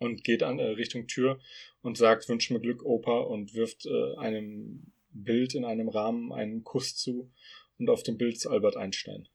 und 0.00 0.24
geht 0.24 0.42
an 0.42 0.58
äh, 0.58 0.64
Richtung 0.64 1.06
Tür 1.06 1.38
und 1.82 1.96
sagt, 1.96 2.28
wünsch 2.28 2.50
mir 2.50 2.60
Glück, 2.60 2.84
Opa, 2.84 3.20
und 3.20 3.54
wirft 3.54 3.86
äh, 3.86 4.16
einem 4.16 4.92
Bild 5.12 5.54
in 5.54 5.64
einem 5.64 5.88
Rahmen 5.88 6.32
einen 6.32 6.64
Kuss 6.64 6.96
zu 6.96 7.30
und 7.78 7.88
auf 7.88 8.02
dem 8.02 8.16
Bild 8.18 8.34
ist 8.34 8.46
Albert 8.46 8.76
Einstein. 8.76 9.28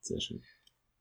Sehr 0.00 0.20
schön. 0.20 0.42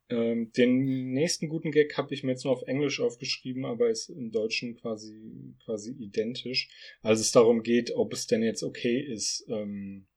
Ähm, 0.10 0.52
den 0.54 1.12
nächsten 1.12 1.50
guten 1.50 1.72
Gag 1.72 1.96
habe 1.98 2.14
ich 2.14 2.24
mir 2.24 2.32
jetzt 2.32 2.44
nur 2.44 2.54
auf 2.54 2.64
Englisch 2.64 3.00
aufgeschrieben, 3.00 3.66
aber 3.66 3.90
ist 3.90 4.10
im 4.10 4.32
Deutschen 4.32 4.76
quasi, 4.76 5.56
quasi 5.66 5.92
identisch. 5.92 6.70
Als 7.02 7.20
es 7.20 7.32
darum 7.32 7.62
geht, 7.62 7.92
ob 7.96 8.14
es 8.14 8.26
denn 8.26 8.42
jetzt 8.42 8.64
okay 8.64 9.00
ist, 9.00 9.46
ähm, 9.50 10.08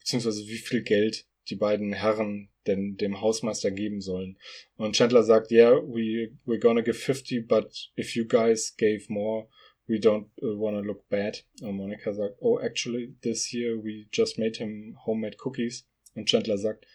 beziehungsweise 0.00 0.46
wie 0.48 0.58
viel 0.58 0.82
Geld 0.82 1.26
die 1.48 1.56
beiden 1.56 1.92
Herren 1.92 2.50
denn 2.66 2.96
dem 2.96 3.20
Hausmeister 3.20 3.70
geben 3.70 4.00
sollen. 4.00 4.38
Und 4.76 4.96
Chandler 4.96 5.22
sagt, 5.22 5.50
yeah, 5.50 5.72
we, 5.72 6.32
we're 6.44 6.60
gonna 6.60 6.82
give 6.82 6.98
50, 6.98 7.46
but 7.46 7.90
if 7.96 8.14
you 8.14 8.26
guys 8.26 8.74
gave 8.76 9.06
more, 9.08 9.48
we 9.86 9.96
don't 9.98 10.28
uh, 10.42 10.58
wanna 10.58 10.80
look 10.80 11.08
bad. 11.08 11.44
Und 11.62 11.76
Monica 11.76 12.12
sagt, 12.12 12.36
oh, 12.40 12.58
actually, 12.58 13.14
this 13.22 13.52
year 13.52 13.76
we 13.76 14.06
just 14.12 14.38
made 14.38 14.58
him 14.58 14.96
homemade 15.06 15.36
cookies. 15.38 15.86
Und 16.14 16.28
Chandler 16.28 16.58
sagt, 16.58 16.86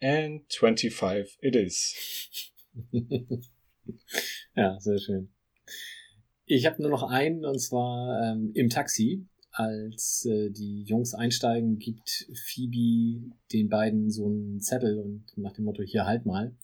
and 0.00 0.42
25 0.52 1.38
it 1.42 1.56
is. 1.56 2.52
ja, 4.56 4.78
sehr 4.78 4.98
schön. 4.98 5.28
Ich 6.46 6.64
habe 6.66 6.80
nur 6.80 6.90
noch 6.90 7.02
einen, 7.02 7.44
und 7.44 7.58
zwar 7.58 8.22
ähm, 8.22 8.52
im 8.54 8.70
Taxi. 8.70 9.26
Als 9.58 10.24
äh, 10.24 10.50
die 10.50 10.84
Jungs 10.84 11.14
einsteigen, 11.14 11.78
gibt 11.78 12.30
Phoebe 12.46 13.34
den 13.52 13.68
beiden 13.68 14.08
so 14.08 14.26
einen 14.26 14.60
Zettel 14.60 15.00
und 15.00 15.24
nach 15.36 15.52
dem 15.52 15.64
Motto, 15.64 15.82
hier 15.82 16.06
halt 16.06 16.26
mal. 16.26 16.54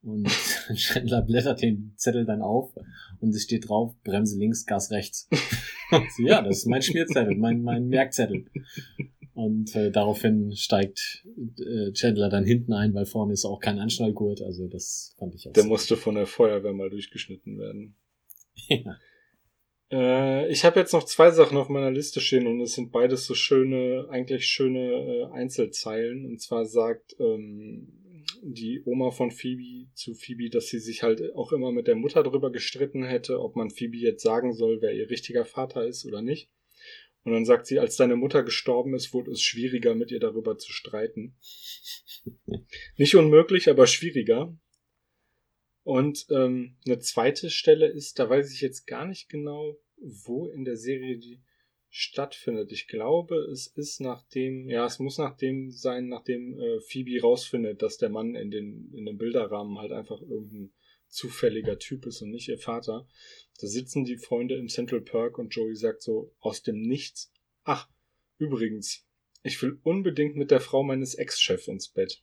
Und 0.00 0.28
Chandler 0.76 1.22
blättert 1.22 1.60
den 1.60 1.92
Zettel 1.96 2.24
dann 2.24 2.40
auf 2.40 2.72
und 3.18 3.34
es 3.34 3.42
steht 3.42 3.68
drauf, 3.68 3.96
Bremse 4.04 4.38
links, 4.38 4.64
Gas 4.64 4.92
rechts. 4.92 5.28
Sie, 6.16 6.26
ja, 6.26 6.40
das 6.40 6.58
ist 6.58 6.66
mein 6.68 6.82
Schmierzettel, 6.82 7.34
mein, 7.34 7.62
mein 7.62 7.88
Merkzettel. 7.88 8.46
Und 9.34 9.74
äh, 9.74 9.90
daraufhin 9.90 10.54
steigt 10.54 11.26
äh, 11.58 11.90
Chandler 11.94 12.28
dann 12.28 12.44
hinten 12.44 12.72
ein, 12.72 12.94
weil 12.94 13.06
vorne 13.06 13.32
ist 13.32 13.44
auch 13.44 13.58
kein 13.58 13.80
Anschnallgurt. 13.80 14.40
Also 14.40 14.68
das 14.68 15.16
fand 15.18 15.34
ich 15.34 15.48
auch 15.48 15.52
Der 15.52 15.64
musste 15.64 15.96
von 15.96 16.14
der 16.14 16.26
Feuerwehr 16.26 16.74
mal 16.74 16.90
durchgeschnitten 16.90 17.58
werden. 17.58 17.96
Ja. 18.68 18.98
Äh, 19.90 20.50
ich 20.50 20.64
habe 20.64 20.78
jetzt 20.80 20.92
noch 20.92 21.04
zwei 21.04 21.30
Sachen 21.30 21.58
auf 21.58 21.68
meiner 21.68 21.90
Liste 21.90 22.20
stehen 22.20 22.46
und 22.46 22.60
es 22.60 22.74
sind 22.74 22.92
beides 22.92 23.26
so 23.26 23.34
schöne, 23.34 24.06
eigentlich 24.10 24.46
schöne 24.46 24.92
äh, 24.92 25.24
Einzelzeilen. 25.32 26.26
Und 26.26 26.40
zwar 26.40 26.66
sagt 26.66 27.16
ähm, 27.18 27.88
die 28.42 28.82
Oma 28.84 29.10
von 29.10 29.30
Phoebe 29.30 29.90
zu 29.94 30.14
Phoebe, 30.14 30.50
dass 30.50 30.68
sie 30.68 30.78
sich 30.78 31.02
halt 31.02 31.34
auch 31.34 31.52
immer 31.52 31.72
mit 31.72 31.86
der 31.86 31.96
Mutter 31.96 32.22
drüber 32.22 32.50
gestritten 32.50 33.04
hätte, 33.04 33.40
ob 33.40 33.56
man 33.56 33.70
Phoebe 33.70 33.96
jetzt 33.96 34.22
sagen 34.22 34.54
soll, 34.54 34.80
wer 34.80 34.92
ihr 34.92 35.10
richtiger 35.10 35.44
Vater 35.44 35.86
ist 35.86 36.06
oder 36.06 36.22
nicht. 36.22 36.50
Und 37.22 37.32
dann 37.32 37.44
sagt 37.44 37.66
sie, 37.66 37.78
als 37.78 37.96
deine 37.96 38.16
Mutter 38.16 38.42
gestorben 38.42 38.94
ist, 38.94 39.12
wurde 39.12 39.32
es 39.32 39.42
schwieriger, 39.42 39.94
mit 39.94 40.10
ihr 40.10 40.20
darüber 40.20 40.56
zu 40.56 40.72
streiten. 40.72 41.36
Nicht 42.96 43.14
unmöglich, 43.14 43.68
aber 43.68 43.86
schwieriger. 43.86 44.56
Und 45.82 46.26
ähm, 46.30 46.76
eine 46.86 46.98
zweite 46.98 47.50
Stelle 47.50 47.86
ist, 47.86 48.18
da 48.18 48.28
weiß 48.28 48.52
ich 48.52 48.60
jetzt 48.60 48.86
gar 48.86 49.06
nicht 49.06 49.28
genau, 49.28 49.78
wo 49.96 50.48
in 50.48 50.64
der 50.64 50.76
Serie 50.76 51.18
die 51.18 51.40
stattfindet. 51.90 52.70
Ich 52.70 52.86
glaube, 52.86 53.36
es 53.50 53.66
ist 53.66 54.00
nachdem, 54.00 54.68
ja, 54.68 54.86
es 54.86 54.98
muss 55.00 55.18
nachdem 55.18 55.70
sein, 55.70 56.08
nachdem 56.08 56.58
äh, 56.58 56.80
Phoebe 56.80 57.20
rausfindet, 57.20 57.82
dass 57.82 57.98
der 57.98 58.10
Mann 58.10 58.36
in 58.36 58.50
den 58.50 58.92
in 58.94 59.06
dem 59.06 59.18
Bilderrahmen 59.18 59.78
halt 59.78 59.92
einfach 59.92 60.20
irgendein 60.20 60.72
zufälliger 61.08 61.78
Typ 61.78 62.06
ist 62.06 62.22
und 62.22 62.30
nicht 62.30 62.48
ihr 62.48 62.58
Vater. 62.58 63.08
Da 63.60 63.66
sitzen 63.66 64.04
die 64.04 64.16
Freunde 64.16 64.56
im 64.56 64.68
Central 64.68 65.00
Park 65.00 65.38
und 65.38 65.54
Joey 65.54 65.74
sagt 65.74 66.02
so 66.02 66.32
aus 66.38 66.62
dem 66.62 66.80
Nichts: 66.80 67.32
Ach, 67.64 67.88
übrigens, 68.38 69.04
ich 69.42 69.60
will 69.60 69.80
unbedingt 69.82 70.36
mit 70.36 70.52
der 70.52 70.60
Frau 70.60 70.84
meines 70.84 71.16
Ex-Chefs 71.16 71.66
ins 71.66 71.88
Bett. 71.88 72.22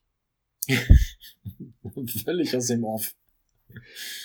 Völlig 2.24 2.56
aus 2.56 2.68
dem 2.68 2.86
Off. 2.86 3.14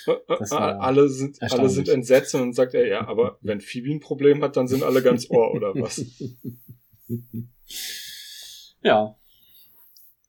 Äh, 0.07 0.11
äh, 0.13 0.51
war 0.51 0.81
alle 0.81 1.09
sind, 1.09 1.41
alle 1.43 1.69
sind 1.69 1.89
entsetzt 1.89 2.35
und 2.35 2.41
dann 2.41 2.53
sagt 2.53 2.75
er, 2.75 2.87
ja, 2.87 3.07
aber 3.07 3.39
wenn 3.41 3.61
Phoebe 3.61 3.91
ein 3.91 4.01
Problem 4.01 4.43
hat, 4.43 4.57
dann 4.57 4.69
sind 4.69 4.83
alle 4.83 5.03
ganz 5.03 5.29
ohr, 5.31 5.53
oder 5.55 5.75
was? 5.75 6.05
ja, 8.83 9.17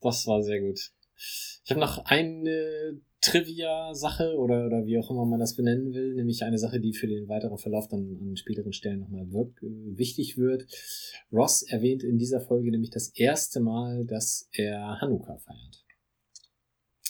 das 0.02 0.28
war 0.28 0.42
sehr 0.44 0.62
gut. 0.62 0.80
Ich 1.66 1.72
habe 1.72 1.80
noch 1.80 2.06
eine 2.06 3.00
Trivia-Sache 3.22 4.36
oder, 4.36 4.66
oder 4.66 4.86
wie 4.86 4.98
auch 4.98 5.10
immer 5.10 5.26
man 5.26 5.40
das 5.40 5.56
benennen 5.56 5.94
will, 5.94 6.14
nämlich 6.14 6.44
eine 6.44 6.58
Sache, 6.58 6.82
die 6.82 6.94
für 6.94 7.08
den 7.08 7.30
weiteren 7.30 7.58
Verlauf 7.58 7.88
dann 7.88 8.18
an 8.20 8.36
späteren 8.36 8.74
Stellen 8.74 9.00
nochmal 9.00 9.26
wirk- 9.32 9.64
äh, 9.64 9.98
wichtig 9.98 10.38
wird. 10.38 10.66
Ross 11.32 11.64
erwähnt 11.64 12.04
in 12.04 12.18
dieser 12.18 12.42
Folge 12.42 12.70
nämlich 12.70 12.90
das 12.90 13.10
erste 13.16 13.62
Mal, 13.62 14.06
dass 14.06 14.50
er 14.52 15.00
Hanukkah 15.00 15.38
feiert. 15.38 15.83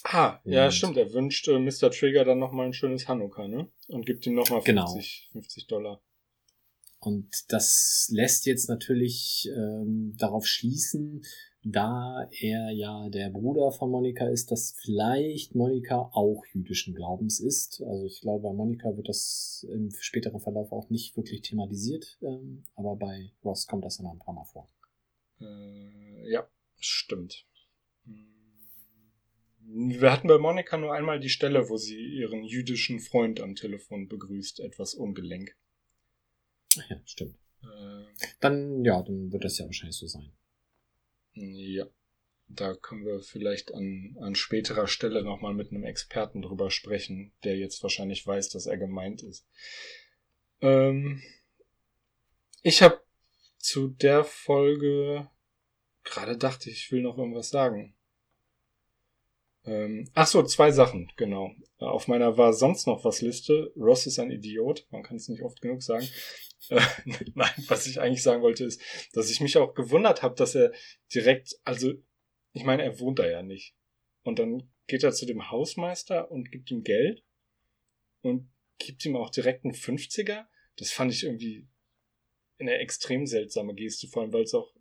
Ah, 0.04 0.38
ja, 0.44 0.66
Und- 0.66 0.72
stimmt. 0.72 0.96
Er 0.98 1.12
wünscht 1.12 1.48
äh, 1.48 1.58
Mr. 1.58 1.90
Trigger 1.90 2.24
dann 2.24 2.38
nochmal 2.38 2.66
ein 2.66 2.72
schönes 2.74 3.08
Hanukkah, 3.08 3.48
ne? 3.48 3.68
Und 3.88 4.04
gibt 4.06 4.26
ihm 4.26 4.34
nochmal 4.34 4.60
50, 4.62 4.64
Genau. 4.66 5.40
50 5.40 5.66
Dollar. 5.66 6.02
Und 7.00 7.52
das 7.52 8.08
lässt 8.12 8.46
jetzt 8.46 8.68
natürlich 8.68 9.48
ähm, 9.54 10.14
darauf 10.18 10.46
schließen, 10.46 11.22
da 11.62 12.26
er 12.40 12.70
ja 12.70 13.08
der 13.08 13.30
Bruder 13.30 13.72
von 13.72 13.90
Monika 13.90 14.26
ist, 14.28 14.50
dass 14.50 14.74
vielleicht 14.82 15.54
Monika 15.54 16.10
auch 16.12 16.42
jüdischen 16.52 16.94
Glaubens 16.94 17.40
ist. 17.40 17.82
Also 17.82 18.04
ich 18.06 18.20
glaube, 18.20 18.42
bei 18.48 18.52
Monika 18.54 18.96
wird 18.96 19.08
das 19.08 19.66
im 19.70 19.90
späteren 19.98 20.40
Verlauf 20.40 20.72
auch 20.72 20.88
nicht 20.90 21.16
wirklich 21.16 21.40
thematisiert, 21.42 22.18
ähm, 22.22 22.64
aber 22.74 22.96
bei 22.96 23.32
Ross 23.42 23.66
kommt 23.66 23.84
das 23.84 23.98
ja 23.98 24.04
noch 24.04 24.12
ein 24.12 24.18
paar 24.18 24.34
Mal 24.34 24.44
vor. 24.44 24.68
Äh, 25.40 26.30
ja, 26.30 26.46
stimmt. 26.78 27.46
Wir 29.66 30.12
hatten 30.12 30.28
bei 30.28 30.38
Monika 30.38 30.76
nur 30.76 30.92
einmal 30.92 31.20
die 31.20 31.28
Stelle, 31.28 31.68
wo 31.68 31.76
sie 31.76 31.98
ihren 31.98 32.44
jüdischen 32.44 33.00
Freund 33.00 33.40
am 33.40 33.54
Telefon 33.54 34.08
begrüßt, 34.08 34.60
etwas 34.60 34.94
ungelenk. 34.94 35.56
Ach 36.78 36.90
ja, 36.90 37.00
stimmt. 37.04 37.36
Äh, 37.62 38.04
Dann, 38.40 38.84
ja, 38.84 39.02
dann 39.02 39.32
wird 39.32 39.44
das 39.44 39.58
ja 39.58 39.64
wahrscheinlich 39.64 39.96
so 39.96 40.06
sein. 40.06 40.32
Ja, 41.32 41.86
da 42.48 42.74
können 42.74 43.06
wir 43.06 43.20
vielleicht 43.20 43.72
an, 43.72 44.16
an 44.20 44.34
späterer 44.34 44.86
Stelle 44.86 45.22
nochmal 45.22 45.54
mit 45.54 45.70
einem 45.70 45.84
Experten 45.84 46.42
drüber 46.42 46.70
sprechen, 46.70 47.32
der 47.42 47.56
jetzt 47.56 47.82
wahrscheinlich 47.82 48.26
weiß, 48.26 48.50
dass 48.50 48.66
er 48.66 48.76
gemeint 48.76 49.22
ist. 49.22 49.46
Ähm, 50.60 51.22
ich 52.62 52.82
habe 52.82 53.00
zu 53.58 53.88
der 53.88 54.24
Folge 54.24 55.28
gerade 56.04 56.36
dachte 56.36 56.70
ich, 56.70 56.76
ich 56.76 56.92
will 56.92 57.02
noch 57.02 57.18
irgendwas 57.18 57.48
sagen. 57.48 57.94
Ähm, 59.66 60.10
ach 60.14 60.26
so, 60.26 60.42
zwei 60.42 60.70
Sachen, 60.70 61.10
genau. 61.16 61.52
Auf 61.78 62.06
meiner 62.06 62.36
war 62.36 62.52
sonst 62.52 62.86
noch 62.86 63.04
was 63.04 63.22
Liste. 63.22 63.72
Ross 63.76 64.06
ist 64.06 64.18
ein 64.18 64.30
Idiot, 64.30 64.86
man 64.90 65.02
kann 65.02 65.16
es 65.16 65.28
nicht 65.28 65.42
oft 65.42 65.60
genug 65.60 65.82
sagen. 65.82 66.06
Äh, 66.68 66.80
nein, 67.34 67.52
was 67.68 67.86
ich 67.86 68.00
eigentlich 68.00 68.22
sagen 68.22 68.42
wollte, 68.42 68.64
ist, 68.64 68.80
dass 69.12 69.30
ich 69.30 69.40
mich 69.40 69.56
auch 69.56 69.74
gewundert 69.74 70.22
habe, 70.22 70.34
dass 70.34 70.54
er 70.54 70.72
direkt, 71.14 71.58
also, 71.64 71.94
ich 72.52 72.64
meine, 72.64 72.82
er 72.82 73.00
wohnt 73.00 73.18
da 73.18 73.28
ja 73.28 73.42
nicht. 73.42 73.74
Und 74.22 74.38
dann 74.38 74.70
geht 74.86 75.02
er 75.02 75.12
zu 75.12 75.26
dem 75.26 75.50
Hausmeister 75.50 76.30
und 76.30 76.50
gibt 76.50 76.70
ihm 76.70 76.82
Geld 76.82 77.24
und 78.22 78.50
gibt 78.78 79.04
ihm 79.04 79.16
auch 79.16 79.30
direkt 79.30 79.64
einen 79.64 79.74
50er. 79.74 80.46
Das 80.76 80.90
fand 80.90 81.12
ich 81.12 81.24
irgendwie 81.24 81.66
eine 82.58 82.78
extrem 82.78 83.26
seltsame 83.26 83.74
Geste, 83.74 84.08
vor 84.08 84.22
allem 84.22 84.32
weil 84.32 84.42
es 84.42 84.54
auch 84.54 84.74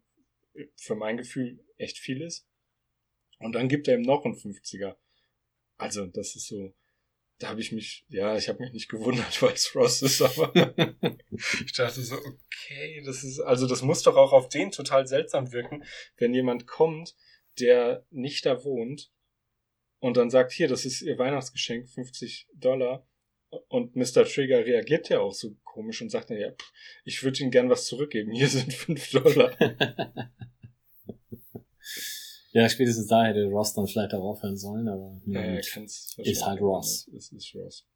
für 0.75 0.95
mein 0.95 1.17
Gefühl 1.17 1.63
echt 1.77 1.97
viel 1.97 2.21
ist. 2.21 2.47
Und 3.39 3.53
dann 3.53 3.69
gibt 3.69 3.87
er 3.87 3.95
ihm 3.95 4.01
noch 4.01 4.25
einen 4.25 4.35
50er. 4.35 4.95
Also, 5.77 6.05
das 6.05 6.35
ist 6.35 6.47
so, 6.47 6.73
da 7.39 7.49
habe 7.49 7.61
ich 7.61 7.71
mich, 7.71 8.05
ja, 8.09 8.37
ich 8.37 8.47
habe 8.47 8.59
mich 8.59 8.73
nicht 8.73 8.89
gewundert, 8.89 9.41
weil 9.41 9.53
es 9.53 9.75
Ross 9.75 10.01
ist, 10.01 10.21
aber 10.21 10.53
ich 11.31 11.73
dachte 11.73 12.01
so, 12.01 12.15
okay, 12.15 13.03
das 13.05 13.23
ist, 13.23 13.39
also 13.39 13.67
das 13.67 13.81
muss 13.81 14.03
doch 14.03 14.15
auch 14.15 14.31
auf 14.31 14.49
den 14.49 14.71
total 14.71 15.07
seltsam 15.07 15.51
wirken, 15.51 15.83
wenn 16.17 16.33
jemand 16.33 16.67
kommt, 16.67 17.15
der 17.59 18.05
nicht 18.09 18.45
da 18.45 18.63
wohnt 18.63 19.11
und 19.99 20.17
dann 20.17 20.29
sagt, 20.29 20.51
hier, 20.51 20.67
das 20.67 20.85
ist 20.85 21.01
ihr 21.01 21.17
Weihnachtsgeschenk, 21.17 21.89
50 21.89 22.47
Dollar. 22.55 23.07
Und 23.67 23.95
Mr. 23.95 24.25
Trigger 24.25 24.65
reagiert 24.65 25.09
ja 25.09 25.19
auch 25.19 25.33
so 25.33 25.55
komisch 25.63 26.01
und 26.01 26.09
sagt 26.09 26.31
dann, 26.31 26.39
ja, 26.39 26.51
pff, 26.51 26.73
ich 27.05 27.23
würde 27.23 27.39
Ihnen 27.39 27.51
gern 27.51 27.69
was 27.69 27.85
zurückgeben, 27.85 28.31
hier 28.31 28.47
sind 28.47 28.73
5 28.73 29.11
Dollar. 29.11 29.55
Ja, 32.53 32.69
spätestens 32.69 33.07
da 33.07 33.25
hätte 33.25 33.43
Ross 33.45 33.73
dann 33.73 33.87
vielleicht 33.87 34.13
auch 34.13 34.21
aufhören 34.21 34.57
sollen, 34.57 34.87
aber 34.87 35.19
Ja, 35.25 35.57
Ist 35.57 36.45
halt 36.45 36.61
Ross. 36.61 37.09
Es 37.15 37.31
ist 37.31 37.55
Ross. 37.55 37.87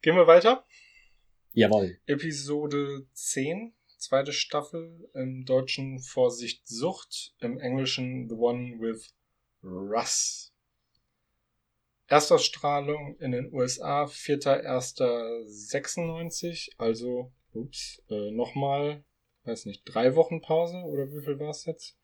Gehen 0.00 0.16
wir 0.16 0.26
weiter. 0.26 0.64
Jawohl. 1.52 1.98
Episode 2.06 3.06
10, 3.12 3.74
zweite 3.98 4.32
Staffel, 4.32 5.10
im 5.12 5.44
Deutschen 5.44 5.98
Vorsicht 5.98 6.66
Sucht, 6.66 7.34
im 7.40 7.60
Englischen 7.60 8.30
The 8.30 8.34
One 8.34 8.80
with 8.80 9.14
Russ. 9.62 10.54
Erstausstrahlung 12.06 13.18
in 13.18 13.32
den 13.32 13.52
USA 13.52 14.04
4.1.96, 14.04 16.70
also, 16.78 17.30
ups, 17.52 18.02
äh, 18.08 18.30
nochmal, 18.30 19.04
weiß 19.44 19.66
nicht, 19.66 19.82
drei 19.84 20.16
Wochen 20.16 20.40
Pause 20.40 20.78
oder 20.78 21.12
wie 21.12 21.20
viel 21.22 21.38
war 21.38 21.50
es 21.50 21.66
jetzt? 21.66 21.97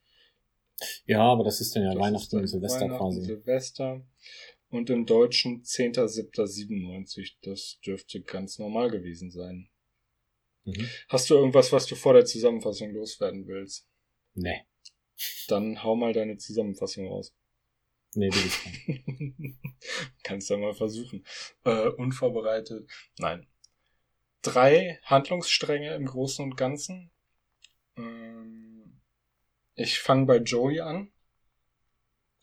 Ja, 1.07 1.21
aber 1.21 1.45
das 1.45 1.61
ist 1.61 1.75
dann 1.75 1.85
ja 1.85 1.93
Das 1.95 2.03
Weihnachten 2.03 2.37
und 2.37 2.47
Silvester 2.47 2.81
Weihnachten, 2.83 2.99
quasi. 2.99 3.21
Silvester. 3.23 4.07
Und 4.69 4.91
im 4.91 5.07
Deutschen 5.07 5.63
10.07.97. 5.63 7.35
Das 7.43 7.79
dürfte 7.87 8.21
ganz 8.23 8.59
normal 8.59 8.91
gewesen 8.91 9.31
sein. 9.31 9.69
Mhm. 10.65 10.89
Hast 11.09 11.31
du 11.31 11.35
irgendwas, 11.35 11.73
was 11.73 11.87
du 11.87 11.95
vor 11.95 12.15
der 12.15 12.25
Zusammenfassung 12.25 12.91
loswerden 12.93 13.47
willst? 13.47 13.87
Nee. 14.35 14.63
Dann 15.49 15.83
hau 15.83 15.95
mal 15.95 16.13
deine 16.13 16.39
Zusammenfassung 16.39 17.07
raus. 17.07 17.33
Nee, 18.15 18.31
will 18.33 18.47
ich 18.47 18.89
nicht. 18.89 19.59
Kannst 20.23 20.51
du 20.51 20.57
mal 20.57 20.75
versuchen. 20.75 21.25
Äh, 21.65 21.89
unvorbereitet. 21.91 22.89
Nein. 23.19 23.47
Drei 24.43 24.99
Handlungsstränge 25.05 25.95
im 25.95 26.07
Großen 26.07 26.45
und 26.45 26.57
Ganzen. 26.57 27.11
Ähm, 27.97 28.74
ich 29.75 29.99
fange 29.99 30.27
bei 30.27 30.37
Joey 30.39 30.81
an, 30.81 31.11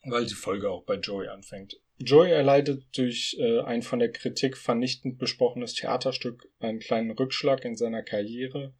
weil 0.04 0.26
die 0.26 0.34
Folge 0.34 0.70
auch 0.70 0.84
bei 0.84 0.96
Joey 0.96 1.28
anfängt. 1.28 1.80
Joey 2.00 2.32
erleidet 2.32 2.86
durch 2.98 3.38
äh, 3.40 3.60
ein 3.62 3.84
von 3.84 4.00
der 4.00 4.12
Kritik 4.12 4.58
vernichtend 4.58 5.20
besprochenes 5.20 5.76
Theaterstück 5.76 6.50
einen 6.60 6.80
kleinen 6.80 7.12
Rückschlag 7.12 7.64
in 7.64 7.76
seiner 7.76 8.02
Karriere, 8.02 8.74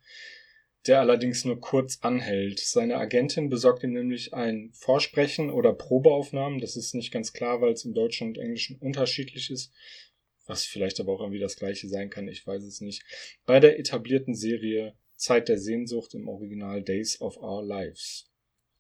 der 0.88 1.00
allerdings 1.00 1.46
nur 1.46 1.60
kurz 1.60 2.00
anhält. 2.02 2.60
Seine 2.60 2.98
Agentin 2.98 3.50
besorgt 3.50 3.84
ihm 3.84 3.94
nämlich 3.94 4.34
ein 4.34 4.72
Vorsprechen 4.74 5.52
oder 5.52 5.74
Probeaufnahmen. 5.74 6.60
Das 6.60 6.76
ist 6.76 6.96
nicht 6.96 7.12
ganz 7.12 7.34
klar, 7.34 7.62
weil 7.62 7.74
es 7.74 7.86
im 7.86 7.94
Deutschen 7.94 8.30
und 8.30 8.40
Englischen 8.40 8.78
unterschiedlich 8.78 9.52
ist. 9.52 9.72
Was 10.48 10.66
vielleicht 10.66 11.00
aber 11.00 11.14
auch 11.14 11.22
irgendwie 11.22 11.40
das 11.40 11.56
gleiche 11.56 11.88
sein 11.88 12.10
kann, 12.10 12.28
ich 12.28 12.46
weiß 12.46 12.64
es 12.64 12.82
nicht. 12.82 13.04
Bei 13.46 13.60
der 13.60 13.78
etablierten 13.78 14.34
Serie 14.34 14.96
Zeit 15.16 15.48
der 15.48 15.60
Sehnsucht 15.60 16.16
im 16.16 16.28
Original 16.28 16.82
Days 16.82 17.22
of 17.22 17.38
Our 17.38 17.64
Lives. 17.64 18.31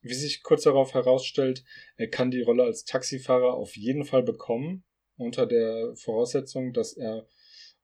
Wie 0.02 0.14
sich 0.14 0.42
kurz 0.42 0.64
darauf 0.64 0.94
herausstellt, 0.94 1.64
er 1.96 2.10
kann 2.10 2.32
die 2.32 2.42
Rolle 2.42 2.64
als 2.64 2.86
Taxifahrer 2.86 3.54
auf 3.54 3.78
jeden 3.78 4.04
Fall 4.04 4.24
bekommen, 4.24 4.84
unter 5.16 5.46
der 5.46 5.96
Voraussetzung, 5.96 6.74
dass 6.74 6.94
er, 6.94 7.28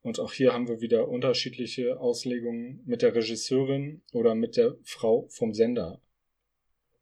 und 0.01 0.19
auch 0.19 0.33
hier 0.33 0.53
haben 0.53 0.67
wir 0.67 0.81
wieder 0.81 1.07
unterschiedliche 1.07 1.99
Auslegungen 1.99 2.81
mit 2.85 3.01
der 3.01 3.13
Regisseurin 3.13 4.01
oder 4.11 4.33
mit 4.33 4.57
der 4.57 4.75
Frau 4.83 5.27
vom 5.29 5.53
Sender. 5.53 6.01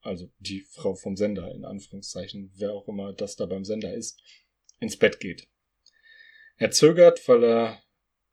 Also 0.02 0.30
die 0.40 0.62
Frau 0.62 0.96
vom 0.96 1.16
Sender, 1.16 1.52
in 1.54 1.66
Anführungszeichen, 1.66 2.52
wer 2.56 2.74
auch 2.74 2.88
immer 2.88 3.14
das 3.14 3.38
da 3.38 3.46
beim 3.46 3.64
Sender 3.64 3.94
ist, 3.94 4.22
ins 4.80 4.98
Bett 4.98 5.20
geht. 5.20 5.48
Er 6.58 6.72
zögert, 6.72 7.28
weil 7.28 7.44
er 7.44 7.82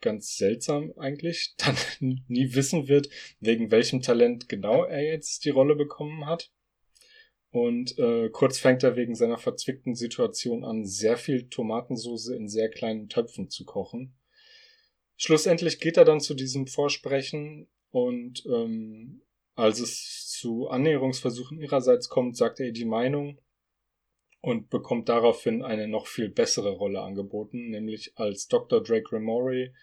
ganz 0.00 0.36
seltsam 0.36 0.92
eigentlich 0.98 1.54
dann 1.56 1.76
nie 2.28 2.54
wissen 2.54 2.88
wird, 2.88 3.08
wegen 3.40 3.70
welchem 3.70 4.02
Talent 4.02 4.48
genau 4.48 4.84
er 4.84 5.02
jetzt 5.02 5.44
die 5.44 5.50
Rolle 5.50 5.76
bekommen 5.76 6.26
hat. 6.26 6.50
Und 7.52 7.98
äh, 7.98 8.30
kurz 8.30 8.58
fängt 8.58 8.82
er 8.82 8.96
wegen 8.96 9.14
seiner 9.14 9.36
verzwickten 9.36 9.94
Situation 9.94 10.64
an, 10.64 10.86
sehr 10.86 11.18
viel 11.18 11.50
Tomatensauce 11.50 12.28
in 12.28 12.48
sehr 12.48 12.70
kleinen 12.70 13.10
Töpfen 13.10 13.50
zu 13.50 13.66
kochen. 13.66 14.14
Schlussendlich 15.18 15.78
geht 15.78 15.98
er 15.98 16.06
dann 16.06 16.20
zu 16.20 16.32
diesem 16.32 16.66
Vorsprechen 16.66 17.68
und 17.90 18.42
ähm, 18.46 19.20
als 19.54 19.80
es 19.80 20.28
zu 20.30 20.68
Annäherungsversuchen 20.68 21.60
ihrerseits 21.60 22.08
kommt, 22.08 22.38
sagt 22.38 22.58
er 22.58 22.66
ihr 22.66 22.72
die 22.72 22.86
Meinung 22.86 23.38
und 24.40 24.70
bekommt 24.70 25.10
daraufhin 25.10 25.62
eine 25.62 25.88
noch 25.88 26.06
viel 26.06 26.30
bessere 26.30 26.70
Rolle 26.70 27.02
angeboten, 27.02 27.68
nämlich 27.68 28.12
als 28.16 28.48
Dr. 28.48 28.82
Drake 28.82 29.12
Remori, 29.12 29.74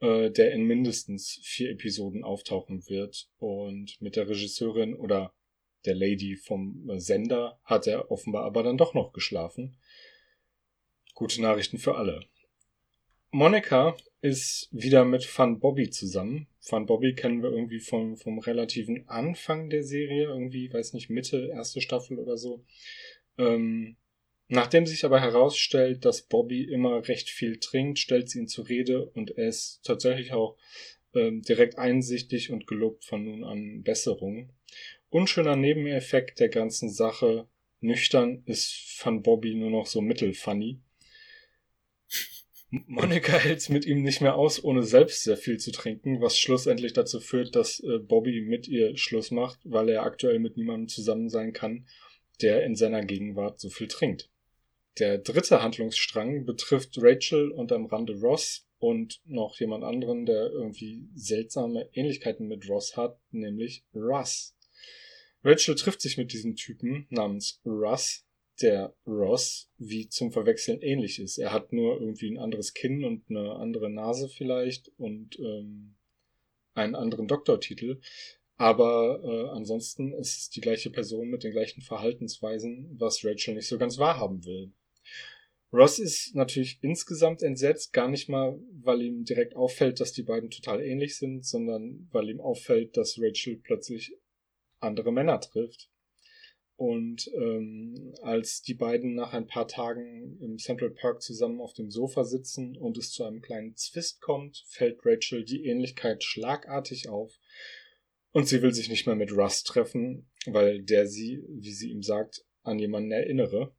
äh, 0.00 0.32
der 0.32 0.50
in 0.50 0.64
mindestens 0.64 1.38
vier 1.44 1.70
Episoden 1.70 2.24
auftauchen 2.24 2.88
wird 2.88 3.28
und 3.38 3.96
mit 4.00 4.16
der 4.16 4.28
Regisseurin 4.28 4.96
oder 4.96 5.35
der 5.86 5.94
Lady 5.94 6.36
vom 6.36 6.88
Sender 6.98 7.58
hat 7.64 7.86
er 7.86 8.10
offenbar 8.10 8.44
aber 8.44 8.62
dann 8.62 8.78
doch 8.78 8.94
noch 8.94 9.12
geschlafen. 9.12 9.76
Gute 11.14 11.40
Nachrichten 11.40 11.78
für 11.78 11.94
alle. 11.94 12.20
Monica 13.30 13.96
ist 14.22 14.68
wieder 14.72 15.04
mit 15.04 15.24
Fun 15.24 15.60
Bobby 15.60 15.90
zusammen. 15.90 16.48
Fun 16.60 16.86
Bobby 16.86 17.14
kennen 17.14 17.42
wir 17.42 17.50
irgendwie 17.50 17.80
vom, 17.80 18.16
vom 18.16 18.38
relativen 18.38 19.08
Anfang 19.08 19.68
der 19.70 19.82
Serie, 19.82 20.24
irgendwie, 20.24 20.72
weiß 20.72 20.94
nicht, 20.94 21.10
Mitte, 21.10 21.50
erste 21.52 21.80
Staffel 21.80 22.18
oder 22.18 22.36
so. 22.36 22.64
Ähm, 23.38 23.96
nachdem 24.48 24.86
sich 24.86 25.04
aber 25.04 25.20
herausstellt, 25.20 26.04
dass 26.04 26.22
Bobby 26.22 26.64
immer 26.64 27.06
recht 27.08 27.28
viel 27.28 27.58
trinkt, 27.58 27.98
stellt 27.98 28.30
sie 28.30 28.40
ihn 28.40 28.48
zur 28.48 28.68
Rede 28.68 29.06
und 29.06 29.32
er 29.36 29.48
ist 29.48 29.80
tatsächlich 29.84 30.32
auch 30.32 30.56
ähm, 31.14 31.42
direkt 31.42 31.78
einsichtig 31.78 32.50
und 32.50 32.66
gelobt 32.66 33.04
von 33.04 33.24
nun 33.24 33.44
an 33.44 33.82
Besserung. 33.82 34.50
Unschöner 35.08 35.56
Nebeneffekt 35.56 36.40
der 36.40 36.48
ganzen 36.48 36.90
Sache. 36.90 37.48
Nüchtern 37.80 38.42
ist 38.46 39.00
Van 39.02 39.22
Bobby 39.22 39.54
nur 39.54 39.70
noch 39.70 39.86
so 39.86 40.00
mittelfunny. 40.00 40.80
Monika 42.70 43.32
hält's 43.38 43.68
mit 43.68 43.86
ihm 43.86 44.02
nicht 44.02 44.20
mehr 44.20 44.34
aus, 44.34 44.62
ohne 44.62 44.82
selbst 44.82 45.22
sehr 45.22 45.36
viel 45.36 45.58
zu 45.58 45.70
trinken, 45.70 46.20
was 46.20 46.38
schlussendlich 46.38 46.92
dazu 46.92 47.20
führt, 47.20 47.54
dass 47.54 47.80
äh, 47.80 47.98
Bobby 47.98 48.40
mit 48.40 48.66
ihr 48.66 48.96
Schluss 48.96 49.30
macht, 49.30 49.60
weil 49.64 49.88
er 49.88 50.02
aktuell 50.02 50.38
mit 50.38 50.56
niemandem 50.56 50.88
zusammen 50.88 51.28
sein 51.28 51.52
kann, 51.52 51.86
der 52.42 52.64
in 52.64 52.74
seiner 52.74 53.04
Gegenwart 53.04 53.60
so 53.60 53.70
viel 53.70 53.88
trinkt. 53.88 54.30
Der 54.98 55.18
dritte 55.18 55.62
Handlungsstrang 55.62 56.44
betrifft 56.44 56.98
Rachel 56.98 57.50
und 57.50 57.70
am 57.70 57.86
Rande 57.86 58.18
Ross 58.18 58.66
und 58.78 59.20
noch 59.26 59.58
jemand 59.60 59.84
anderen, 59.84 60.26
der 60.26 60.50
irgendwie 60.50 61.08
seltsame 61.14 61.88
Ähnlichkeiten 61.92 62.48
mit 62.48 62.68
Ross 62.68 62.96
hat, 62.96 63.20
nämlich 63.30 63.84
Russ. 63.94 64.55
Rachel 65.46 65.76
trifft 65.76 66.00
sich 66.00 66.18
mit 66.18 66.32
diesem 66.32 66.56
Typen 66.56 67.06
namens 67.08 67.60
Russ, 67.64 68.26
der 68.60 68.96
Ross 69.06 69.70
wie 69.78 70.08
zum 70.08 70.32
Verwechseln 70.32 70.82
ähnlich 70.82 71.20
ist. 71.20 71.38
Er 71.38 71.52
hat 71.52 71.72
nur 71.72 72.00
irgendwie 72.00 72.32
ein 72.32 72.38
anderes 72.38 72.74
Kinn 72.74 73.04
und 73.04 73.30
eine 73.30 73.54
andere 73.54 73.88
Nase 73.88 74.28
vielleicht 74.28 74.90
und 74.98 75.38
ähm, 75.38 75.94
einen 76.74 76.96
anderen 76.96 77.28
Doktortitel. 77.28 78.00
Aber 78.56 79.22
äh, 79.22 79.56
ansonsten 79.56 80.12
ist 80.14 80.36
es 80.36 80.50
die 80.50 80.60
gleiche 80.60 80.90
Person 80.90 81.28
mit 81.28 81.44
den 81.44 81.52
gleichen 81.52 81.80
Verhaltensweisen, 81.80 82.96
was 82.98 83.24
Rachel 83.24 83.54
nicht 83.54 83.68
so 83.68 83.78
ganz 83.78 83.98
wahrhaben 83.98 84.44
will. 84.44 84.72
Ross 85.72 86.00
ist 86.00 86.34
natürlich 86.34 86.80
insgesamt 86.82 87.42
entsetzt, 87.42 87.92
gar 87.92 88.08
nicht 88.08 88.28
mal, 88.28 88.58
weil 88.82 89.00
ihm 89.00 89.24
direkt 89.24 89.54
auffällt, 89.54 90.00
dass 90.00 90.12
die 90.12 90.24
beiden 90.24 90.50
total 90.50 90.82
ähnlich 90.82 91.16
sind, 91.16 91.46
sondern 91.46 92.08
weil 92.10 92.30
ihm 92.30 92.40
auffällt, 92.40 92.96
dass 92.96 93.20
Rachel 93.20 93.60
plötzlich 93.62 94.12
andere 94.80 95.12
Männer 95.12 95.40
trifft. 95.40 95.90
Und 96.76 97.30
ähm, 97.34 98.12
als 98.20 98.60
die 98.60 98.74
beiden 98.74 99.14
nach 99.14 99.32
ein 99.32 99.46
paar 99.46 99.66
Tagen 99.66 100.38
im 100.40 100.58
Central 100.58 100.90
Park 100.90 101.22
zusammen 101.22 101.60
auf 101.62 101.72
dem 101.72 101.90
Sofa 101.90 102.24
sitzen 102.24 102.76
und 102.76 102.98
es 102.98 103.12
zu 103.12 103.24
einem 103.24 103.40
kleinen 103.40 103.74
Zwist 103.76 104.20
kommt, 104.20 104.62
fällt 104.68 105.00
Rachel 105.04 105.44
die 105.44 105.64
Ähnlichkeit 105.64 106.22
schlagartig 106.22 107.08
auf. 107.08 107.38
Und 108.32 108.46
sie 108.46 108.60
will 108.60 108.74
sich 108.74 108.90
nicht 108.90 109.06
mehr 109.06 109.16
mit 109.16 109.32
Russ 109.32 109.64
treffen, 109.64 110.28
weil 110.44 110.82
der 110.82 111.06
sie, 111.06 111.42
wie 111.48 111.72
sie 111.72 111.90
ihm 111.90 112.02
sagt, 112.02 112.44
an 112.62 112.78
jemanden 112.78 113.10
erinnere. 113.10 113.74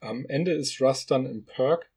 Am 0.00 0.26
Ende 0.26 0.52
ist 0.52 0.78
Russ 0.82 1.06
dann 1.06 1.24
im 1.24 1.46
Perk, 1.46 1.90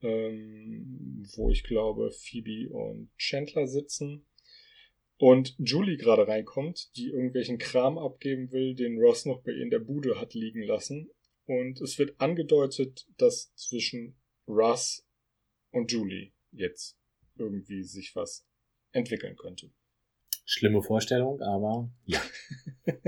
ähm, 0.00 1.22
wo 1.34 1.50
ich 1.50 1.64
glaube 1.64 2.12
Phoebe 2.12 2.70
und 2.72 3.10
Chandler 3.18 3.66
sitzen 3.66 4.24
und 5.18 5.54
Julie 5.58 5.96
gerade 5.96 6.28
reinkommt, 6.28 6.94
die 6.96 7.08
irgendwelchen 7.08 7.58
Kram 7.58 7.98
abgeben 7.98 8.52
will, 8.52 8.74
den 8.74 8.98
Ross 8.98 9.24
noch 9.24 9.42
bei 9.42 9.52
ihr 9.52 9.62
in 9.62 9.70
der 9.70 9.78
Bude 9.78 10.20
hat 10.20 10.34
liegen 10.34 10.62
lassen. 10.62 11.10
Und 11.46 11.80
es 11.80 11.98
wird 11.98 12.20
angedeutet, 12.20 13.06
dass 13.16 13.54
zwischen 13.54 14.16
Russ 14.46 15.06
und 15.70 15.90
Julie 15.90 16.32
jetzt 16.52 16.98
irgendwie 17.36 17.82
sich 17.82 18.14
was 18.14 18.46
entwickeln 18.92 19.36
könnte. 19.36 19.70
Schlimme 20.44 20.82
Vorstellung, 20.82 21.40
aber 21.40 21.90
ja. 22.04 22.22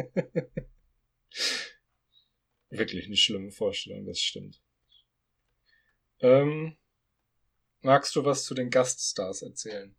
Wirklich 2.71 3.07
eine 3.07 3.17
schlimme 3.17 3.51
Vorstellung, 3.51 4.05
das 4.07 4.21
stimmt. 4.21 4.61
Ähm, 6.21 6.77
magst 7.81 8.15
du 8.17 8.25
was 8.25 8.45
zu 8.45 8.55
den 8.55 8.71
Gaststars 8.71 9.43
erzählen? 9.43 9.95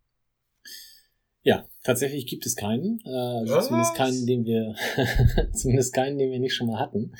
Ja, 1.49 1.67
tatsächlich 1.81 2.27
gibt 2.27 2.45
es 2.45 2.55
keinen. 2.55 2.99
Äh, 3.05 3.09
also 3.09 3.59
zumindest 3.61 3.95
keinen, 3.95 4.27
den 4.27 4.45
wir, 4.45 4.75
zumindest 5.53 5.95
keinen, 5.95 6.19
den 6.19 6.29
wir 6.29 6.39
nicht 6.39 6.53
schon 6.53 6.67
mal 6.67 6.79
hatten. 6.79 7.15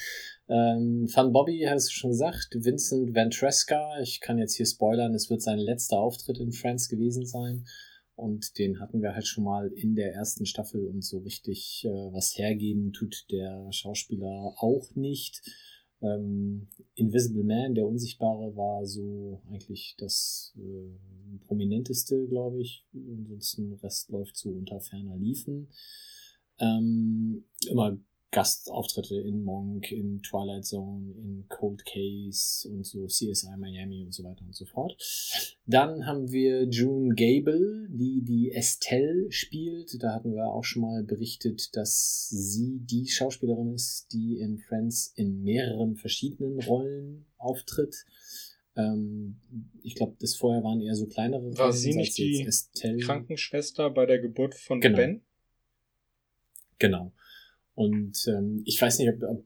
Ähm, 0.47 1.09
Van 1.11 1.33
Bobby 1.33 1.65
hast 1.67 1.87
du 1.87 1.93
schon 1.93 2.11
gesagt, 2.11 2.49
Vincent 2.53 3.15
Ventresca, 3.15 3.99
ich 3.99 4.19
kann 4.21 4.37
jetzt 4.37 4.53
hier 4.53 4.67
spoilern, 4.67 5.15
es 5.15 5.31
wird 5.31 5.41
sein 5.41 5.57
letzter 5.57 5.97
Auftritt 5.97 6.37
in 6.37 6.51
Friends 6.51 6.89
gewesen 6.89 7.25
sein. 7.25 7.65
Und 8.13 8.59
den 8.59 8.79
hatten 8.79 9.01
wir 9.01 9.15
halt 9.15 9.25
schon 9.25 9.45
mal 9.45 9.71
in 9.73 9.95
der 9.95 10.13
ersten 10.13 10.45
Staffel 10.45 10.85
und 10.85 11.03
so 11.03 11.17
richtig 11.17 11.85
äh, 11.85 11.89
was 11.89 12.37
hergeben 12.37 12.93
tut 12.93 13.25
der 13.31 13.71
Schauspieler 13.71 14.53
auch 14.57 14.93
nicht. 14.93 15.41
Ähm, 16.01 16.67
Invisible 16.95 17.43
Man, 17.43 17.75
der 17.75 17.87
Unsichtbare, 17.87 18.55
war 18.55 18.85
so 18.85 19.41
eigentlich 19.49 19.95
das 19.97 20.53
äh, 20.57 21.39
prominenteste, 21.45 22.27
glaube 22.27 22.61
ich. 22.61 22.85
Ansonsten 22.93 23.73
Rest 23.73 24.09
läuft 24.09 24.37
so 24.37 24.49
unter 24.51 24.79
ferner 24.79 25.17
Liefen. 25.17 25.67
Ähm, 26.59 27.45
immer 27.69 27.97
Gastauftritte 28.31 29.15
in 29.15 29.43
Monk, 29.43 29.91
in 29.91 30.21
Twilight 30.21 30.65
Zone, 30.65 31.13
in 31.17 31.45
Cold 31.49 31.83
Case 31.85 32.67
und 32.69 32.85
so 32.85 33.07
CSI 33.07 33.57
Miami 33.57 34.03
und 34.05 34.13
so 34.13 34.23
weiter 34.23 34.43
und 34.45 34.55
so 34.55 34.65
fort. 34.65 34.95
Dann 35.65 36.05
haben 36.05 36.31
wir 36.31 36.65
June 36.65 37.15
Gable, 37.15 37.87
die 37.89 38.21
die 38.23 38.51
Estelle 38.51 39.31
spielt. 39.31 40.01
Da 40.03 40.13
hatten 40.13 40.33
wir 40.33 40.45
auch 40.45 40.63
schon 40.63 40.83
mal 40.83 41.03
berichtet, 41.03 41.75
dass 41.75 42.29
sie 42.29 42.79
die 42.81 43.07
Schauspielerin 43.07 43.73
ist, 43.73 44.13
die 44.13 44.37
in 44.37 44.59
Friends 44.59 45.11
in 45.15 45.41
mehreren 45.41 45.95
verschiedenen 45.95 46.59
Rollen 46.61 47.25
auftritt. 47.37 48.05
Ähm, 48.75 49.39
ich 49.81 49.95
glaube, 49.95 50.15
das 50.19 50.35
vorher 50.35 50.63
waren 50.63 50.81
eher 50.81 50.95
so 50.95 51.07
kleinere 51.07 51.57
War 51.57 51.73
sie 51.73 51.95
nicht 51.95 52.17
die 52.17 52.47
Krankenschwester 53.01 53.89
bei 53.89 54.05
der 54.05 54.19
Geburt 54.19 54.53
von 54.53 54.79
genau. 54.81 54.97
Ben? 54.97 55.21
Genau. 56.77 57.11
Und 57.79 58.27
ähm, 58.27 58.61
ich 58.65 58.81
weiß 58.81 58.99
nicht, 58.99 59.07
ob, 59.07 59.23
ob 59.23 59.45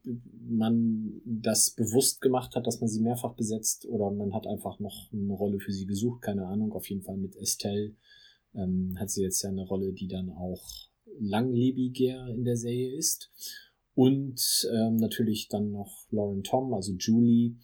man 0.49 1.21
das 1.23 1.69
bewusst 1.69 2.19
gemacht 2.19 2.55
hat, 2.55 2.65
dass 2.65 2.81
man 2.81 2.87
sie 2.87 2.99
mehrfach 2.99 3.35
besetzt 3.35 3.85
oder 3.85 4.09
man 4.09 4.33
hat 4.33 4.47
einfach 4.47 4.79
noch 4.79 5.13
eine 5.13 5.33
Rolle 5.33 5.59
für 5.59 5.71
sie 5.71 5.85
gesucht, 5.85 6.23
keine 6.23 6.47
Ahnung. 6.47 6.73
Auf 6.73 6.89
jeden 6.89 7.03
Fall 7.03 7.17
mit 7.17 7.35
Estelle 7.35 7.93
ähm, 8.55 8.95
hat 8.97 9.11
sie 9.11 9.21
jetzt 9.21 9.43
ja 9.43 9.51
eine 9.51 9.67
Rolle, 9.67 9.93
die 9.93 10.07
dann 10.07 10.31
auch 10.31 10.63
langlebiger 11.19 12.27
in 12.29 12.43
der 12.43 12.57
Serie 12.57 12.97
ist. 12.97 13.29
Und 13.93 14.67
ähm, 14.73 14.95
natürlich 14.95 15.47
dann 15.49 15.69
noch 15.69 16.07
Lauren 16.09 16.41
Tom, 16.41 16.73
also 16.73 16.93
Julie, 16.93 17.57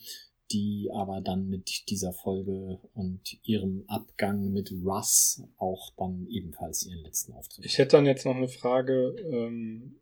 die 0.51 0.91
aber 0.93 1.21
dann 1.21 1.47
mit 1.49 1.89
dieser 1.89 2.13
Folge 2.13 2.77
und 2.93 3.39
ihrem 3.41 3.85
Abgang 3.87 4.51
mit 4.51 4.71
Russ 4.85 5.41
auch 5.57 5.95
dann 5.97 6.27
ebenfalls 6.27 6.85
ihren 6.85 7.01
letzten 7.01 7.33
Auftritt. 7.33 7.65
Ich 7.65 7.79
hätte 7.79 7.97
dann 7.97 8.05
jetzt 8.05 8.27
noch 8.27 8.35
eine 8.35 8.49
Frage. 8.49 9.15
Ähm, 9.31 9.95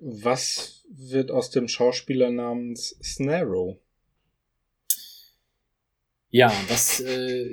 was 0.00 0.84
wird 0.88 1.30
aus 1.30 1.50
dem 1.50 1.68
Schauspieler 1.68 2.30
namens 2.30 2.96
Snarrow? 3.02 3.78
Ja, 6.30 6.52
das, 6.68 6.98
äh, 6.98 7.48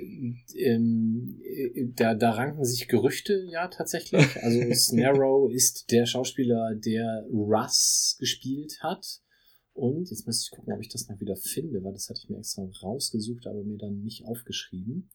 ähm, 0.55 1.39
da, 1.95 2.15
da 2.15 2.31
ranken 2.31 2.65
sich 2.65 2.87
Gerüchte 2.87 3.45
ja 3.51 3.67
tatsächlich. 3.67 4.25
Also 4.41 4.59
Snarrow 4.73 5.51
ist 5.51 5.91
der 5.91 6.07
Schauspieler, 6.07 6.73
der 6.73 7.27
Russ 7.31 8.15
gespielt 8.19 8.81
hat. 8.81 9.21
Und 9.73 10.09
jetzt 10.09 10.25
müsste 10.25 10.45
ich 10.45 10.51
gucken, 10.57 10.73
ob 10.73 10.81
ich 10.81 10.89
das 10.89 11.07
noch 11.07 11.19
wieder 11.19 11.35
finde, 11.35 11.83
weil 11.83 11.93
das 11.93 12.09
hatte 12.09 12.21
ich 12.23 12.29
mir 12.29 12.39
extra 12.39 12.67
rausgesucht, 12.81 13.45
aber 13.45 13.63
mir 13.63 13.77
dann 13.77 14.01
nicht 14.01 14.25
aufgeschrieben. 14.25 15.11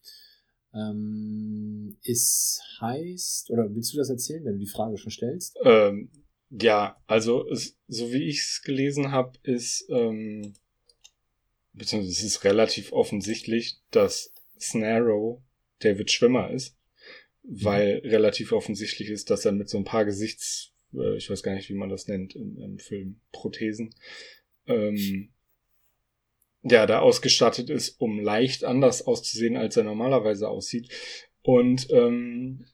Ähm, 0.73 1.97
es 2.05 2.61
heißt, 2.81 3.51
oder 3.51 3.75
willst 3.75 3.93
du 3.93 3.99
das 3.99 4.11
erzählen, 4.11 4.45
wenn 4.45 4.55
du 4.55 4.59
die 4.61 4.71
Frage 4.71 4.97
schon 4.97 5.11
stellst? 5.11 5.59
Ähm, 5.65 6.11
ja, 6.51 7.03
also 7.07 7.49
es, 7.49 7.79
so 7.89 8.13
wie 8.13 8.25
ich 8.29 8.39
es 8.39 8.63
gelesen 8.63 9.11
habe, 9.13 9.39
ist, 9.43 9.87
ähm, 9.91 10.55
beziehungsweise 11.73 12.13
es 12.13 12.23
ist 12.23 12.45
relativ 12.45 12.93
offensichtlich, 12.93 13.79
dass 13.91 14.33
Snarrow 14.61 15.43
David 15.81 16.11
Schwimmer 16.11 16.51
ist, 16.51 16.77
weil 17.43 18.01
mhm. 18.03 18.11
relativ 18.11 18.53
offensichtlich 18.53 19.11
ist, 19.11 19.31
dass 19.31 19.45
er 19.45 19.53
mit 19.53 19.69
so 19.69 19.79
ein 19.79 19.85
paar 19.85 20.05
Gesichts, 20.05 20.73
äh, 20.95 21.17
ich 21.17 21.29
weiß 21.29 21.43
gar 21.43 21.55
nicht, 21.55 21.69
wie 21.69 21.75
man 21.75 21.89
das 21.89 22.09
nennt 22.09 22.35
im, 22.35 22.59
im 22.59 22.79
Film, 22.79 23.21
Prothesen, 23.33 23.95
ähm, 24.67 25.33
ja, 26.63 26.87
da 26.87 27.01
ausgestattet 27.01 27.71
ist, 27.71 28.01
um 28.01 28.19
leicht 28.19 28.65
anders 28.65 29.03
auszusehen, 29.03 29.57
als 29.57 29.77
er 29.77 29.85
normalerweise 29.85 30.49
aussieht. 30.49 30.93
Und 31.43 31.89
ähm, 31.91 32.67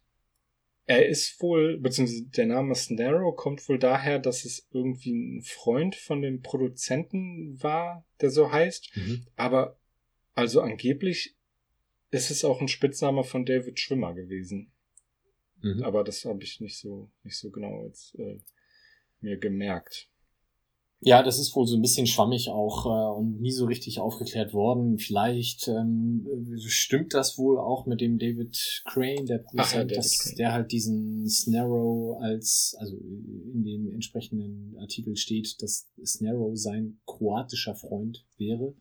er 0.87 1.07
ist 1.07 1.41
wohl, 1.41 1.79
beziehungsweise 1.79 2.25
der 2.27 2.47
Name 2.47 2.75
Snarrow 2.75 3.37
kommt 3.37 3.69
wohl 3.69 3.79
daher, 3.79 4.19
dass 4.19 4.45
es 4.45 4.69
irgendwie 4.73 5.13
ein 5.13 5.43
Freund 5.43 5.95
von 5.95 6.23
dem 6.23 6.43
Produzenten 6.43 7.63
war, 7.63 8.05
der 8.21 8.31
so 8.31 8.51
heißt. 8.51 8.97
Mhm. 8.97 9.27
Aber 9.37 9.79
also 10.35 10.61
angeblich 10.61 11.37
ist 12.11 12.31
es 12.31 12.45
auch 12.45 12.61
ein 12.61 12.69
Spitzname 12.69 13.25
von 13.25 13.47
David 13.47 13.79
Schwimmer 13.79 14.15
gewesen. 14.15 14.73
Mhm. 15.61 15.83
Aber 15.83 16.05
das 16.05 16.25
habe 16.25 16.43
ich 16.43 16.61
nicht 16.61 16.79
so, 16.79 17.11
nicht 17.23 17.39
so 17.39 17.51
genau 17.51 17.85
jetzt 17.87 18.15
äh, 18.19 18.41
mir 19.21 19.39
gemerkt. 19.39 20.09
Ja, 21.05 21.25
das 21.25 21.41
ist 21.41 21.57
wohl 21.57 21.67
so 21.67 21.75
ein 21.75 21.83
bisschen 21.83 22.07
schwammig 22.07 22.49
auch 22.49 22.87
äh, 22.87 23.19
und 23.19 23.41
nie 23.41 23.51
so 23.51 23.65
richtig 23.67 23.99
aufgeklärt 23.99 24.55
worden. 24.55 24.99
Vielleicht 24.99 25.67
ähm, 25.67 26.25
stimmt 26.65 27.13
das 27.13 27.37
wohl 27.39 27.59
auch 27.59 27.87
mit 27.87 28.01
dem 28.01 28.21
David 28.21 28.83
Crane, 28.85 29.27
der 29.27 29.39
Produzent, 29.39 29.91
ja, 29.91 29.97
dass 29.97 30.19
Crane. 30.19 30.37
der 30.37 30.53
halt 30.53 30.71
diesen 30.71 31.29
Snarrow 31.29 32.21
als, 32.21 32.77
also 32.79 32.97
in 32.97 33.65
dem 33.65 33.91
entsprechenden 33.93 34.77
Artikel 34.79 35.17
steht, 35.17 35.61
dass 35.61 35.89
Snarrow 36.05 36.57
sein 36.57 37.01
kroatischer 37.05 37.75
Freund 37.75 38.25
wäre. 38.37 38.77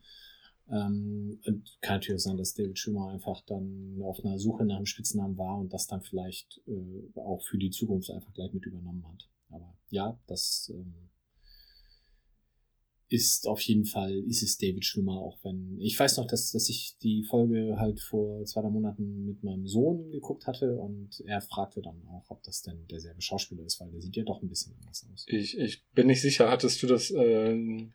Ähm, 0.70 1.40
und 1.44 1.76
kann 1.80 1.96
natürlich 1.96 2.22
sein, 2.22 2.36
dass 2.36 2.54
David 2.54 2.78
Schwimmer 2.78 3.08
einfach 3.08 3.40
dann 3.46 4.00
auf 4.00 4.24
einer 4.24 4.38
Suche 4.38 4.64
nach 4.64 4.76
einem 4.76 4.86
Spitznamen 4.86 5.36
war 5.36 5.58
und 5.58 5.72
das 5.72 5.88
dann 5.88 6.02
vielleicht 6.02 6.60
äh, 6.68 7.18
auch 7.18 7.42
für 7.42 7.58
die 7.58 7.70
Zukunft 7.70 8.12
einfach 8.12 8.32
gleich 8.32 8.52
mit 8.52 8.64
übernommen 8.64 9.04
hat. 9.08 9.28
Aber 9.50 9.76
ja, 9.90 10.16
das 10.28 10.72
ähm, 10.72 11.10
ist 13.12 13.46
auf 13.46 13.60
jeden 13.60 13.84
Fall, 13.84 14.12
ist 14.26 14.42
es 14.42 14.56
David 14.56 14.86
Schwimmer, 14.86 15.18
auch 15.18 15.38
wenn, 15.42 15.78
ich 15.78 15.98
weiß 15.98 16.16
noch, 16.16 16.26
dass, 16.26 16.50
dass 16.52 16.68
ich 16.70 16.96
die 17.02 17.24
Folge 17.24 17.76
halt 17.78 18.00
vor 18.00 18.42
zwei, 18.46 18.62
drei 18.62 18.70
Monaten 18.70 19.26
mit 19.26 19.42
meinem 19.42 19.66
Sohn 19.66 20.10
geguckt 20.10 20.46
hatte 20.46 20.78
und 20.78 21.20
er 21.26 21.42
fragte 21.42 21.82
dann 21.82 22.02
auch, 22.08 22.30
ob 22.30 22.42
das 22.42 22.62
denn 22.62 22.86
derselbe 22.88 23.20
Schauspieler 23.20 23.64
ist, 23.64 23.80
weil 23.80 23.90
der 23.90 24.00
sieht 24.00 24.16
ja 24.16 24.24
doch 24.24 24.42
ein 24.42 24.48
bisschen 24.48 24.74
anders 24.80 25.06
aus. 25.12 25.26
Ich, 25.28 25.58
ich 25.58 25.84
bin 25.90 26.06
nicht 26.06 26.22
sicher, 26.22 26.50
hattest 26.50 26.82
du 26.82 26.86
das 26.86 27.10
äh, 27.10 27.86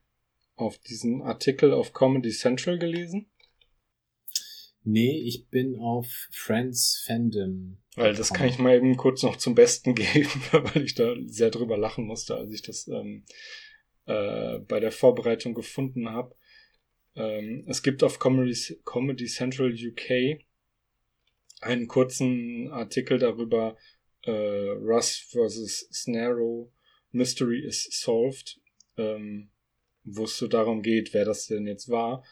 auf 0.56 0.78
diesen 0.78 1.24
Artikel 1.24 1.74
auf 1.74 1.94
Comedy 1.94 2.30
Central 2.30 2.78
gelesen? 2.78 3.28
Nee, 4.84 5.20
ich 5.20 5.50
bin 5.50 5.78
auf 5.80 6.30
Friends 6.32 7.04
Fandom. 7.06 7.80
Weil 7.96 8.14
das 8.14 8.32
kann 8.34 8.48
ich 8.48 8.60
mal 8.60 8.76
eben 8.76 8.96
kurz 8.96 9.24
noch 9.24 9.38
zum 9.38 9.56
Besten 9.56 9.96
geben, 9.96 10.30
weil 10.52 10.84
ich 10.84 10.94
da 10.94 11.16
sehr 11.26 11.50
drüber 11.50 11.76
lachen 11.76 12.06
musste, 12.06 12.36
als 12.36 12.54
ich 12.54 12.62
das 12.62 12.88
ähm, 12.88 13.26
äh, 14.08 14.60
bei 14.60 14.80
der 14.80 14.92
Vorbereitung 14.92 15.54
gefunden 15.54 16.10
habe. 16.10 16.36
Ähm, 17.16 17.66
es 17.68 17.84
gibt 17.84 18.04
auf 18.04 18.20
Comedy, 18.20 18.56
Comedy 18.86 19.26
Central 19.26 19.72
UK 19.74 20.42
einen 21.62 21.88
kurzen 21.88 22.72
Artikel 22.72 23.20
darüber, 23.20 23.78
äh, 24.24 24.32
Russ 24.32 25.18
vs. 25.32 25.90
Snarrow, 25.92 26.70
Mystery 27.12 27.66
is 27.66 27.84
Solved. 27.92 28.60
ähm, 28.98 29.50
wo 30.08 30.24
es 30.24 30.38
so 30.38 30.48
darum 30.48 30.82
geht, 30.82 31.14
wer 31.14 31.26
das 31.26 31.48
denn 31.48 31.68
jetzt 31.68 31.90
war, 31.90 32.24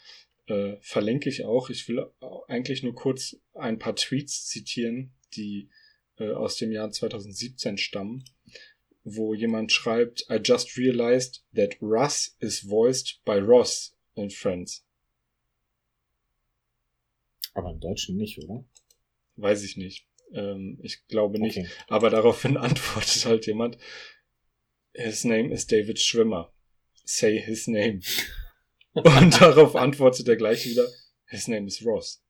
äh, 0.47 0.77
verlinke 0.79 1.29
ich 1.29 1.43
auch. 1.43 1.69
Ich 1.69 1.87
will 1.87 2.05
eigentlich 2.47 2.83
nur 2.83 2.95
kurz 2.95 3.37
ein 3.53 3.79
paar 3.79 3.95
Tweets 3.95 4.47
zitieren, 4.47 5.13
die 5.35 5.69
äh, 6.17 6.31
aus 6.31 6.55
dem 6.55 6.71
Jahr 6.71 6.91
2017 6.91 7.77
stammen, 7.77 8.23
wo 9.05 9.35
jemand 9.35 9.71
schreibt, 9.71 10.25
I 10.29 10.39
just 10.43 10.77
realized 10.77 11.43
that 11.53 11.77
Russ 11.79 12.35
is 12.39 12.67
voiced 12.67 13.23
by 13.23 13.37
Ross 13.37 13.95
in 14.15 14.31
Friends. 14.31 14.83
Aber 17.53 17.71
im 17.71 17.79
Deutschen 17.79 18.17
nicht, 18.17 18.37
oder? 18.43 18.65
Weiß 19.37 19.63
ich 19.63 19.77
nicht. 19.77 20.07
Ähm, 20.33 20.79
ich 20.81 21.05
glaube 21.07 21.39
nicht. 21.39 21.57
Okay. 21.57 21.69
Aber 21.87 22.09
daraufhin 22.09 22.57
antwortet 22.57 23.25
halt 23.25 23.45
jemand, 23.45 23.77
His 24.93 25.23
name 25.23 25.53
is 25.53 25.67
David 25.67 25.99
Schwimmer. 25.99 26.51
Say 27.05 27.39
his 27.39 27.67
name. 27.67 28.01
Und 28.93 29.39
darauf 29.39 29.75
antwortet 29.75 30.27
er 30.27 30.35
gleich 30.35 30.65
wieder, 30.65 30.87
His 31.27 31.47
name 31.47 31.67
is 31.67 31.85
Ross. 31.85 32.23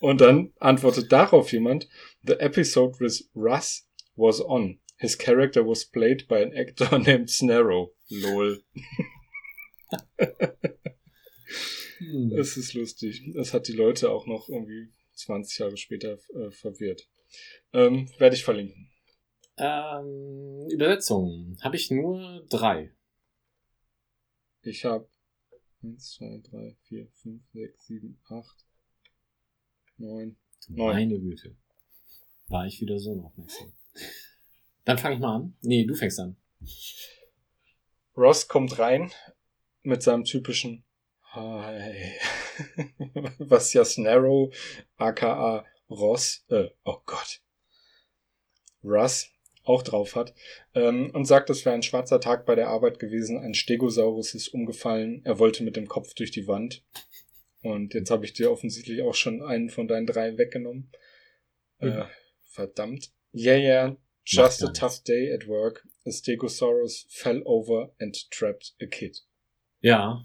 Und 0.00 0.20
dann 0.20 0.52
antwortet 0.58 1.10
darauf 1.10 1.52
jemand, 1.52 1.88
The 2.24 2.34
episode 2.34 3.00
with 3.00 3.30
Russ 3.34 3.88
was 4.16 4.40
on. 4.40 4.80
His 5.02 5.16
character 5.16 5.64
was 5.64 5.84
played 5.84 6.28
by 6.28 6.42
an 6.42 6.56
actor 6.56 6.96
named 7.06 7.28
Snarrow. 7.28 7.90
Lol. 8.08 8.62
Hm. 11.98 12.32
Es 12.38 12.56
ist 12.56 12.74
lustig. 12.74 13.32
Das 13.34 13.52
hat 13.52 13.66
die 13.66 13.72
Leute 13.72 14.10
auch 14.10 14.26
noch 14.26 14.48
irgendwie 14.48 14.92
20 15.14 15.58
Jahre 15.58 15.76
später 15.76 16.18
äh, 16.34 16.52
verwirrt. 16.52 17.08
Ähm, 17.72 18.08
Werde 18.18 18.36
ich 18.36 18.44
verlinken. 18.44 18.92
Ähm, 19.56 20.68
Übersetzung 20.70 21.58
habe 21.62 21.74
ich 21.74 21.90
nur 21.90 22.46
drei. 22.48 22.94
Ich 24.62 24.84
habe 24.84 25.08
1, 25.82 26.12
2, 26.12 26.42
3, 26.48 26.76
4, 26.84 27.08
5, 27.22 27.42
6, 27.54 27.86
7, 27.86 28.20
8, 28.28 28.66
9. 29.98 30.36
Neun. 30.68 30.92
Meine 30.94 31.18
Güte. 31.18 31.56
War 32.46 32.68
ich 32.68 32.80
wieder 32.80 33.00
so 33.00 33.20
aufmerksam. 33.20 33.72
Dann 34.84 34.98
fange 34.98 35.14
ich 35.16 35.20
mal 35.20 35.36
an. 35.36 35.56
Nee, 35.62 35.84
du 35.84 35.94
fängst 35.94 36.18
an. 36.20 36.36
Ross 38.16 38.48
kommt 38.48 38.78
rein 38.78 39.10
mit 39.82 40.02
seinem 40.02 40.24
typischen 40.24 40.84
Hi. 41.32 42.12
Was 43.38 43.72
ja 43.72 43.84
Snarrow, 43.84 44.54
aka 44.96 45.64
Ross, 45.88 46.44
äh, 46.50 46.68
oh 46.84 46.98
Gott, 47.06 47.40
Russ 48.84 49.28
auch 49.64 49.82
drauf 49.82 50.14
hat, 50.16 50.34
ähm, 50.74 51.10
und 51.14 51.24
sagt, 51.24 51.48
es 51.48 51.64
wäre 51.64 51.74
ein 51.74 51.82
schwarzer 51.82 52.20
Tag 52.20 52.44
bei 52.44 52.54
der 52.54 52.68
Arbeit 52.68 52.98
gewesen, 52.98 53.38
ein 53.38 53.54
Stegosaurus 53.54 54.34
ist 54.34 54.48
umgefallen, 54.48 55.22
er 55.24 55.38
wollte 55.38 55.62
mit 55.62 55.76
dem 55.76 55.86
Kopf 55.88 56.14
durch 56.14 56.32
die 56.32 56.48
Wand. 56.48 56.84
Und 57.62 57.94
jetzt 57.94 58.10
habe 58.10 58.24
ich 58.24 58.32
dir 58.32 58.50
offensichtlich 58.50 59.02
auch 59.02 59.14
schon 59.14 59.40
einen 59.42 59.70
von 59.70 59.86
deinen 59.86 60.06
drei 60.06 60.36
weggenommen. 60.36 60.90
Äh, 61.78 61.86
Mhm. 61.86 62.04
verdammt. 62.42 63.12
Yeah, 63.32 63.56
yeah, 63.56 63.96
just 64.24 64.62
a 64.62 64.72
tough 64.72 65.02
day 65.04 65.32
at 65.32 65.46
work. 65.46 65.86
A 66.06 66.10
Stegosaurus 66.10 67.06
fell 67.08 67.42
over 67.44 67.92
and 68.00 68.14
trapped 68.30 68.74
a 68.80 68.86
kid. 68.86 69.18
Ja. 69.80 70.24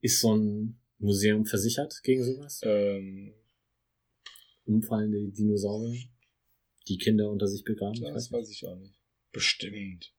Ist 0.00 0.20
so 0.20 0.34
ein 0.34 0.80
Museum 0.98 1.44
versichert 1.46 2.00
gegen 2.02 2.24
sowas? 2.24 2.60
Ähm, 2.62 3.34
Umfallende 4.64 5.30
Dinosaurier, 5.32 6.08
die 6.88 6.98
Kinder 6.98 7.28
unter 7.30 7.46
sich 7.46 7.64
begraben? 7.64 7.94
Ich 7.94 8.02
das 8.02 8.30
weiß 8.30 8.48
ich 8.50 8.64
auch 8.66 8.76
nicht. 8.76 9.00
Bestimmt. 9.32 10.12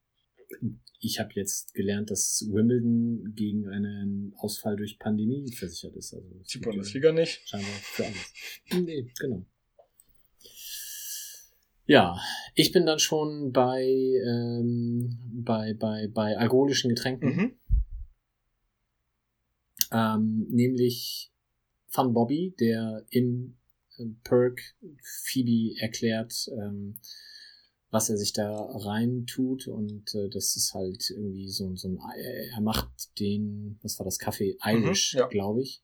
Ich 1.00 1.18
habe 1.18 1.32
jetzt 1.34 1.74
gelernt, 1.74 2.10
dass 2.10 2.46
Wimbledon 2.48 3.32
gegen 3.34 3.68
einen 3.68 4.34
Ausfall 4.36 4.76
durch 4.76 4.98
Pandemie 4.98 5.50
versichert 5.52 5.96
ist. 5.96 6.12
Also 6.14 6.28
Die 6.28 6.58
ja 6.58 6.60
Bundesliga 6.60 7.12
nicht. 7.12 7.40
Scheinbar 7.48 7.70
für 7.70 8.06
alles. 8.06 8.32
Nee, 8.84 9.10
genau. 9.18 9.46
Ja, 11.86 12.16
ich 12.54 12.72
bin 12.72 12.86
dann 12.86 12.98
schon 12.98 13.52
bei, 13.52 13.82
ähm, 13.82 15.18
bei, 15.44 15.74
bei, 15.74 16.08
bei 16.12 16.36
alkoholischen 16.36 16.88
Getränken. 16.88 17.36
Mhm. 17.36 17.58
ähm, 19.92 20.46
nämlich 20.48 21.30
Fun 21.88 22.14
Bobby, 22.14 22.54
der 22.58 23.04
im 23.10 23.56
äh, 23.98 24.04
Perk 24.24 24.60
Phoebe 25.24 25.78
erklärt, 25.80 26.48
ähm, 26.56 26.98
was 27.90 28.08
er 28.08 28.16
sich 28.16 28.32
da 28.32 28.50
rein 28.50 29.26
tut 29.26 29.68
und 29.68 30.14
äh, 30.14 30.30
das 30.30 30.56
ist 30.56 30.72
halt 30.72 31.10
irgendwie 31.10 31.50
so, 31.50 31.76
so 31.76 31.88
ein, 31.88 31.98
äh, 32.16 32.46
er 32.54 32.60
macht 32.62 33.18
den, 33.20 33.78
was 33.82 33.98
war 33.98 34.04
das, 34.04 34.18
Kaffee 34.18 34.56
Irish, 34.64 35.12
Mhm, 35.14 35.18
ja. 35.18 35.26
glaube 35.26 35.60
ich, 35.60 35.82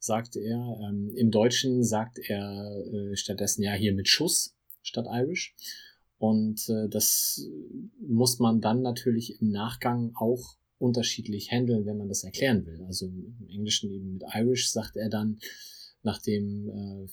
sagte 0.00 0.40
er. 0.40 0.80
Ähm, 0.88 1.12
Im 1.14 1.30
Deutschen 1.30 1.84
sagt 1.84 2.18
er 2.18 2.84
äh, 2.92 3.14
stattdessen 3.16 3.62
ja 3.62 3.74
hier 3.74 3.94
mit 3.94 4.08
Schuss 4.08 4.55
statt 4.86 5.06
Irish. 5.10 5.54
Und 6.18 6.68
äh, 6.68 6.88
das 6.88 7.46
muss 8.00 8.38
man 8.38 8.60
dann 8.60 8.82
natürlich 8.82 9.40
im 9.40 9.50
Nachgang 9.50 10.12
auch 10.14 10.56
unterschiedlich 10.78 11.50
handeln, 11.50 11.86
wenn 11.86 11.98
man 11.98 12.08
das 12.08 12.24
erklären 12.24 12.66
will. 12.66 12.82
Also 12.84 13.06
im 13.06 13.48
Englischen 13.48 13.90
eben 13.90 14.14
mit 14.14 14.24
Irish 14.34 14.70
sagt 14.70 14.96
er 14.96 15.08
dann, 15.08 15.38
nachdem 16.02 16.68
äh, 16.68 17.06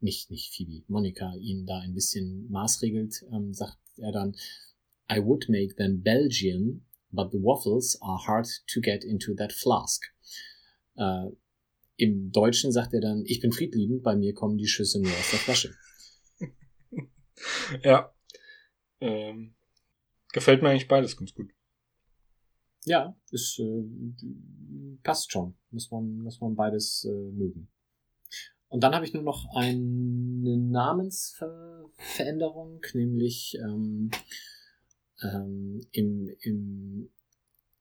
nicht, 0.00 0.30
nicht 0.30 0.54
Phoebe, 0.54 0.84
Monika 0.88 1.34
ihn 1.36 1.66
da 1.66 1.78
ein 1.80 1.94
bisschen 1.94 2.50
maßregelt, 2.50 3.24
ähm, 3.32 3.52
sagt 3.52 3.78
er 3.96 4.12
dann, 4.12 4.36
I 5.10 5.18
would 5.22 5.48
make 5.48 5.76
them 5.76 6.02
Belgian, 6.02 6.84
but 7.10 7.30
the 7.32 7.38
waffles 7.38 8.00
are 8.02 8.26
hard 8.26 8.48
to 8.72 8.80
get 8.80 9.04
into 9.04 9.34
that 9.34 9.52
flask. 9.52 10.04
Äh, 10.96 11.30
Im 11.96 12.30
Deutschen 12.30 12.72
sagt 12.72 12.92
er 12.92 13.00
dann, 13.00 13.24
ich 13.26 13.40
bin 13.40 13.52
friedliebend, 13.52 14.02
bei 14.02 14.16
mir 14.16 14.34
kommen 14.34 14.58
die 14.58 14.66
Schüsse 14.66 15.00
nur 15.00 15.12
aus 15.12 15.30
der 15.30 15.38
Flasche. 15.38 15.74
Ja. 17.82 18.14
Ähm, 19.00 19.54
gefällt 20.32 20.62
mir 20.62 20.70
eigentlich 20.70 20.88
beides 20.88 21.16
ganz 21.16 21.34
gut. 21.34 21.52
Ja, 22.84 23.16
ist, 23.30 23.58
äh, 23.58 23.84
passt 25.02 25.32
schon. 25.32 25.56
Muss 25.70 25.90
man, 25.90 26.18
muss 26.18 26.40
man 26.40 26.54
beides 26.54 27.04
äh, 27.04 27.30
mögen. 27.32 27.68
Und 28.68 28.82
dann 28.82 28.94
habe 28.94 29.04
ich 29.04 29.12
nur 29.12 29.22
noch 29.22 29.54
eine 29.54 30.56
Namensveränderung, 30.56 32.80
nämlich 32.94 33.58
ähm, 33.60 34.10
ähm, 35.22 35.86
im, 35.92 36.34
im, 36.40 37.10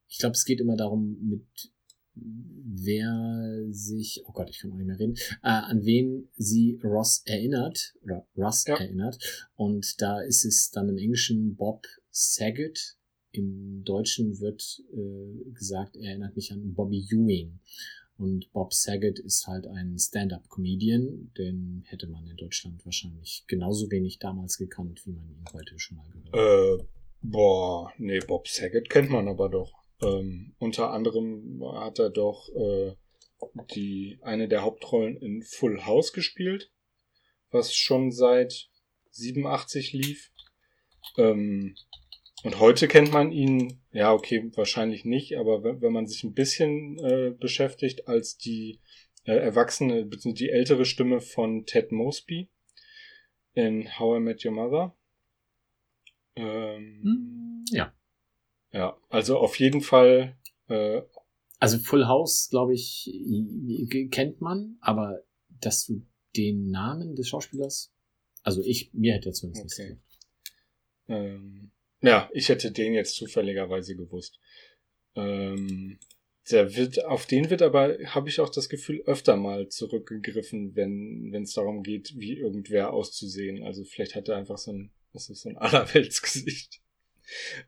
ich 0.08 0.20
glaube, 0.20 0.34
es 0.34 0.46
geht 0.46 0.60
immer 0.60 0.76
darum, 0.76 1.18
mit 1.22 1.72
wer 2.16 3.66
sich, 3.72 4.24
oh 4.28 4.32
Gott, 4.32 4.50
ich 4.50 4.60
kann 4.60 4.72
auch 4.72 4.78
nicht 4.78 4.88
mehr 4.88 5.00
reden, 5.00 5.16
äh, 5.44 5.48
an 5.50 5.84
wen 5.86 6.30
sie 6.36 6.80
Ross 6.84 7.22
erinnert, 7.26 7.94
oder 8.04 8.26
Russ 8.38 8.66
Ja. 8.68 8.76
erinnert. 8.78 9.18
Und 9.56 10.02
da 10.02 10.22
ist 10.22 10.46
es 10.46 10.72
dann 10.72 10.90
im 10.90 10.98
Englischen 10.98 11.56
Bob 11.56 11.86
Saget. 12.12 12.98
Im 13.32 13.84
Deutschen 13.84 14.40
wird 14.40 14.82
äh, 14.94 15.52
gesagt, 15.54 15.98
er 15.98 16.12
erinnert 16.12 16.36
mich 16.36 16.52
an 16.52 16.74
Bobby 16.74 17.06
Ewing. 17.12 17.60
Und 18.18 18.50
Bob 18.54 18.74
Saget 18.74 19.20
ist 19.20 19.46
halt 19.46 19.68
ein 19.68 20.00
Stand-up-Comedian, 20.00 21.34
den 21.38 21.84
hätte 21.88 22.08
man 22.08 22.26
in 22.28 22.38
Deutschland 22.38 22.86
wahrscheinlich 22.86 23.44
genauso 23.48 23.92
wenig 23.92 24.20
damals 24.20 24.58
gekannt, 24.58 25.02
wie 25.06 25.12
man 25.12 25.28
ihn 25.30 25.44
heute 25.52 25.78
schon 25.78 25.98
mal 25.98 26.08
gehört 26.12 26.34
hat. 26.34 26.80
Äh, 26.80 26.88
boah, 27.22 27.92
nee, 27.98 28.20
Bob 28.26 28.48
Saget 28.48 28.90
kennt 28.90 29.10
man 29.10 29.28
aber 29.28 29.50
doch. 29.50 29.74
Ähm, 30.02 30.56
unter 30.60 30.92
anderem 30.92 31.62
hat 31.76 32.00
er 32.00 32.10
doch 32.10 32.50
äh, 32.56 32.96
die 33.74 34.20
eine 34.22 34.48
der 34.48 34.64
Hauptrollen 34.64 35.18
in 35.18 35.42
Full 35.42 35.86
House 35.86 36.14
gespielt, 36.14 36.72
was 37.52 37.74
schon 37.74 38.12
seit 38.12 38.70
87 39.12 39.94
lief. 39.94 40.32
Ähm, 41.18 41.76
und 42.44 42.60
heute 42.60 42.88
kennt 42.88 43.12
man 43.12 43.32
ihn, 43.32 43.82
ja, 43.92 44.14
okay, 44.14 44.52
wahrscheinlich 44.56 45.06
nicht, 45.06 45.38
aber 45.38 45.64
wenn, 45.64 45.82
wenn 45.82 45.94
man 45.94 46.06
sich 46.06 46.24
ein 46.24 46.34
bisschen 46.34 47.00
äh, 47.00 47.32
beschäftigt, 47.32 48.08
als 48.08 48.38
die 48.38 48.80
äh, 49.24 49.34
erwachsene, 49.34 50.06
beziehungsweise 50.06 50.46
die 50.46 50.52
ältere 50.52 50.86
Stimme 50.86 51.22
von 51.22 51.66
Ted 51.66 51.92
Mosby 51.92 52.50
in 53.54 53.98
How 53.98 54.18
I 54.18 54.20
Met 54.20 54.46
Your 54.46 54.52
Mother. 54.52 54.96
Ähm, 56.36 57.02
Hm, 57.02 57.45
ja. 58.76 58.98
Also 59.10 59.38
auf 59.38 59.58
jeden 59.60 59.82
Fall, 59.82 60.38
äh, 60.68 61.02
Also 61.60 61.80
Full 61.80 62.06
House, 62.06 62.50
glaube 62.50 62.74
ich, 62.74 63.10
kennt 64.12 64.42
man, 64.42 64.78
aber 64.82 65.24
dass 65.48 65.86
du 65.86 66.06
den 66.36 66.70
Namen 66.70 67.16
des 67.16 67.30
Schauspielers, 67.30 67.94
also 68.44 68.62
ich, 68.62 68.94
mir 68.94 69.14
hätte 69.14 69.30
er 69.30 69.34
zumindest 69.34 69.80
Okay. 69.80 69.90
nicht 69.90 70.02
ähm, 71.08 71.72
ja, 72.02 72.30
ich 72.34 72.50
hätte 72.50 72.72
den 72.72 72.94
jetzt 72.94 73.16
zufälligerweise 73.16 73.96
gewusst. 73.96 74.40
Ähm, 75.16 76.00
der 76.52 76.76
wird, 76.76 77.04
auf 77.06 77.26
den 77.26 77.50
wird 77.50 77.62
aber, 77.62 77.98
habe 78.06 78.30
ich 78.30 78.40
auch 78.40 78.50
das 78.50 78.70
Gefühl, 78.70 79.02
öfter 79.06 79.36
mal 79.36 79.70
zurückgegriffen, 79.70 80.76
wenn 80.76 81.32
wenn 81.32 81.44
es 81.44 81.54
darum 81.54 81.82
geht, 81.82 82.14
wie 82.18 82.34
irgendwer 82.38 82.94
auszusehen. 82.94 83.64
Also 83.64 83.84
vielleicht 83.84 84.16
hat 84.16 84.30
er 84.30 84.38
einfach 84.38 84.58
so 84.58 84.72
ein, 84.72 84.92
das 85.14 85.30
ist 85.30 85.42
so 85.42 85.50
ein 85.50 85.58
Allerweltsgesicht. 85.58 86.82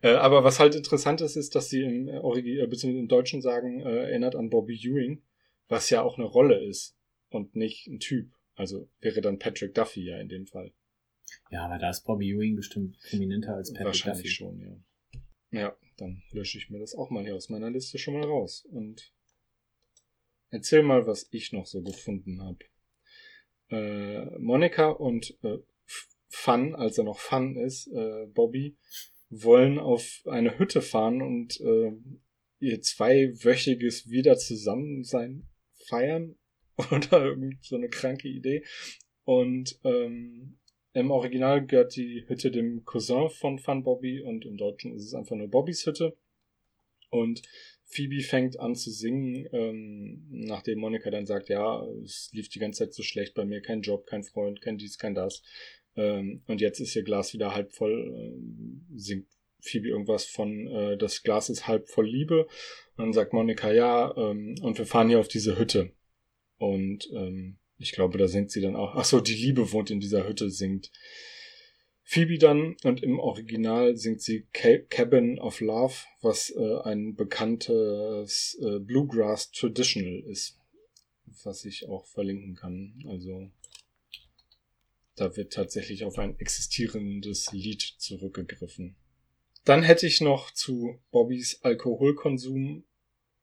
Äh, 0.01 0.09
aber 0.11 0.43
was 0.43 0.59
halt 0.59 0.76
interessant 0.76 1.22
ist, 1.22 1.36
ist, 1.36 1.55
dass 1.55 1.70
sie 1.70 1.82
im, 1.82 2.07
Origi 2.09 2.59
äh, 2.59 2.68
beziehungsweise 2.68 2.99
im 2.99 3.07
Deutschen 3.07 3.41
sagen, 3.41 3.82
äh, 3.82 4.09
erinnert 4.09 4.36
an 4.36 4.49
Bobby 4.49 4.76
Ewing, 4.76 5.24
was 5.68 5.89
ja 5.89 6.01
auch 6.01 6.18
eine 6.18 6.28
Rolle 6.28 6.63
ist 6.63 6.97
und 7.30 7.55
nicht 7.55 7.88
ein 7.88 7.99
Typ. 7.99 8.32
Also 8.55 8.89
wäre 8.99 9.22
dann 9.22 9.39
Patrick 9.39 9.74
Duffy 9.74 10.05
ja 10.05 10.20
in 10.20 10.30
dem 10.30 10.47
Fall. 10.47 10.74
Ja, 11.51 11.65
aber 11.65 11.78
da 11.78 11.89
ist 11.89 12.05
Bobby 12.05 12.32
Ewing 12.32 12.55
bestimmt 12.55 12.97
prominenter 13.09 13.55
als 13.55 13.72
Patrick 13.72 13.88
Wahrscheinlich 13.88 14.24
Duffy. 14.24 14.36
schon, 14.36 14.59
ja. 14.59 14.78
Ja, 15.51 15.78
dann 15.97 16.24
lösche 16.32 16.57
ich 16.57 16.70
mir 16.70 16.80
das 16.80 16.95
auch 16.95 17.09
mal 17.09 17.24
hier 17.24 17.36
aus 17.36 17.49
meiner 17.49 17.70
Liste 17.70 17.97
schon 17.97 18.15
mal 18.15 18.26
raus. 18.26 18.65
Und 18.70 19.13
erzähl 20.49 20.84
mal, 20.84 21.07
was 21.07 21.28
ich 21.32 21.53
noch 21.53 21.65
so 21.65 21.82
gefunden 21.82 22.41
habe. 22.41 22.59
Äh, 23.70 24.38
Monika 24.39 24.89
und 24.89 25.38
äh, 25.43 25.57
Fun, 26.30 26.76
als 26.76 26.97
er 26.97 27.05
noch 27.05 27.20
Fun 27.20 27.55
ist, 27.55 27.88
äh, 27.88 28.26
Bobby, 28.28 28.78
wollen 29.30 29.80
auf 29.80 30.22
eine 30.26 30.58
Hütte 30.58 30.82
fahren 30.82 31.22
und 31.22 31.60
äh, 31.62 31.92
ihr 32.60 32.82
zweiwöchiges 32.82 34.10
Wieder 34.10 34.38
Zusammensein 34.38 35.48
feiern. 35.88 36.36
Oder 36.92 37.26
irgend 37.26 37.64
so 37.64 37.76
eine 37.76 37.90
kranke 37.90 38.28
Idee. 38.28 38.64
Und 39.24 39.80
ähm, 39.84 40.60
im 40.94 41.12
Original 41.12 41.66
gehört 41.66 41.96
die 41.96 42.24
Hütte 42.28 42.52
dem 42.52 42.86
Cousin 42.86 43.30
von 43.30 43.60
Fun 43.60 43.84
Bobby 43.84 44.22
und 44.22 44.46
im 44.46 44.58
Deutschen 44.58 44.96
ist 44.96 45.04
es 45.04 45.14
einfach 45.14 45.36
nur 45.36 45.50
Bobbys 45.50 45.86
Hütte. 45.86 46.16
Und 47.10 47.42
Phoebe 47.86 48.22
fängt 48.22 48.60
an 48.60 48.76
zu 48.76 48.92
singen, 48.92 49.48
ähm, 49.54 50.26
nachdem 50.30 50.80
Monika 50.80 51.10
dann 51.10 51.26
sagt, 51.26 51.50
ja, 51.50 51.86
es 52.04 52.30
lief 52.34 52.50
die 52.50 52.60
ganze 52.60 52.84
Zeit 52.84 52.94
so 52.94 53.02
schlecht 53.02 53.34
bei 53.34 53.46
mir, 53.46 53.62
kein 53.62 53.82
Job, 53.82 54.06
kein 54.06 54.24
Freund, 54.24 54.62
kein 54.62 54.78
dies, 54.78 54.98
kein 54.98 55.16
das. 55.16 55.42
Ähm, 55.98 56.41
und 56.48 56.62
jetzt 56.62 56.80
ist 56.80 56.95
ihr 56.95 57.04
Glas 57.04 57.34
wieder 57.34 57.54
halb 57.54 57.74
voll, 57.74 58.14
ähm, 58.16 58.86
singt 58.95 59.28
Phoebe 59.60 59.89
irgendwas 59.89 60.26
von, 60.26 60.68
äh, 60.68 60.98
das 60.98 61.24
Glas 61.24 61.50
ist 61.50 61.68
halb 61.68 61.89
voll 61.89 62.08
Liebe. 62.08 62.45
Und 62.95 63.06
dann 63.06 63.14
sagt 63.14 63.34
Monika, 63.34 63.74
ja, 63.74 64.16
ähm, 64.16 64.56
und 64.62 64.78
wir 64.78 64.86
fahren 64.86 65.10
hier 65.10 65.20
auf 65.20 65.28
diese 65.28 65.58
Hütte. 65.60 65.91
Und 66.58 67.10
ich 67.78 67.91
glaube, 67.91 68.18
da 68.18 68.28
singt 68.28 68.50
sie 68.50 68.62
dann 68.62 68.76
auch. 68.76 68.95
Ach 68.95 69.06
so, 69.06 69.20
die 69.20 69.36
Liebe 69.36 69.72
wohnt 69.72 69.91
in 69.91 70.00
dieser 70.00 70.28
Hütte, 70.28 70.50
singt 70.50 70.91
Phoebe 72.02 72.39
dann. 72.39 72.76
Und 72.84 73.04
im 73.04 73.20
Original 73.20 73.95
singt 73.95 74.24
sie 74.24 74.48
Ca- 74.54 74.80
Cabin 74.89 75.38
of 75.38 75.60
Love, 75.62 75.93
was 76.22 76.50
äh, 76.50 76.80
ein 76.84 77.16
bekanntes 77.16 78.58
äh, 78.60 78.80
Bluegrass 78.80 79.52
Traditional 79.52 80.24
ist, 80.28 80.60
was 81.43 81.64
ich 81.66 81.88
auch 81.88 82.08
verlinken 82.08 82.56
kann. 82.56 82.95
Also 83.08 83.52
da 85.18 85.36
wird 85.36 85.51
tatsächlich 85.51 86.05
auf 86.05 86.18
ein 86.18 86.39
existierendes 86.39 87.51
Lied 87.51 87.82
zurückgegriffen. 87.82 88.95
Dann 89.65 89.84
hätte 89.84 90.07
ich 90.07 90.22
noch 90.22 90.51
zu 90.51 90.97
Bobbys 91.11 91.61
Alkoholkonsum 91.61 92.86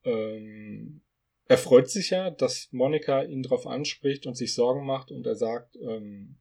ähm, 0.05 1.01
er 1.47 1.59
freut 1.59 1.91
sich 1.91 2.11
ja, 2.11 2.31
dass 2.31 2.69
Monika 2.73 3.23
ihn 3.23 3.43
darauf 3.43 3.67
anspricht 3.67 4.27
und 4.27 4.35
sich 4.35 4.55
Sorgen 4.55 4.87
macht 4.87 5.11
und 5.11 5.27
er 5.27 5.35
sagt, 5.35 5.77
ähm, 5.77 6.37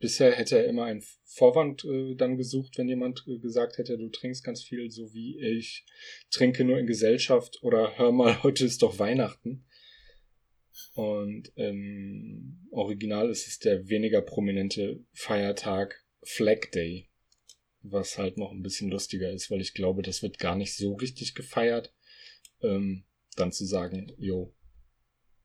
bisher 0.00 0.32
hätte 0.32 0.58
er 0.58 0.66
immer 0.66 0.84
einen 0.84 1.04
Vorwand 1.24 1.84
äh, 1.84 2.14
dann 2.16 2.36
gesucht, 2.36 2.78
wenn 2.78 2.88
jemand 2.88 3.24
äh, 3.28 3.38
gesagt 3.38 3.78
hätte, 3.78 3.96
du 3.96 4.08
trinkst 4.08 4.42
ganz 4.42 4.62
viel, 4.62 4.90
so 4.90 5.12
wie 5.12 5.38
ich 5.38 5.86
trinke 6.30 6.64
nur 6.64 6.78
in 6.78 6.86
Gesellschaft 6.86 7.62
oder 7.62 7.96
hör 7.96 8.10
mal, 8.10 8.42
heute 8.42 8.64
ist 8.64 8.82
doch 8.82 8.98
Weihnachten. 8.98 9.64
Und 10.94 11.52
im 11.56 12.66
Original 12.70 13.30
ist 13.30 13.46
es 13.46 13.58
der 13.58 13.88
weniger 13.88 14.20
prominente 14.22 15.04
Feiertag 15.12 16.04
Flag 16.22 16.70
Day, 16.74 17.08
was 17.82 18.18
halt 18.18 18.36
noch 18.36 18.50
ein 18.50 18.62
bisschen 18.62 18.90
lustiger 18.90 19.30
ist, 19.30 19.50
weil 19.50 19.60
ich 19.60 19.74
glaube, 19.74 20.02
das 20.02 20.22
wird 20.22 20.38
gar 20.38 20.56
nicht 20.56 20.74
so 20.74 20.94
richtig 20.94 21.34
gefeiert. 21.34 21.94
Ähm, 22.62 23.04
dann 23.36 23.52
zu 23.52 23.64
sagen, 23.64 24.12
jo, 24.18 24.54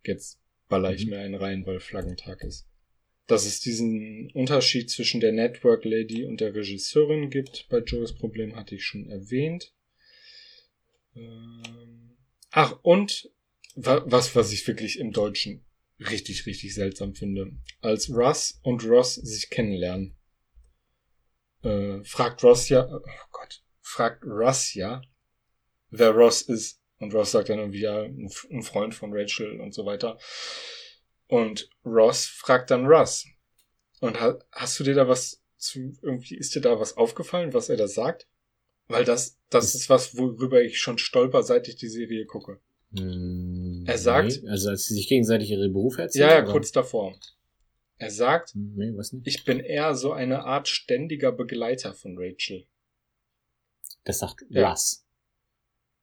jetzt 0.03 0.41
baller 0.67 0.93
ich 0.93 1.05
Mhm. 1.05 1.11
mir 1.11 1.19
einen 1.19 1.35
rein, 1.35 1.65
weil 1.65 1.79
Flaggentag 1.79 2.43
ist. 2.43 2.67
Dass 3.27 3.45
es 3.45 3.61
diesen 3.61 4.31
Unterschied 4.31 4.89
zwischen 4.89 5.21
der 5.21 5.31
Network 5.31 5.85
Lady 5.85 6.25
und 6.25 6.41
der 6.41 6.55
Regisseurin 6.55 7.29
gibt, 7.29 7.67
bei 7.69 7.79
Joes 7.79 8.15
Problem 8.15 8.55
hatte 8.55 8.75
ich 8.75 8.83
schon 8.83 9.07
erwähnt. 9.09 9.73
Ähm, 11.15 12.17
ach, 12.51 12.79
und 12.81 13.31
was, 13.75 14.35
was 14.35 14.51
ich 14.51 14.67
wirklich 14.67 14.99
im 14.99 15.11
Deutschen 15.11 15.65
richtig, 15.99 16.45
richtig 16.45 16.73
seltsam 16.73 17.15
finde. 17.15 17.51
Als 17.81 18.09
Russ 18.09 18.59
und 18.63 18.83
Ross 18.85 19.15
sich 19.15 19.49
kennenlernen, 19.49 20.15
äh, 21.63 22.03
fragt 22.03 22.43
Ross 22.43 22.69
ja, 22.69 22.87
oh 22.87 23.01
Gott, 23.31 23.63
fragt 23.81 24.23
Russ 24.23 24.73
ja, 24.73 25.01
wer 25.89 26.11
Ross 26.11 26.41
ist. 26.41 26.79
Und 26.99 27.13
Ross 27.13 27.31
sagt 27.31 27.49
dann 27.49 27.59
irgendwie, 27.59 27.81
ja, 27.81 28.03
ein 28.03 28.61
Freund 28.61 28.95
von 28.95 29.11
Rachel 29.13 29.59
und 29.59 29.73
so 29.73 29.85
weiter. 29.85 30.17
Und 31.27 31.69
Ross 31.85 32.25
fragt 32.25 32.71
dann 32.71 32.85
Russ. 32.85 33.25
Und 33.99 34.19
ha 34.19 34.37
hast 34.51 34.79
du 34.79 34.83
dir 34.83 34.93
da 34.93 35.07
was 35.07 35.41
zu, 35.57 35.97
irgendwie 36.01 36.37
ist 36.37 36.55
dir 36.55 36.61
da 36.61 36.79
was 36.79 36.97
aufgefallen, 36.97 37.53
was 37.53 37.69
er 37.69 37.77
da 37.77 37.87
sagt? 37.87 38.27
Weil 38.87 39.05
das, 39.05 39.39
das 39.49 39.75
ist 39.75 39.89
was, 39.89 40.17
worüber 40.17 40.61
ich 40.61 40.79
schon 40.79 40.97
stolper, 40.97 41.43
seit 41.43 41.67
ich 41.67 41.75
die 41.75 41.89
Serie 41.89 42.25
gucke. 42.25 42.59
Hm, 42.97 43.83
Er 43.87 43.97
sagt- 43.97 44.41
Nee, 44.43 44.49
also 44.49 44.69
als 44.69 44.85
sie 44.85 44.93
sich 44.95 45.07
gegenseitig 45.07 45.49
ihre 45.49 45.69
Berufe 45.69 46.01
erzählen? 46.03 46.29
Ja, 46.29 46.35
ja, 46.35 46.41
kurz 46.43 46.71
davor. 46.71 47.17
Er 47.97 48.11
sagt, 48.11 48.53
Hm, 48.53 48.73
Nee, 48.75 48.93
ich 49.25 49.45
bin 49.45 49.59
eher 49.59 49.95
so 49.95 50.11
eine 50.13 50.43
Art 50.43 50.67
ständiger 50.67 51.31
Begleiter 51.31 51.93
von 51.93 52.15
Rachel. 52.17 52.65
Das 54.03 54.19
sagt 54.19 54.43
Ja. 54.49 54.69
Russ. 54.71 55.05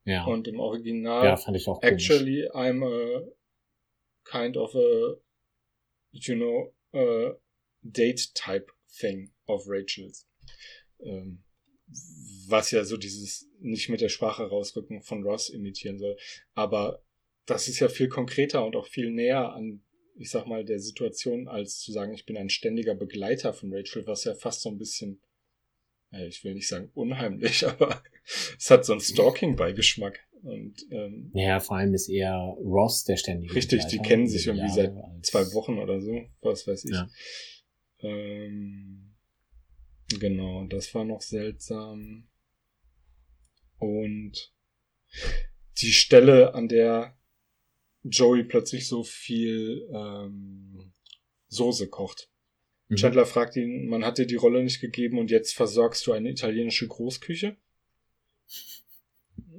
Ja. 0.05 0.25
Und 0.25 0.49
im 0.49 0.59
Original, 0.59 1.25
ja, 1.27 1.37
fand 1.37 1.57
ich 1.57 1.69
auch 1.69 1.81
komisch. 1.81 2.11
actually, 2.11 2.49
I'm 2.53 2.83
a 2.85 3.23
kind 4.25 4.57
of 4.57 4.75
a, 4.75 5.17
you 6.11 6.35
know, 6.35 6.75
a 6.95 7.35
date 7.83 8.35
type 8.35 8.73
thing 8.99 9.33
of 9.47 9.65
Rachel's. 9.67 10.27
Ähm, 11.01 11.45
was 12.49 12.71
ja 12.71 12.85
so 12.85 12.97
dieses 12.97 13.49
nicht 13.61 13.89
mit 13.89 14.01
der 14.01 14.09
Sprache 14.09 14.45
rausrücken 14.45 15.03
von 15.03 15.23
Ross 15.23 15.49
imitieren 15.49 15.99
soll. 15.99 16.17
Aber 16.55 17.03
das 17.47 17.69
ist 17.69 17.81
ja 17.81 17.89
viel 17.89 18.09
konkreter 18.09 18.65
und 18.65 18.77
auch 18.77 18.87
viel 18.87 19.11
näher 19.11 19.53
an, 19.53 19.83
ich 20.17 20.31
sag 20.31 20.47
mal, 20.47 20.65
der 20.65 20.79
Situation, 20.79 21.49
als 21.49 21.79
zu 21.79 21.93
sagen, 21.93 22.13
ich 22.13 22.27
bin 22.27 22.37
ein 22.37 22.51
ständiger 22.51 22.95
Begleiter 22.95 23.53
von 23.53 23.73
Rachel, 23.73 24.07
was 24.07 24.25
ja 24.25 24.35
fast 24.35 24.63
so 24.63 24.69
ein 24.69 24.79
bisschen, 24.79 25.21
ich 26.29 26.45
will 26.45 26.55
nicht 26.55 26.69
sagen 26.69 26.91
unheimlich, 26.95 27.67
aber 27.67 28.03
es 28.59 28.71
hat 28.71 28.85
so 28.85 28.93
einen 28.93 29.01
Stalking-Beigeschmack. 29.01 30.21
Und 30.43 30.87
ähm, 30.91 31.31
Naja, 31.35 31.61
vor 31.61 31.77
allem 31.77 31.93
ist 31.93 32.09
eher 32.09 32.35
Ross 32.59 33.05
der 33.05 33.17
ständige 33.17 33.55
Richtig, 33.55 33.87
die 33.87 33.97
Begleiter 33.97 34.09
kennen 34.09 34.23
über 34.23 34.31
sich 34.31 34.43
die 34.45 34.49
irgendwie 34.49 34.81
Jahre 34.81 34.95
seit 35.21 35.27
zwei 35.27 35.55
Wochen 35.55 35.79
oder 35.79 36.01
so, 36.01 36.19
was 36.41 36.67
weiß 36.67 36.85
ich. 36.87 36.93
Ja. 36.93 37.09
Ähm, 37.99 39.10
genau, 40.19 40.65
das 40.67 40.95
war 40.95 41.05
noch 41.05 41.21
seltsam. 41.21 42.29
Und 43.79 44.53
die 45.79 45.93
Stelle, 45.93 46.55
an 46.55 46.69
der 46.69 47.17
Joey 48.03 48.45
plötzlich 48.45 48.87
so 48.87 49.03
viel 49.03 49.89
ähm, 49.93 50.93
Soße 51.49 51.89
kocht. 51.89 52.31
Mhm. 52.89 52.97
Chandler 52.97 53.27
fragt 53.27 53.57
ihn, 53.57 53.89
man 53.89 54.05
hat 54.05 54.19
dir 54.19 54.27
die 54.27 54.37
Rolle 54.37 54.63
nicht 54.63 54.81
gegeben 54.81 55.19
und 55.19 55.31
jetzt 55.31 55.55
versorgst 55.55 56.07
du 56.07 56.13
eine 56.13 56.31
italienische 56.31 56.87
Großküche. 56.89 57.57